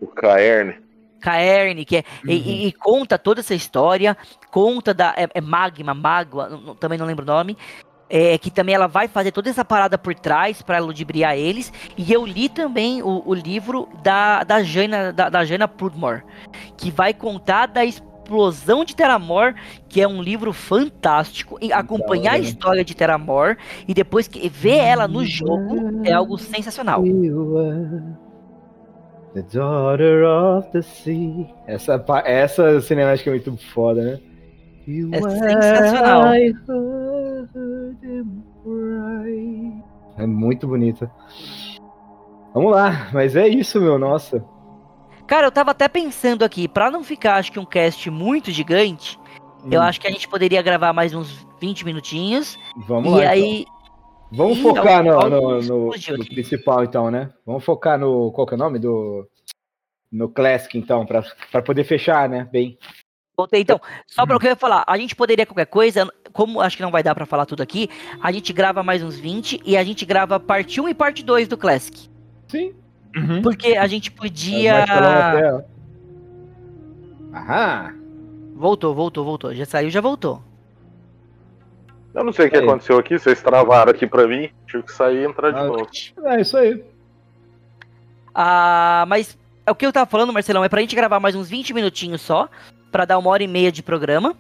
[0.01, 0.77] O Caerne.
[1.21, 2.43] Caerne, que é, e- Uhum.
[2.47, 4.17] e, e conta toda essa história,
[4.53, 7.57] conta da é, é Magma, Mágoa, não- também não lembro o nome,
[8.09, 11.73] é, que também ela vai fazer toda essa parada por trás para ludibriar eles.
[11.97, 16.23] E eu li também o, o livro da, da Jaina, da, da Jaina Prudmore,
[16.77, 17.85] que vai contar da
[18.29, 19.55] explosão de Terramor,
[19.89, 23.57] que é um livro fantástico, e acompanhar a história de Terramor
[23.87, 27.03] e depois que ver ela no jogo é algo sensacional.
[29.35, 31.47] The daughter of the sea.
[31.67, 34.21] Essa, essa cinemática é muito foda, né?
[35.13, 36.23] É sensacional.
[40.17, 41.11] É muito bonita.
[42.55, 44.43] Vamos lá, mas é isso, meu, nossa.
[45.29, 49.19] Cara, eu tava até pensando aqui, pra não ficar, acho que um cast muito gigante,
[49.71, 52.59] eu Hum, acho que a gente poderia gravar mais uns 20 minutinhos.
[52.87, 53.19] Vamos e lá.
[53.19, 53.31] então.
[53.33, 53.67] aí.
[54.31, 57.31] Vamos Ih, focar no, no, no- no principal, então, né?
[57.47, 58.31] Vamos focar no.
[58.33, 58.79] Qual que é o nome?
[58.79, 59.27] Do.
[60.11, 61.23] No Classic, então, pra,
[61.53, 62.49] pra poder fechar, né?
[62.51, 62.79] Bem.
[63.37, 63.61] Voltei.
[63.61, 66.77] Então, só pra o que eu ia falar, a gente poderia qualquer coisa, como acho
[66.77, 67.89] que não vai dar pra falar tudo aqui,
[68.23, 71.47] a gente grava mais uns 20 e a gente grava parte 1 e parte 2
[71.49, 72.09] do Classic.
[72.49, 72.75] Sim.
[73.43, 74.85] Porque a gente podia.
[74.85, 75.65] Até.
[77.35, 77.95] Aham.
[78.55, 79.55] Voltou, voltou, voltou.
[79.55, 80.43] Já saiu, já voltou.
[82.15, 82.65] Eu não sei o que Aí.
[82.65, 84.51] aconteceu aqui, vocês travaram aqui pra mim.
[84.67, 85.87] Tive que sair e entrar de Ah, novo.
[86.25, 86.83] É isso aí.
[88.35, 91.49] Ah, mas é o que eu tava falando, Marcelão, é pra gente gravar mais uns
[91.49, 92.49] 20 minutinhos só,
[92.91, 94.35] pra dar uma hora e meia de programa.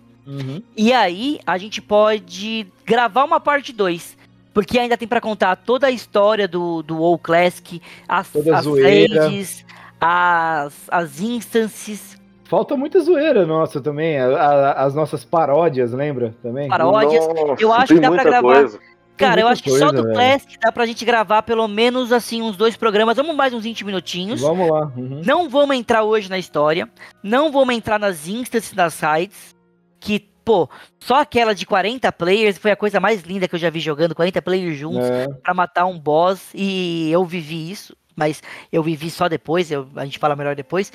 [0.76, 4.17] E aí a gente pode gravar uma parte 2.
[4.58, 8.66] Porque ainda tem pra contar toda a história do, do WoW Classic, as, Toda as
[8.66, 9.64] raids,
[10.00, 12.20] as, as instances.
[12.42, 14.18] Falta muita zoeira nossa também.
[14.18, 16.34] a- a- as nossas paródias, lembra?
[16.42, 16.68] Também?
[16.68, 17.24] Paródias.
[17.28, 18.54] Nossa, eu acho que dá pra gravar.
[18.54, 18.80] coisa.
[19.16, 20.14] Cara, eu acho que só coisa, do velho.
[20.14, 23.16] Classic dá pra gente gravar pelo menos assim uns dois programas.
[23.16, 24.40] Vamos mais uns 20 minutinhos.
[24.40, 24.86] Vamos lá.
[24.96, 25.22] uhum.
[25.24, 26.88] Não vamos entrar hoje na história.
[27.22, 29.56] Não vamos entrar nas instances das sites.
[30.00, 30.66] Que, pô,
[30.98, 34.14] só aquela de 40 players foi a coisa mais linda que eu já vi jogando.
[34.14, 36.40] 40 players juntos É, pra matar um boss.
[36.54, 37.94] E eu vivi isso.
[38.16, 38.42] Mas
[38.72, 39.70] eu vivi só depois.
[39.70, 40.90] eu- a gente fala melhor depois.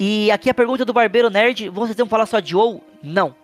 [0.00, 2.82] E aqui a pergunta do Barbeiro Nerd: vocês vão falar só de WoW?
[3.02, 3.34] Não.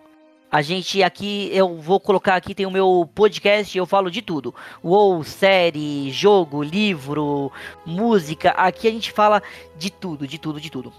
[0.51, 4.55] A gente aqui, eu vou colocar aqui, tem o meu podcast, eu falo de tudo.
[4.83, 7.51] WoW, série, jogo, livro,
[7.85, 8.49] música.
[8.49, 9.43] Aqui a gente fala
[9.77, 10.91] de tudo, de tudo, de tudo.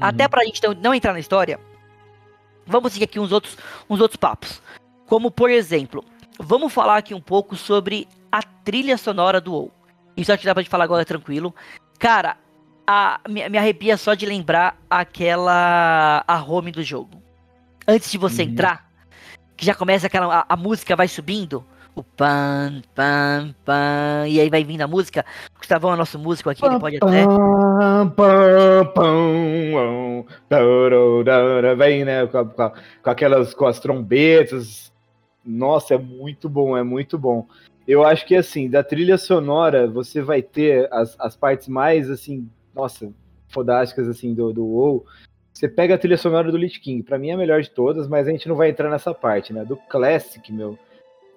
[0.00, 1.60] Até pra gente não entrar na história,
[2.70, 3.56] vamos seguir aqui uns outros,
[3.88, 4.62] uns outros papos.
[5.06, 6.04] Como, por exemplo,
[6.38, 9.72] vamos falar aqui um pouco sobre a trilha sonora do WoW.
[10.16, 11.54] Isso acho que dá pra gente falar agora tranquilo.
[11.98, 12.36] Cara,
[12.86, 17.20] a, me, me arrepia só de lembrar aquela a home do jogo.
[17.86, 18.50] Antes de você Uhum.
[18.50, 18.88] entrar,
[19.56, 21.64] que já começa aquela a, a música vai subindo,
[22.00, 25.24] o pan pan pan e aí vai vindo a música.
[25.54, 28.92] O Gustavão é nosso músico aqui, ele pode até Pam, pam,
[30.48, 32.26] pam, Vem, né?
[32.26, 32.72] Com, com
[33.02, 34.92] com aquelas com as trombetas.
[35.44, 37.46] Nossa, é muito bom, é muito bom.
[37.86, 42.48] Eu acho que assim, da trilha sonora, você vai ter as, as partes mais assim,
[42.74, 43.12] nossa,
[43.48, 45.04] fodásticas assim do, do WoW.
[45.52, 48.08] Você pega a trilha sonora do Lich King, pra mim é a melhor de todas,
[48.08, 49.64] mas a gente não vai entrar nessa parte, né?
[49.64, 50.78] Do Classic, meu.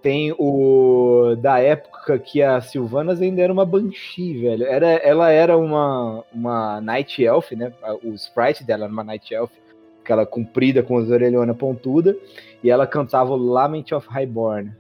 [0.04, 4.66] Tem o da época que a Sylvanas ainda era uma Banshee, velho.
[4.66, 7.72] Era, ela era uma, uma Night Elf, né?
[8.04, 9.50] O sprite dela era uma Night Elf,
[10.04, 12.18] aquela comprida com as orelhonas pontuda,
[12.62, 14.74] e ela cantava o Lament of Highborn.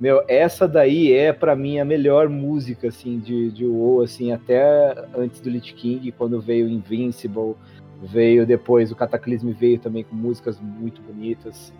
[0.00, 4.94] Meu, essa daí é pra mim a melhor música assim de, de WoW, assim, até
[5.14, 7.54] antes do Lich King, quando veio Invincible,
[8.02, 11.72] veio depois o Cataclysm veio também com músicas muito bonitas.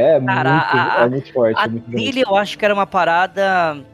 [0.00, 2.72] É Cara, muito, a- é muito forte, A é muito trilha eu acho que era
[2.72, 3.84] uma parada.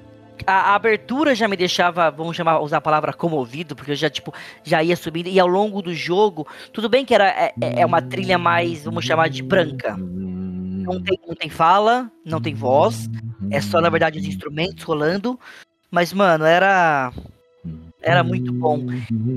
[0.46, 4.10] A, a abertura já me deixava, vamos chamar, usar a palavra comovido, porque eu já,
[4.10, 5.28] tipo, já ia subindo.
[5.28, 9.04] E ao longo do jogo, tudo bem que era, é, é uma trilha mais, vamos
[9.06, 9.96] chamar de branca.
[9.96, 13.08] Não tem, não tem fala, não tem voz.
[13.50, 15.40] É só, na verdade, os instrumentos rolando.
[15.90, 17.10] Mas, mano, era.
[18.06, 18.78] Era muito bom.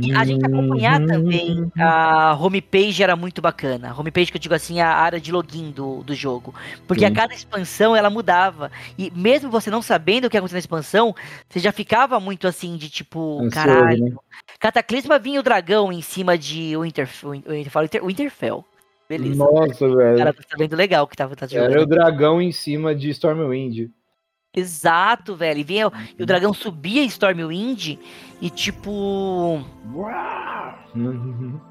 [0.02, 3.92] E a gente acompanhar também a homepage era muito bacana.
[3.92, 6.54] A homepage que eu digo assim, a área de login do, do jogo.
[6.86, 7.14] Porque a Sim.
[7.14, 8.70] cada expansão ela mudava.
[8.98, 11.16] E mesmo você não sabendo o que aconteceu na expansão,
[11.50, 14.04] você já ficava muito assim de tipo, Ansioso, caralho.
[14.06, 14.16] né?
[14.60, 17.32] Cataclisma vinha o dragão em cima de Winterfell.
[17.32, 18.66] Winter, Winterfell.
[19.08, 19.38] Beleza.
[19.38, 20.18] Nossa, O velho.
[20.18, 21.72] cara tá sabendo legal que tava tá jogando.
[21.72, 23.90] Era o dragão em cima de Stormwind.
[24.58, 25.60] Exato, velho.
[25.60, 28.00] E, vinha, e o dragão subia Stormwind
[28.42, 29.64] e tipo.
[30.96, 31.62] Uhum.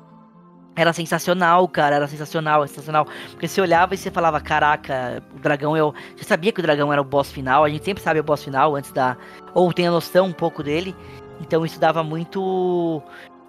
[0.77, 3.05] Era sensacional, cara, era sensacional, era sensacional.
[3.31, 5.93] Porque você olhava e você falava, caraca, o dragão é o.
[6.17, 8.45] Você sabia que o dragão era o boss final, a gente sempre sabe o boss
[8.45, 9.17] final antes da.
[9.53, 10.95] Ou tem a noção um pouco dele.
[11.41, 13.03] Então isso dava muito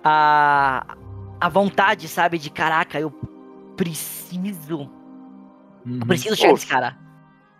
[0.03, 0.97] a.
[1.39, 3.11] a vontade, sabe, de caraca, eu
[3.75, 4.89] preciso.
[5.85, 5.99] Uhum.
[6.01, 7.06] Eu preciso chegar nesse cara.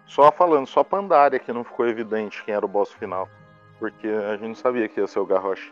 [0.08, 3.30] Só falando, só Pandaria que não ficou evidente quem era o boss final.
[3.78, 5.72] Porque a gente não sabia que ia ser o Garrosh.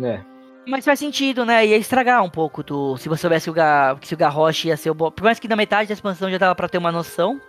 [0.00, 0.20] É.
[0.66, 1.66] Mas faz sentido, né?
[1.66, 2.96] Ia estragar um pouco do.
[2.96, 5.12] Se você soubesse que o, Ga, que se o Garrosh ia ser o boss.
[5.14, 7.40] Por mais que na metade da expansão já dava pra ter uma noção.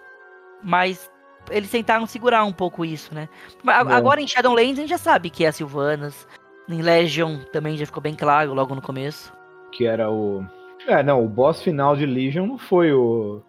[0.64, 1.12] Mas
[1.52, 3.30] eles tentaram segurar um pouco isso, né?
[3.66, 3.72] É.
[3.72, 6.28] Agora em Shadowlands a gente já sabe que é a Sylvanas.
[6.68, 9.32] Em Legion também já ficou bem claro logo no começo.
[9.72, 10.44] Que era o.
[10.88, 13.42] É, não, o boss final de Legion não foi o.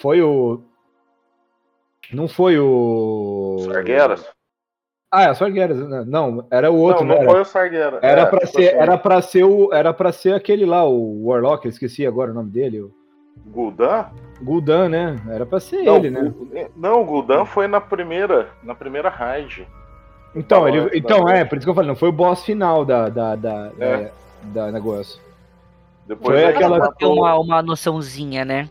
[0.00, 0.60] Foi o.
[2.12, 3.58] Não foi o.
[3.70, 4.26] Sargueras?
[5.12, 5.78] Ah, é, Sargeras.
[5.88, 6.04] né?
[6.06, 7.30] Não, era o outro, não, não era?
[7.30, 7.98] foi o Sarguera.
[8.02, 10.84] Era É, pra tipo ser, assim, era para ser o, era para ser aquele lá,
[10.84, 12.92] o Warlock, eu esqueci agora o nome dele, o
[13.46, 14.06] Gul'dan?
[14.42, 15.16] Gul'dan, né?
[15.30, 16.32] Era pra ser Não, ele, né?
[16.76, 19.66] Não, o Gul'dan foi na primeira, na primeira raid.
[20.34, 22.84] Então, ele, antes então é, por isso que eu falei, não foi o boss final
[22.84, 24.10] da da da, É.
[24.42, 25.20] da, da negócio.
[26.06, 28.68] Depois Foi ele aquela- Pra ter uma, uma noçãozinha, né?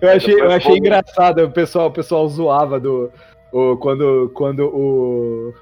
[0.00, 3.10] Eu achei, eu achei engraçado, o pessoal, o pessoal zoava do
[3.52, 5.54] o, quando quando o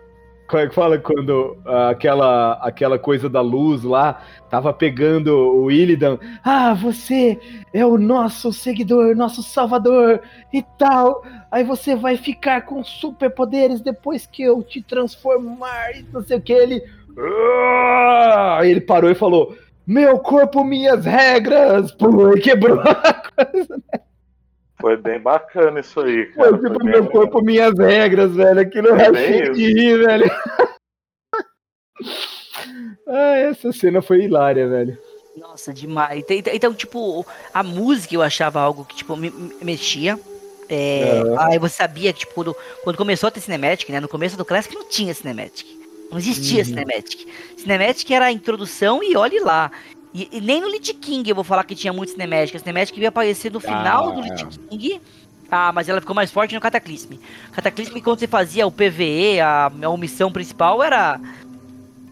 [0.49, 5.71] como é que fala quando ah, aquela aquela coisa da luz lá tava pegando o
[5.71, 6.19] Illidan.
[6.45, 7.39] Ah, você
[7.73, 10.21] é o nosso seguidor, nosso salvador
[10.53, 11.23] e tal.
[11.51, 16.43] Aí você vai ficar com superpoderes depois que eu te transformar e não sei o
[16.43, 16.83] que ele
[17.17, 18.59] Ah!
[18.61, 19.57] Aí ele parou e falou:
[19.87, 21.93] "Meu corpo, minhas regras".
[21.93, 22.79] Pô, e quebrou
[24.81, 26.51] Foi bem bacana isso aí, cara.
[26.51, 28.61] Foi Foi tipo, bem meu corpo, minhas regras, velho.
[28.61, 30.31] Aquilo eu É achei bem de rir, velho.
[33.07, 34.99] ah, essa cena foi hilária, velho.
[35.37, 36.25] Nossa, demais.
[36.29, 40.19] Então, então, tipo, a música eu achava algo que, tipo, me, me mexia.
[40.69, 41.37] É, Aham.
[41.53, 44.01] Aí você sabia que, tipo, quando, quando começou a ter Cinematic, né?
[44.01, 45.67] No começo do Classic não tinha Cinematic.
[46.11, 46.65] Não existia Uhum.
[46.65, 47.27] Cinematic.
[47.63, 49.71] Cinematic era a introdução e olhe lá.
[50.15, 52.57] E, e nem no Lit King eu vou falar que tinha muito Cinematic.
[52.57, 54.23] A Cinematic ia aparecer no final Ah, do é.
[54.25, 55.01] Lit King.
[55.51, 57.15] Ah, mas ela ficou mais forte no Cataclysm.
[57.53, 61.21] Cataclysm, quando você fazia o PVE, a, a omissão principal era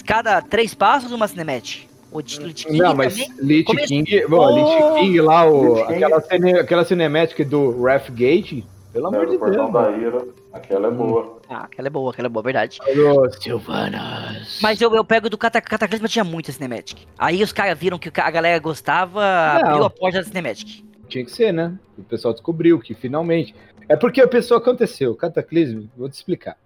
[0.07, 1.89] cada três passos uma Cinematic.
[2.13, 3.31] O de Lit King Não, mas também.
[3.41, 4.95] Lich King, bom, Lich Oh!
[4.99, 5.95] King lá, o, Lich King.
[6.05, 9.73] aquela, cine, aquela cinemática do Wrathgate, pelo amor Era de Deus.
[9.73, 10.27] da Ira.
[10.53, 11.41] Aquela é boa.
[11.49, 12.79] Ah, aquela é boa, aquela é boa, verdade.
[12.87, 13.33] mano.
[13.35, 14.59] Sylvanas.
[14.62, 17.07] Mas eu, eu pego do Cata- Cataclysma, tinha muita Cinematic.
[17.19, 20.85] Aí os caras viram que a galera gostava, abriu a porta da Cinematic.
[21.09, 21.79] Tinha que ser, né?
[21.99, 23.55] O pessoal descobriu que finalmente.
[23.89, 26.57] É porque a pessoa aconteceu, Cataclysm, vou te explicar.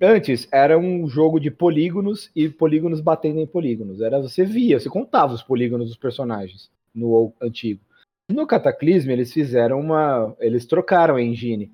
[0.00, 4.02] Antes era um jogo de polígonos e polígonos batendo em polígonos.
[4.02, 7.80] Era você via, você contava os polígonos dos personagens no antigo.
[8.28, 11.72] No Cataclysm eles fizeram uma, eles trocaram a engine.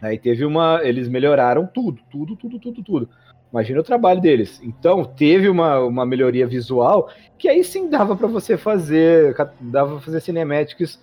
[0.00, 3.08] Aí teve uma, eles melhoraram tudo, tudo, tudo, tudo, tudo.
[3.50, 4.60] Imagina o trabalho deles.
[4.62, 10.00] Então teve uma, uma melhoria visual que aí sim dava pra você fazer, dava pra
[10.00, 11.00] fazer cinematics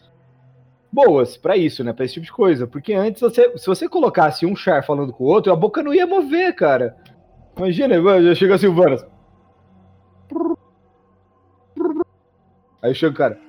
[0.90, 1.92] boas pra isso, né?
[1.92, 2.66] Pra esse tipo de coisa.
[2.66, 5.94] Porque antes, você, se você colocasse um char falando com o outro, a boca não
[5.94, 6.96] ia mover, cara.
[7.58, 9.06] Imagina, já chega a Silvanas.
[12.82, 13.47] Aí chega o cara.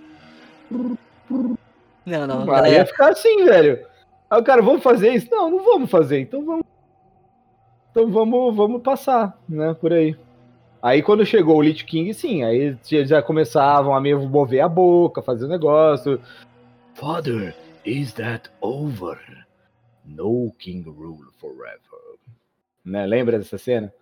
[0.71, 2.69] Não, não, Aí galera.
[2.77, 3.87] ia ficar assim, velho.
[4.31, 5.29] Aí o cara, vamos fazer isso?
[5.31, 6.21] Não, não vamos fazer.
[6.21, 6.65] Então vamos.
[7.91, 9.75] Então vamos, vamos passar, né?
[9.75, 10.17] Por aí.
[10.81, 14.69] Aí quando chegou o Lich King, sim, aí já- já começavam a meio mover a
[14.69, 16.21] boca, fazer o negócio.
[16.95, 17.55] Father,
[17.85, 19.19] is that over?
[20.05, 21.79] No king rule forever.
[22.85, 23.05] Né?
[23.07, 23.93] Lembra dessa cena?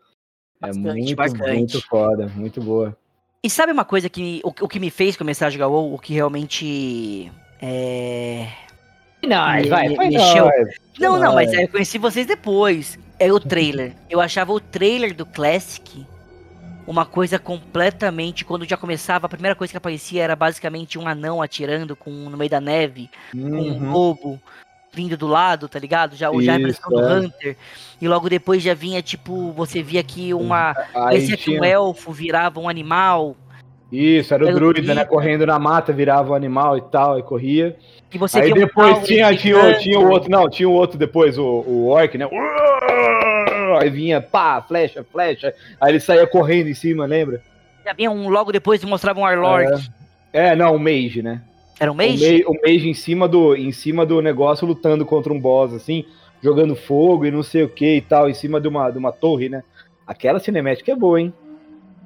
[0.61, 1.53] Bastante, é muito, bastante.
[1.53, 2.97] muito foda, muito boa.
[3.47, 5.99] E sabe uma coisa que o, o que me fez começar a jogar WoW, o
[6.01, 7.31] que realmente
[7.63, 8.49] é
[9.25, 10.47] Nós, vai, foi mexeu.
[10.47, 10.75] nós.
[10.99, 11.61] Não, não, mas Nós.
[11.61, 12.99] eu conheci vocês depois.
[13.21, 13.93] É o trailer.
[14.11, 16.05] Eu achava o trailer do Classic
[16.89, 18.45] uma coisa completamente.
[18.45, 22.37] Quando já começava, a primeira coisa que aparecia era basicamente um anão atirando com, no
[22.37, 23.93] meio da neve, com um Uhum.
[23.93, 24.43] lobo
[24.97, 26.17] vindo do lado, tá ligado?
[26.17, 27.13] Já, já a Isso, impressão do é.
[27.13, 27.57] Hunter.
[28.01, 30.75] E logo depois já vinha, tipo, você via que uma.
[30.95, 33.37] Parecia que tinha- um elfo virava um animal.
[33.93, 35.05] Isso, era o o druida, né?
[35.05, 37.77] Correndo na mata, virava um animal e tal, e corria.
[38.13, 40.73] E você Aí um depois Tauro tinha, tinha, o- tinha o outro, não, tinha o
[40.73, 42.27] outro depois, o, o orc, né?
[43.81, 45.53] Aí vinha, pá, flecha, flecha.
[45.81, 47.43] Aí ele saía correndo em cima, lembra?
[47.85, 49.91] Já vinha um logo depois e mostrava um Warlord.
[50.33, 51.41] É, não, o mage, né?
[51.79, 52.45] Era um mage?
[52.45, 56.05] ma- O mage em cima do, em cima do negócio lutando contra um boss, assim,
[56.43, 59.13] jogando fogo e não sei o que e tal, em cima de uma, de uma
[59.13, 59.63] torre, né?
[60.07, 61.33] Aquela cinemática é boa, hein?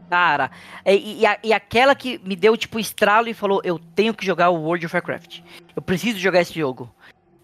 [0.09, 0.51] Cara,
[0.85, 4.27] e, e a- e aquela que me deu, tipo, estralo e falou, eu tenho que
[4.27, 5.41] jogar o World of Warcraft.
[5.77, 6.91] Eu preciso jogar esse jogo.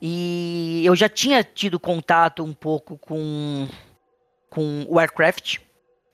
[0.03, 3.69] E eu já tinha tido contato um pouco com,
[4.51, 5.59] com Warcraft.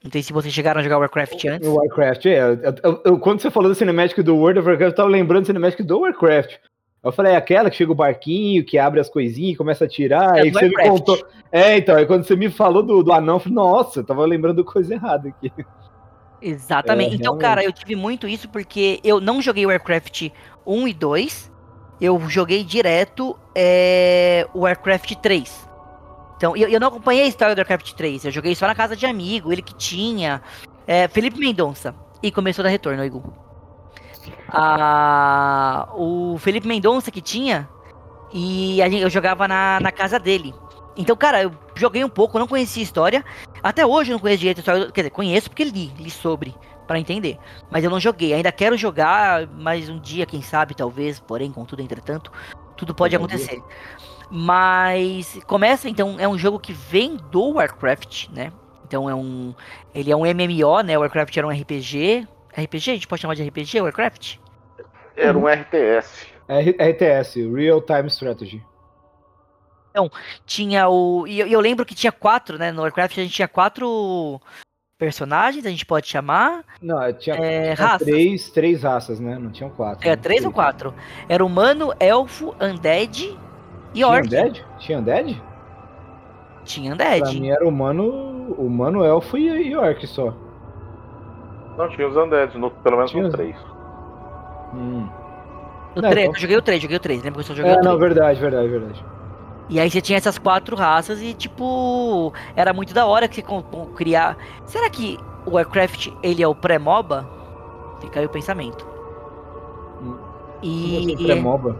[0.04, 1.68] Não sei se vocês chegaram a jogar Warcraft antes.
[1.68, 2.40] O Warcraft, é.
[2.40, 5.42] eu- eu- eu- quando você falou da cinemática do World of Warcraft, eu tava lembrando
[5.42, 6.56] da cinemática do Warcraft.
[7.04, 9.88] Eu falei, é aquela que chega o barquinho, que abre as coisinhas e começa a
[9.88, 10.36] tirar.
[10.38, 11.18] É aí do você me contou.
[11.50, 14.24] É, então, aí quando você me falou do, do anão, eu falei, nossa, eu tava
[14.24, 15.52] lembrando coisa errada aqui.
[16.40, 17.12] Exatamente.
[17.12, 17.42] É, então, realmente.
[17.42, 20.30] cara, eu tive muito isso porque eu não joguei Warcraft
[20.66, 21.52] 1 e 2.
[22.00, 25.68] Eu joguei direto é, o Warcraft 3.
[26.42, 28.24] Então, eu, eu não acompanhei a história do Warcraft 3.
[28.24, 30.42] Eu joguei só na casa de amigo, ele que tinha.
[30.84, 31.94] É, Felipe Mendonça.
[32.20, 33.22] E começou a dar retorno, Igor.
[34.48, 37.68] Ah, o Felipe Mendonça que tinha.
[38.32, 40.52] E eu jogava na, na casa dele.
[40.96, 43.24] Então, cara, eu joguei um pouco, não conhecia a história.
[43.62, 44.90] Até hoje eu não conheço direito a história.
[44.90, 46.56] Quer dizer, conheço porque li, li sobre,
[46.88, 47.38] pra entender.
[47.70, 48.34] Mas eu não joguei.
[48.34, 52.32] Ainda quero jogar, mas um dia, quem sabe, talvez, porém, contudo, entretanto,
[52.76, 53.62] tudo pode dia.
[54.34, 58.50] Mas começa, então, é um jogo que vem do Warcraft, né?
[58.86, 59.54] Então é um.
[59.94, 60.96] Ele é um MMO, né?
[60.96, 62.26] O Warcraft era um RPG.
[62.58, 62.90] RPG?
[62.90, 64.36] A gente pode chamar de RPG, Warcraft?
[65.14, 66.26] Era um RTS.
[66.48, 68.62] R- RTS, Real Time Strategy.
[70.46, 71.26] Tinha o.
[71.26, 72.72] E eu, eu lembro que tinha quatro, né?
[72.72, 74.40] No Warcraft a gente tinha quatro
[74.96, 76.64] personagens, a gente pode chamar.
[76.80, 78.08] Não, tinha, É, tinha raças.
[78.08, 79.38] três, três raças, né?
[79.38, 80.06] Não tinham quatro.
[80.06, 80.22] Era né?
[80.22, 80.94] três ou quatro?
[81.28, 83.38] Era humano, elfo, undead
[83.92, 84.26] e Tinha orc.
[84.26, 84.66] Undead?
[84.78, 85.42] Tinha Undead?
[86.64, 87.40] Tinha Pra undead.
[87.40, 90.32] mim era humano, humano, elfo e, e orc só.
[91.76, 93.56] Não, tinha os undeads, no, pelo menos Tinha no os- 3.
[94.74, 95.08] Hum.
[95.96, 97.22] No Não, três, então- eu joguei o 3, joguei o 3.
[97.22, 97.92] Lembra que eu só joguei É, o 3?
[97.92, 99.04] não, verdade, verdade, verdade.
[99.68, 103.42] E aí você tinha essas quatro raças e, tipo, era muito da hora que você
[103.42, 104.36] com- com- criar.
[104.66, 107.26] Será que o Warcraft ele é o pré-MOBA?
[108.00, 108.86] Fica aí o pensamento.
[110.02, 110.16] Hum.
[110.62, 111.14] E.
[111.16, 111.76] Você é MOBA.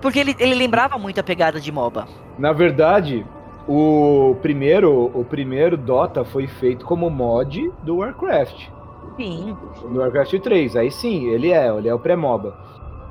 [0.00, 2.06] Porque ele, ele lembrava muito a pegada de MOBA.
[2.38, 3.26] Na verdade,
[3.68, 8.68] o primeiro, o primeiro Dota foi feito como mod do Warcraft.
[9.16, 9.56] Sim.
[9.82, 10.76] Do Warcraft 3.
[10.76, 12.56] Aí sim, ele é, ele é o pré-MOBA.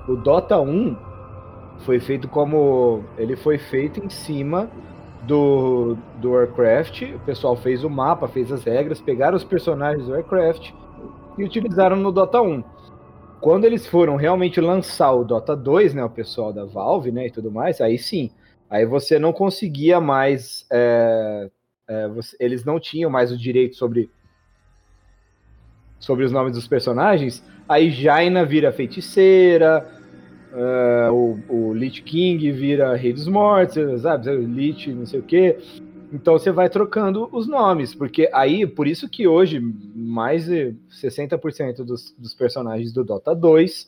[0.07, 0.95] O Dota 1
[1.85, 3.03] foi feito como.
[3.17, 4.69] Ele foi feito em cima
[5.23, 7.03] do, do Warcraft.
[7.03, 10.71] O pessoal fez o mapa, fez as regras, pegaram os personagens do Warcraft
[11.37, 12.63] e utilizaram no Dota 1.
[13.41, 17.31] Quando eles foram realmente lançar o Dota 2, né, o pessoal da Valve, né, e
[17.31, 18.29] tudo mais, aí sim,
[18.69, 21.49] aí você não conseguia mais, é,
[21.87, 24.09] é, você- eles não tinham mais o direito sobre
[25.99, 27.43] sobre os nomes dos personagens.
[27.67, 29.85] Aí Jaina vira feiticeira,
[30.53, 34.29] é, o, o Lich King vira Rei dos Mortos, sabe?
[34.29, 35.57] O Lich, não sei o quê.
[36.11, 41.84] Então você vai trocando os nomes, porque aí, por isso que hoje mais de 60%
[41.84, 43.88] dos, dos personagens do Dota 2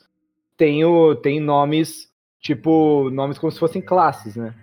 [0.56, 4.54] tem, o, tem nomes, tipo, nomes como se fossem classes, né?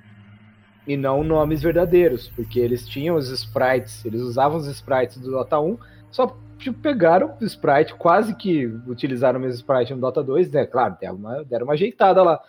[0.86, 5.58] E não nomes verdadeiros, porque eles tinham os sprites, eles usavam os sprites do Dota
[5.58, 5.76] 1,
[6.10, 10.66] só tipo, pegaram o sprite, quase que utilizaram o mesmo sprite no Dota 2, né?
[10.66, 12.40] Claro, deram uma, deram uma ajeitada lá.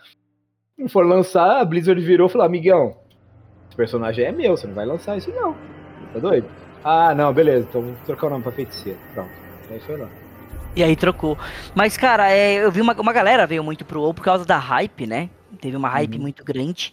[0.78, 2.96] Não for lançar, a Blizzard virou e falou: amigão,
[3.70, 5.54] esse personagem é meu, você não vai lançar isso não.
[6.12, 6.46] Tá doido?
[6.84, 8.98] Ah, não, beleza, então vou trocar o nome pra feiticeira.
[9.14, 9.30] Pronto.
[9.70, 10.08] Aí foi lá.
[10.74, 11.36] E aí trocou.
[11.74, 14.56] Mas, cara, é, eu vi uma, uma galera veio muito pro WoW por causa da
[14.58, 15.28] hype, né?
[15.60, 16.22] Teve uma hype Uhum.
[16.22, 16.92] muito grande.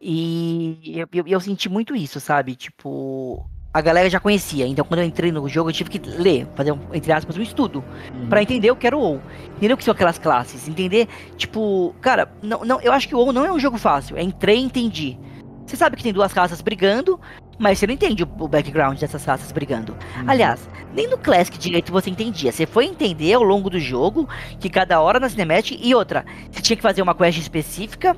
[0.00, 2.54] E eu, eu, eu senti muito isso, sabe?
[2.54, 4.66] Tipo, a galera já conhecia.
[4.66, 7.42] Então, quando eu entrei no jogo, eu tive que ler, fazer, um, entre aspas, um
[7.42, 7.82] estudo.
[8.28, 9.20] Pra entender o que era o WoW.
[9.56, 10.68] Entender o que são aquelas classes.
[10.68, 14.16] Entender, tipo, cara, não, não, eu acho que o WoW não é um jogo fácil.
[14.16, 15.18] É entrei e entendi.
[15.66, 17.18] Você sabe que tem duas raças brigando,
[17.58, 19.92] mas você não entende o, background dessas raças brigando.
[19.92, 20.24] Uhum.
[20.30, 22.52] Aliás, nem no Classic direito você entendia.
[22.52, 24.28] Você foi entender ao longo do jogo
[24.60, 28.16] que cada hora na Cinematic e outra, você tinha que fazer uma quest específica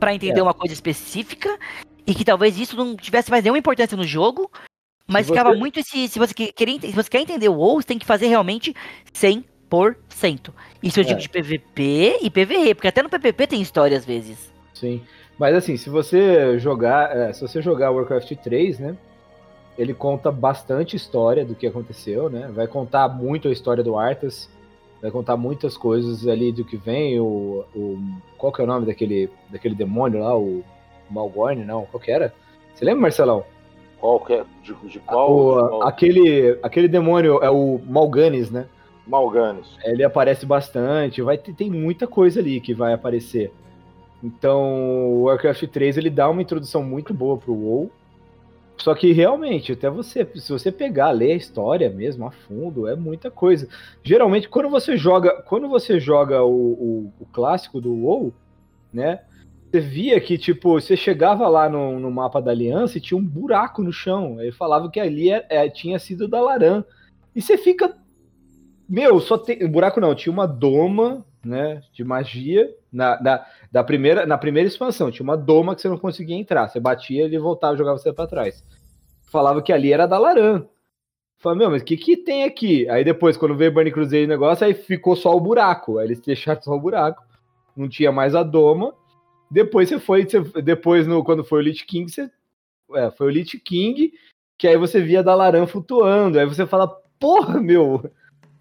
[0.00, 0.42] pra entender É.
[0.42, 1.58] uma coisa específica
[2.06, 4.50] e que talvez isso não tivesse mais nenhuma importância no jogo.
[5.08, 6.08] Mas Se ficava você- muito esse.
[6.08, 8.74] Se você, que- querer, se você quer entender o WoW, você tem que fazer realmente
[9.12, 10.52] 100%.
[10.82, 11.22] Isso eu digo É.
[11.22, 14.52] de PVP e PVE, porque até no PVP tem história às vezes.
[14.74, 15.02] Sim.
[15.38, 18.96] Mas assim, se você jogar, é, se você jogar Warcraft 3, né?
[19.76, 22.50] Ele conta bastante história do que aconteceu, né?
[22.54, 24.48] Vai contar muito a história do Arthas,
[25.02, 27.98] vai contar muitas coisas ali do que vem, o, o
[28.38, 30.64] qual que é o nome daquele daquele demônio lá, o
[31.10, 32.32] Malgorn, não, qual que era?
[32.74, 33.44] Você lembra, Marcelão?
[34.00, 34.44] Qual que é?
[34.62, 35.30] De, de qual?
[35.30, 35.82] O- de qual?
[35.82, 38.66] aquele aquele demônio é o Malganis, né?
[39.06, 39.66] Malganis.
[39.84, 43.52] Ele aparece bastante, vai tem muita coisa ali que vai aparecer.
[44.22, 44.62] Então,
[45.12, 47.90] o Warcraft 3 ele dá uma introdução muito boa pro WoW.
[48.78, 52.94] Só que realmente, até você, se você pegar, ler a história mesmo a fundo, é
[52.94, 53.68] muita coisa.
[54.02, 58.34] Geralmente, quando você joga, quando você joga o, o, o clássico do WoW,
[58.92, 59.20] né?
[59.70, 63.24] Você via que, tipo, você chegava lá no, no mapa da Aliança e tinha um
[63.24, 64.40] buraco no chão.
[64.40, 66.84] Ele falava que ali é- é- tinha sido da Laran.
[67.34, 67.94] E você fica
[68.88, 69.66] meu, só tem.
[69.68, 71.82] Buraco não, tinha uma doma, né?
[71.92, 72.72] De magia.
[72.92, 76.68] Na, na, da primeira, na primeira expansão, tinha uma doma que você não conseguia entrar.
[76.68, 78.64] Você batia, ele voltava jogava você pra trás.
[79.30, 80.66] Falava que ali era da Laran.
[81.38, 82.88] Falei, meu, mas o que, que tem aqui?
[82.88, 85.98] Aí depois, quando veio Burning Crusade e negócio, aí ficou só o buraco.
[85.98, 87.22] Aí eles deixaram só o buraco.
[87.76, 88.94] Não tinha mais a doma.
[89.50, 90.24] Depois você foi.
[90.24, 92.30] Você, depois, no, quando foi o Lich King, você.
[92.94, 94.12] É, foi o Lich King,
[94.56, 96.38] que aí você via da Laran flutuando.
[96.38, 96.88] Aí você fala,
[97.20, 98.10] porra, meu.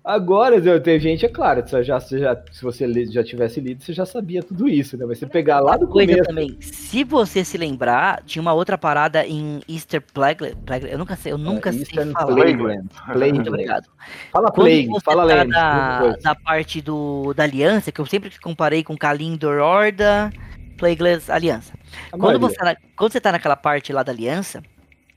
[0.05, 3.91] Agora, tem gente, é claro, você já, você já, se você já tivesse lido, você
[3.91, 5.03] já sabia tudo isso, né?
[5.03, 6.29] Mas você pegar lá do Coisa começo.
[6.29, 11.15] também, se você se lembrar, tinha uma outra parada em Easter Plague, Plague eu nunca
[11.15, 12.35] sei, eu nunca sei É, Eastern falar.
[13.33, 13.89] Muito obrigado.
[14.31, 18.29] Fala Quando Plague, você fala tá da, da parte do, da aliança, que eu sempre
[18.39, 20.31] comparei com Kalindor Horda,
[20.77, 21.73] Plagueless Aliança.
[22.11, 22.47] A Quando maioria.
[22.47, 24.61] você, tá quando você tá naquela parte lá da aliança,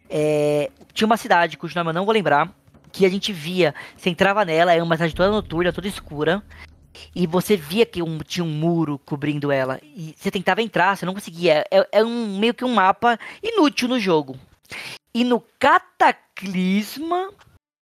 [0.08, 2.50] é, tinha uma cidade cujo nome eu não vou lembrar,
[2.92, 6.42] que a gente via, você entrava nela, é uma cidade toda noturna, toda escura,
[7.14, 11.06] e você via que um- tinha um muro cobrindo ela, e você tentava entrar, você
[11.06, 14.36] não conseguia, é, é um, meio que um mapa inútil no jogo.
[15.14, 17.30] E no Cataclisma...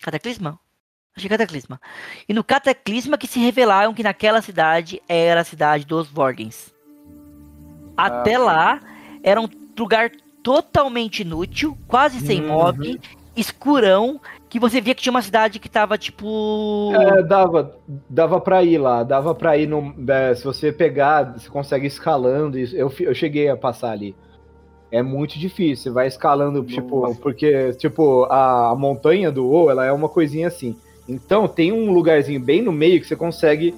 [0.01, 0.59] Cataclisma?
[1.17, 1.79] É Cataclisma.
[2.27, 6.73] E no Cataclisma que se revelaram que naquela cidade era a cidade dos Vorgens.
[7.95, 8.37] Até sim.
[8.37, 8.81] lá,
[9.23, 9.47] era um
[9.79, 10.11] lugar
[10.43, 12.47] totalmente inútil, quase sem Uhum.
[12.49, 12.99] mob,
[13.35, 14.19] escurão,
[14.55, 16.93] que você via que tinha uma cidade que tava tipo.
[16.95, 17.75] É, dava,
[18.09, 19.93] dava pra ir lá, dava pra ir no.
[20.07, 22.57] é, se você pegar, você consegue ir escalando.
[22.57, 24.15] Isso, eu, eu cheguei a passar ali.
[24.89, 27.19] É muito difícil, você vai escalando, tipo, Nossa.
[27.19, 30.77] porque, tipo, a, a montanha do WoW, ela é uma coisinha assim.
[31.05, 33.75] Então tem um lugarzinho bem no meio que você consegue,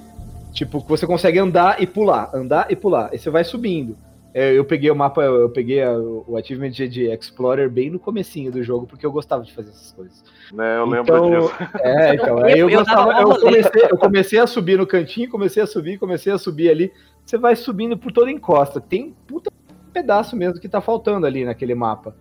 [0.53, 3.09] tipo, que você consegue andar e pular, andar e pular.
[3.11, 3.97] E você vai subindo.
[4.37, 7.97] É, eu peguei o mapa, eu peguei a- o achievement de, de Explorer bem no
[7.97, 10.23] comecinho do jogo, porque eu gostava de fazer essas coisas.
[10.53, 11.53] Né, eu lembro Então, disso.
[11.81, 15.65] É, então, aí eu, gostava, eu comecei, eu comecei a subir no cantinho, comecei a
[15.65, 16.93] subir, comecei a subir ali.
[17.25, 18.79] Você vai subindo por toda a encosta.
[18.79, 19.49] Tem um puta
[19.91, 22.15] pedaço mesmo que tá faltando ali naquele mapa.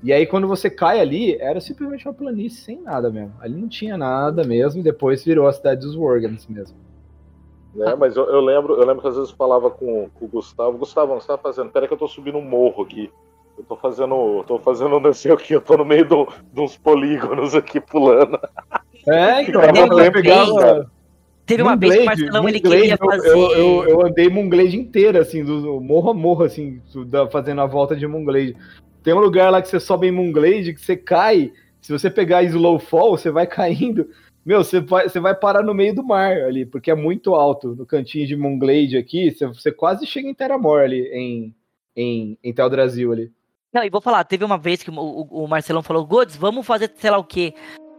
[0.00, 3.34] E aí, quando você cai ali, era simplesmente uma planície sem nada mesmo.
[3.40, 6.76] Ali não tinha nada mesmo, e depois virou a cidade dos Worgans mesmo.
[7.78, 10.28] Né, mas eu, eu lembro, eu lembro que às vezes eu falava com, com o
[10.28, 11.70] Gustavo, Gustavo, você tá fazendo?
[11.70, 13.10] Pera que eu tô subindo um morro aqui.
[13.56, 14.14] Eu tô fazendo.
[14.14, 17.54] eu tô fazendo não sei o que, eu tô no meio do- de uns polígonos
[17.54, 18.38] aqui pulando.
[19.06, 20.90] É, então, Teve eu uma pegava.
[21.48, 23.28] Teve uma vez que o Moonglade, Marcelão ele Moonglade, queria fazer.
[23.30, 27.66] Eu, eu, eu andei Moonglade inteira, assim, do, morro a morro, assim, da- fazendo a
[27.66, 28.54] volta de Moonglade.
[29.02, 31.50] Tem um lugar lá que você sobe em Moonglade, que você cai,
[31.80, 34.06] se você pegar slow fall, você vai caindo.
[34.48, 37.76] Meu, você vai, você vai parar no meio do mar ali, porque é muito alto
[37.76, 39.30] no cantinho de Moonglade aqui.
[39.30, 41.54] Você, você quase chega em Terramore ali, em,
[41.94, 43.30] em, em Teldrassil ali.
[43.70, 44.94] Não, e vou falar, teve uma vez que o,
[45.30, 47.52] o- Marcelão falou, Godes, vamos fazer sei lá o quê.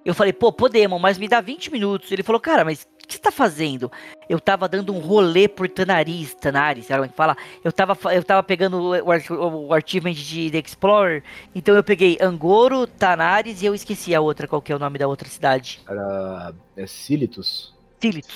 [0.04, 2.12] Eu falei, pô, podemos, mas me dá 20 minutos.
[2.12, 3.92] Ele falou, cara, mas que você tá fazendo?
[4.30, 7.36] Eu tava dando um rolê por Tanaris, Tanaris, sabe como é que fala?
[7.64, 11.24] Eu tava, eu tava pegando o, o, o achievement de, The Explorer,
[11.56, 15.00] então eu peguei Angoro, Tanaris e eu esqueci a outra, qual que é o nome
[15.00, 15.82] da outra cidade?
[15.90, 16.54] Era.
[16.78, 17.74] É Silitus?
[18.00, 18.34] Sílitos,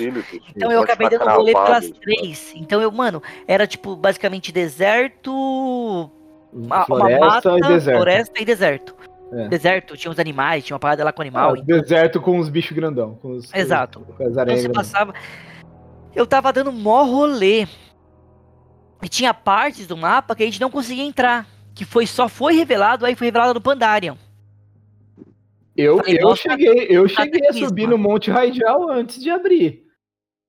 [0.53, 1.97] Então eu pode acabei dando rolê cravado, pelas né?
[2.01, 2.51] três.
[2.55, 7.97] Então eu, mano, era tipo basicamente deserto, uma, uma Floresta mata, e deserto.
[7.97, 8.95] floresta e deserto.
[9.35, 9.47] É.
[9.47, 11.55] Deserto, tinha uns animais, tinha uma parada lá com Ah, animal.
[11.61, 13.15] deserto com os bichos grandão.
[13.15, 14.01] Com os, Exato.
[14.01, 15.13] Com as então você passava.
[16.15, 17.65] Eu tava dando mó rolê.
[19.01, 21.47] E tinha partes do mapa que a gente não conseguia entrar.
[21.73, 24.15] Que foi, só foi revelado, aí foi revelado no Pandarian.
[25.75, 29.81] Eu, Falei, eu cheguei, eu cheguei a subir no Monte Raijal antes de abrir.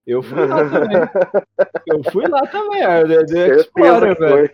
[0.06, 0.96] Eu fui lá também.
[1.86, 4.50] Eu fui lá também, The Certeza Explorer, que velho.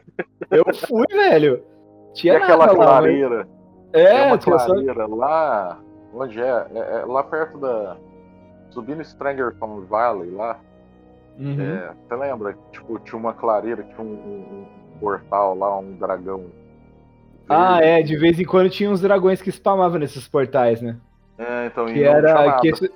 [0.49, 0.59] foi.
[0.59, 1.65] Eu fui, velho.
[2.11, 3.01] E Tinha aquela nada lá,
[3.93, 4.51] Tem É, uma só...
[4.51, 5.79] clareira lá.
[6.15, 6.67] Onde é?
[6.75, 7.97] É- é lá perto da.
[8.71, 10.59] Subindo Stranger Things Valley lá.
[11.39, 11.61] Uhum.
[11.61, 12.57] É, você lembra?
[12.73, 16.45] Tipo, tinha uma clareira, tinha um, um- um portal lá, um dragão.
[17.49, 20.97] Ah, é, de vez em quando tinha uns dragões que spamavam nesses portais, né?
[21.39, 22.61] É, então, Que era.
[22.61, 22.93] Que esse-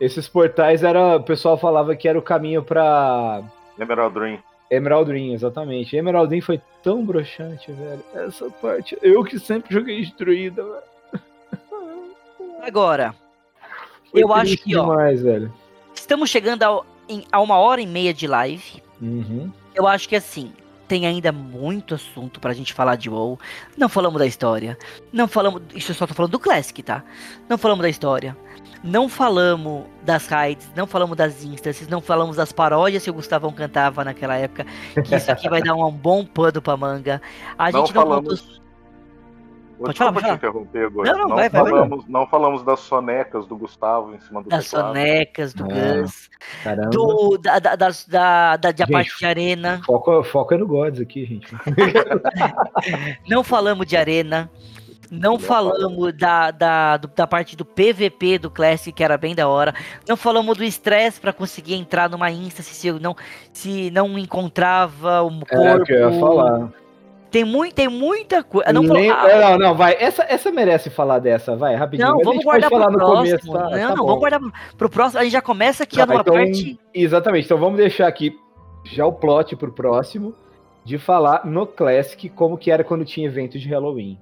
[0.00, 1.16] esses portais era.
[1.16, 3.42] O pessoal falava que era o caminho pra.
[3.78, 4.38] Emerald Dream.
[4.74, 5.96] Emerald Dream, exatamente.
[5.96, 8.04] Emerald Dream foi tão broxante, velho.
[8.14, 8.96] Essa parte.
[9.02, 11.20] Eu que sempre joguei destruída, velho.
[12.62, 13.14] Agora,
[14.10, 15.52] Foi Eu acho que, ó, demais, velho.
[15.94, 18.80] estamos chegando ao- em- a uma hora e meia de live.
[19.02, 19.50] Uhum.
[19.74, 20.52] Eu acho que assim,
[20.88, 23.38] tem ainda muito assunto pra gente falar de WoW.
[23.76, 24.76] Não falamos da história.
[25.12, 25.62] Não falamos.
[25.74, 27.02] Isso eu só tô falando do Classic, tá?
[27.48, 28.36] Não falamos da história.
[28.82, 33.50] Não falamos das raids, não falamos das instances, não falamos das paródias que o Gustavão
[33.50, 34.66] cantava naquela época.
[35.06, 37.22] Que isso aqui vai dar um bom pano pra manga.
[37.56, 38.63] A Não gente não falamos- contou-
[39.86, 41.12] Pode falar, Desculpa te interromper agora.
[41.12, 41.70] Não, não, vai, vai, vai.
[41.72, 44.86] falamos, não falamos das sonecas do Gustavo em cima do das teclado.
[44.88, 46.00] sonecas, do É.
[46.02, 46.30] Gus,
[46.62, 46.90] Caramba.
[46.90, 49.80] do, da, da, da, da, da Gente, parte de arena.
[49.84, 51.48] Foco, foco é no Gods aqui, gente.
[53.28, 54.50] Não falamos de arena.
[55.10, 59.34] Não Não falamos da, da, do- da parte do PVP do Classic, que era bem
[59.34, 59.74] da hora.
[60.08, 63.14] Não falamos do estresse para conseguir entrar numa instância se eu não,
[63.52, 65.82] se não encontrava o corpo.
[65.82, 66.68] É que eu ia falar.
[67.42, 68.72] Tem, tem muita coisa.
[68.72, 69.96] Não, Nem- falou- ah, é, não, não, vai.
[69.98, 72.08] Essa, essa merece falar dessa, vai, rapidinho.
[72.08, 73.16] não, vamos guardar pro próximo.
[73.16, 73.62] começo, tá?
[73.64, 74.06] não, Tá não, bom.
[74.06, 74.40] vamos guardar
[74.78, 75.18] pro- próximo.
[75.20, 76.78] A gente já começa aqui Tá, numa então, parte.
[76.94, 78.36] Exatamente, então vamos deixar aqui
[78.84, 80.32] já o plot pro próximo
[80.84, 84.16] de falar no Classic como que era quando tinha evento de Halloween.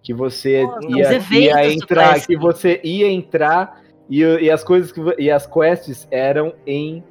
[0.00, 5.00] Que você Nossa, ia, ia entrar, que você ia entrar e, e as coisas que,
[5.18, 7.02] e as quests eram em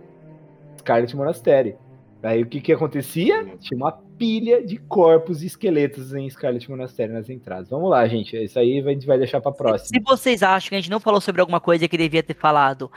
[0.77, 1.75] Scarlet Monastery.
[2.21, 3.43] Aí o que que acontecia?
[3.59, 7.69] Tinha uma pilha de corpos e esqueletos em Scarlet Monastery nas entradas.
[7.69, 8.35] Vamos lá, gente.
[8.35, 9.87] Isso aí a gente vai deixar pra próxima.
[9.87, 12.91] Se vocês acham que a gente não falou sobre alguma coisa que devia ter falado,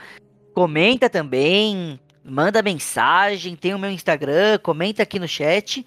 [0.53, 5.85] comenta também, manda mensagem, tem o meu Instagram, comenta aqui no chat.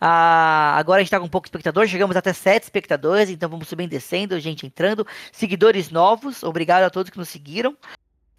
[0.00, 3.90] Ah, agora a gente tá com pouco espectador, chegamos até sete espectadores, então vamos subindo
[3.90, 5.06] descendo, gente entrando.
[5.30, 7.76] Seguidores novos, obrigado a todos que nos seguiram.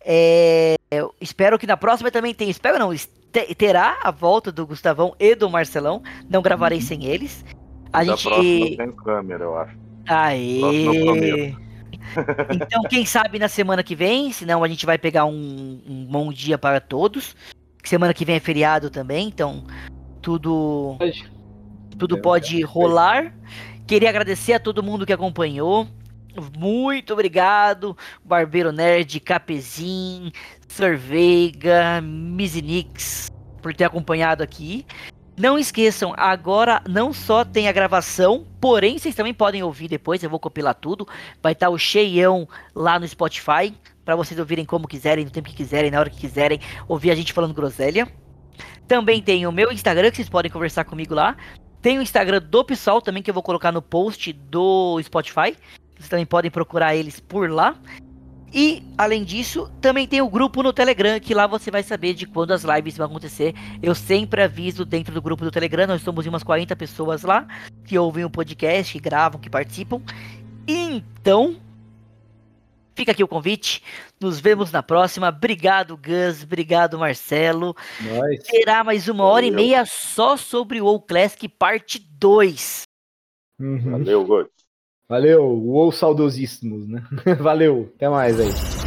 [0.03, 2.91] É, eu espero que na próxima também tenha, espero não,
[3.31, 7.45] te- terá a volta do Gustavão e do Marcelão, não gravarei sem eles.
[7.93, 8.23] A da gente...
[8.23, 9.77] próxima tem câmera, eu acho.
[10.07, 10.85] Aê!
[10.85, 11.61] Prometo.
[12.51, 16.33] Então, quem sabe na semana que vem, senão a gente vai pegar um, um bom
[16.33, 17.35] dia para todos.
[17.83, 19.63] Semana que vem é feriado também, então
[20.21, 20.97] tudo
[21.97, 23.33] tudo pode rolar.
[23.87, 25.87] Queria agradecer a todo mundo que acompanhou.
[26.57, 30.31] Muito obrigado, Barbeiro Nerd, Capezin,
[30.71, 33.29] Cerveiga, Mizinix,
[33.61, 34.85] por ter acompanhado aqui.
[35.37, 40.29] Não esqueçam, agora não só tem a gravação, porém vocês também podem ouvir depois, eu
[40.29, 41.05] vou compilar tudo.
[41.43, 43.73] Vai estar o cheião lá no Spotify,
[44.05, 47.15] para vocês ouvirem como quiserem, no tempo que quiserem, na hora que quiserem, ouvir a
[47.15, 48.07] gente falando groselha.
[48.87, 51.35] Também tem o meu Instagram, que vocês podem conversar comigo lá.
[51.81, 55.55] Tem o Instagram do PSOL também, que eu vou colocar no post do Spotify.
[55.97, 57.75] Vocês também podem procurar eles por lá.
[58.53, 62.25] E, além disso, também tem o grupo no Telegram, que lá você vai saber de
[62.25, 63.53] quando as lives vão acontecer.
[63.81, 67.47] Eu sempre aviso dentro do grupo do Telegram, nós somos umas 40 pessoas lá,
[67.85, 70.01] que ouvem o podcast, que gravam, que participam.
[70.67, 71.55] Então,
[72.93, 73.81] fica aqui o convite.
[74.19, 75.29] Nos vemos na próxima.
[75.29, 76.43] Obrigado, Gus.
[76.43, 77.75] Obrigado, Marcelo.
[78.01, 78.43] Nós.
[78.43, 82.83] Terá mais uma hora e meia só sobre o WoW Classic parte 2.
[83.59, 83.91] Uhum.
[83.91, 84.47] Valeu, God.
[85.11, 87.03] Valeu, o saudosíssimos, né?
[87.37, 88.80] Valeu, até mais aí.